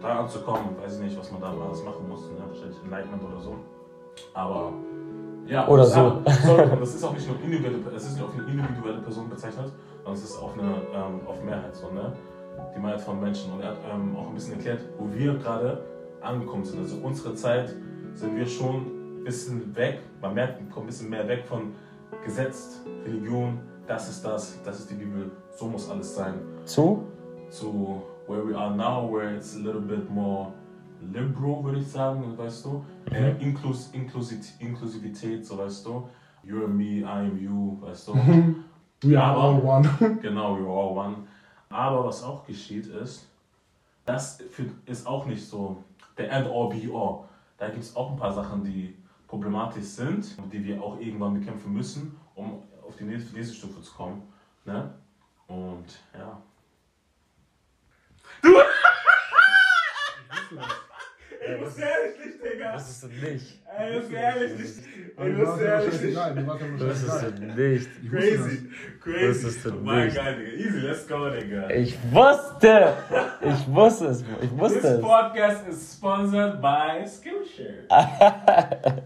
da 0.00 0.20
anzukommen, 0.20 0.76
weiß 0.82 0.96
ich 0.96 1.02
nicht, 1.02 1.18
was 1.18 1.30
man 1.30 1.40
da 1.40 1.48
alles 1.48 1.84
machen 1.84 2.08
muss, 2.08 2.22
ne? 2.22 2.38
wahrscheinlich 2.48 2.78
Enlightenment 2.82 3.22
oder 3.24 3.40
so. 3.40 3.54
Aber 4.34 4.72
ja, 5.46 5.66
Oder 5.68 5.82
das, 5.82 5.94
so. 5.94 6.00
aber, 6.00 6.30
sorry, 6.30 6.68
das 6.80 6.94
ist 6.94 7.04
auch 7.04 7.12
nicht 7.12 7.28
nur 7.28 7.36
individuelle, 7.44 7.78
es 7.96 8.04
ist 8.04 8.14
nicht 8.14 8.24
auf 8.24 8.32
eine 8.32 8.48
individuelle 8.50 9.00
Person 9.00 9.28
bezeichnet, 9.28 9.72
sondern 10.04 10.14
es 10.14 10.24
ist 10.30 10.38
auf 10.38 10.52
eine 10.54 10.62
ähm, 10.94 11.20
auf 11.26 11.42
Mehrheit 11.42 11.74
so, 11.74 11.90
ne? 11.90 12.12
Die 12.74 12.80
Mehrheit 12.80 13.00
von 13.00 13.20
Menschen. 13.20 13.52
Und 13.52 13.60
er 13.60 13.70
hat 13.70 13.78
ähm, 13.92 14.16
auch 14.16 14.28
ein 14.28 14.34
bisschen 14.34 14.54
erklärt, 14.54 14.80
wo 14.98 15.12
wir 15.12 15.34
gerade 15.38 15.82
angekommen 16.22 16.64
sind. 16.64 16.80
Also 16.80 16.96
unsere 17.02 17.34
Zeit 17.34 17.74
sind 18.14 18.36
wir 18.36 18.46
schon 18.46 19.20
ein 19.20 19.24
bisschen 19.24 19.74
weg, 19.74 20.00
man 20.20 20.34
merkt, 20.34 20.60
wir 20.60 20.68
kommen 20.70 20.86
ein 20.86 20.88
bisschen 20.88 21.10
mehr 21.10 21.26
weg 21.28 21.44
von 21.46 21.72
gesetzt, 22.24 22.82
Religion, 23.04 23.60
das 23.86 24.08
ist 24.08 24.22
das, 24.24 24.62
das 24.64 24.80
ist 24.80 24.90
die 24.90 24.94
Bibel, 24.94 25.30
so 25.56 25.66
muss 25.66 25.88
alles 25.88 26.14
sein. 26.14 26.34
Zu? 26.64 27.04
Zu 27.50 28.02
where 28.26 28.46
we 28.46 28.56
are 28.56 28.74
now, 28.74 29.08
where 29.10 29.34
it's 29.34 29.56
a 29.56 29.58
little 29.58 29.80
bit 29.80 30.08
more 30.10 30.52
liberal, 31.12 31.64
würde 31.64 31.80
ich 31.80 31.88
sagen, 31.88 32.36
weißt 32.36 32.64
du? 32.64 32.84
Äh, 33.10 33.32
Inklus 33.42 33.90
Inklusit 33.92 34.52
Inklusivität, 34.60 35.44
so 35.44 35.58
weißt 35.58 35.84
du? 35.86 36.08
You're 36.44 36.68
me, 36.68 37.00
I 37.00 37.28
am 37.28 37.38
you, 37.38 37.78
weißt 37.80 38.08
du? 38.08 38.14
We 39.02 39.20
are 39.20 39.36
all 39.36 39.60
one. 39.60 39.88
Genau, 40.22 40.56
we're 40.56 40.68
all 40.68 40.96
one. 40.96 41.16
Aber 41.68 42.04
was 42.04 42.22
auch 42.22 42.44
geschieht 42.46 42.86
ist, 42.86 43.28
das 44.04 44.40
ist 44.86 45.06
auch 45.06 45.26
nicht 45.26 45.44
so 45.44 45.82
der 46.18 46.30
End 46.30 46.46
all 46.46 46.68
be 46.68 46.88
all. 46.92 47.24
Da 47.58 47.68
gibt 47.68 47.82
es 47.84 47.94
auch 47.96 48.10
ein 48.10 48.16
paar 48.16 48.32
Sachen, 48.32 48.64
die 48.64 48.96
problematisch 49.28 49.84
sind 49.84 50.36
und 50.38 50.52
die 50.52 50.64
wir 50.64 50.82
auch 50.82 50.98
irgendwann 51.00 51.34
bekämpfen 51.34 51.72
müssen, 51.72 52.18
um 52.34 52.62
auf 52.86 52.96
die 52.96 53.04
nächste, 53.04 53.34
nächste 53.34 53.54
Stufe 53.54 53.80
zu 53.80 53.94
kommen. 53.94 54.22
Ne? 54.64 54.92
Und 55.46 55.86
ja. 56.14 56.42
Ich 61.44 61.60
muss 61.60 61.76
ehrlich 61.76 62.18
nicht, 62.24 62.44
Digga. 62.44 62.72
Das 62.72 62.88
ist 62.88 63.04
nicht. 63.22 63.62
Ey, 63.76 63.94
das 63.94 64.04
ist 64.04 64.12
ehrlich 64.12 64.58
nicht. 64.58 65.18
War 65.18 65.26
ja 65.28 65.38
wahrscheinlich 65.38 66.02
egal, 66.02 66.34
die 66.36 66.46
war 66.46 66.60
ja 66.60 66.66
Das 66.76 67.02
ist 67.02 67.38
nicht. 67.40 67.88
Ich 68.02 68.12
wusste 68.12 68.28
Crazy, 68.30 68.70
Das 68.70 69.00
crazy. 69.02 69.46
ist 69.48 69.66
doch 69.66 69.80
mein 69.82 70.04
nicht. 70.06 70.16
Gott, 70.16 70.26
Digga. 70.38 70.52
Easy, 70.52 70.78
let's 70.78 71.08
go, 71.08 71.30
Digga. 71.30 71.70
Ich 71.70 71.98
wusste! 72.12 72.94
Ich 73.44 73.74
wusste 73.74 74.06
es. 74.06 74.24
Ich 74.40 74.58
wusste 74.58 74.80
This 74.80 74.90
es. 74.90 75.00
podcast 75.00 75.68
is 75.68 75.92
sponsored 75.94 76.60
by 76.60 77.04
Skillshare. 77.06 77.88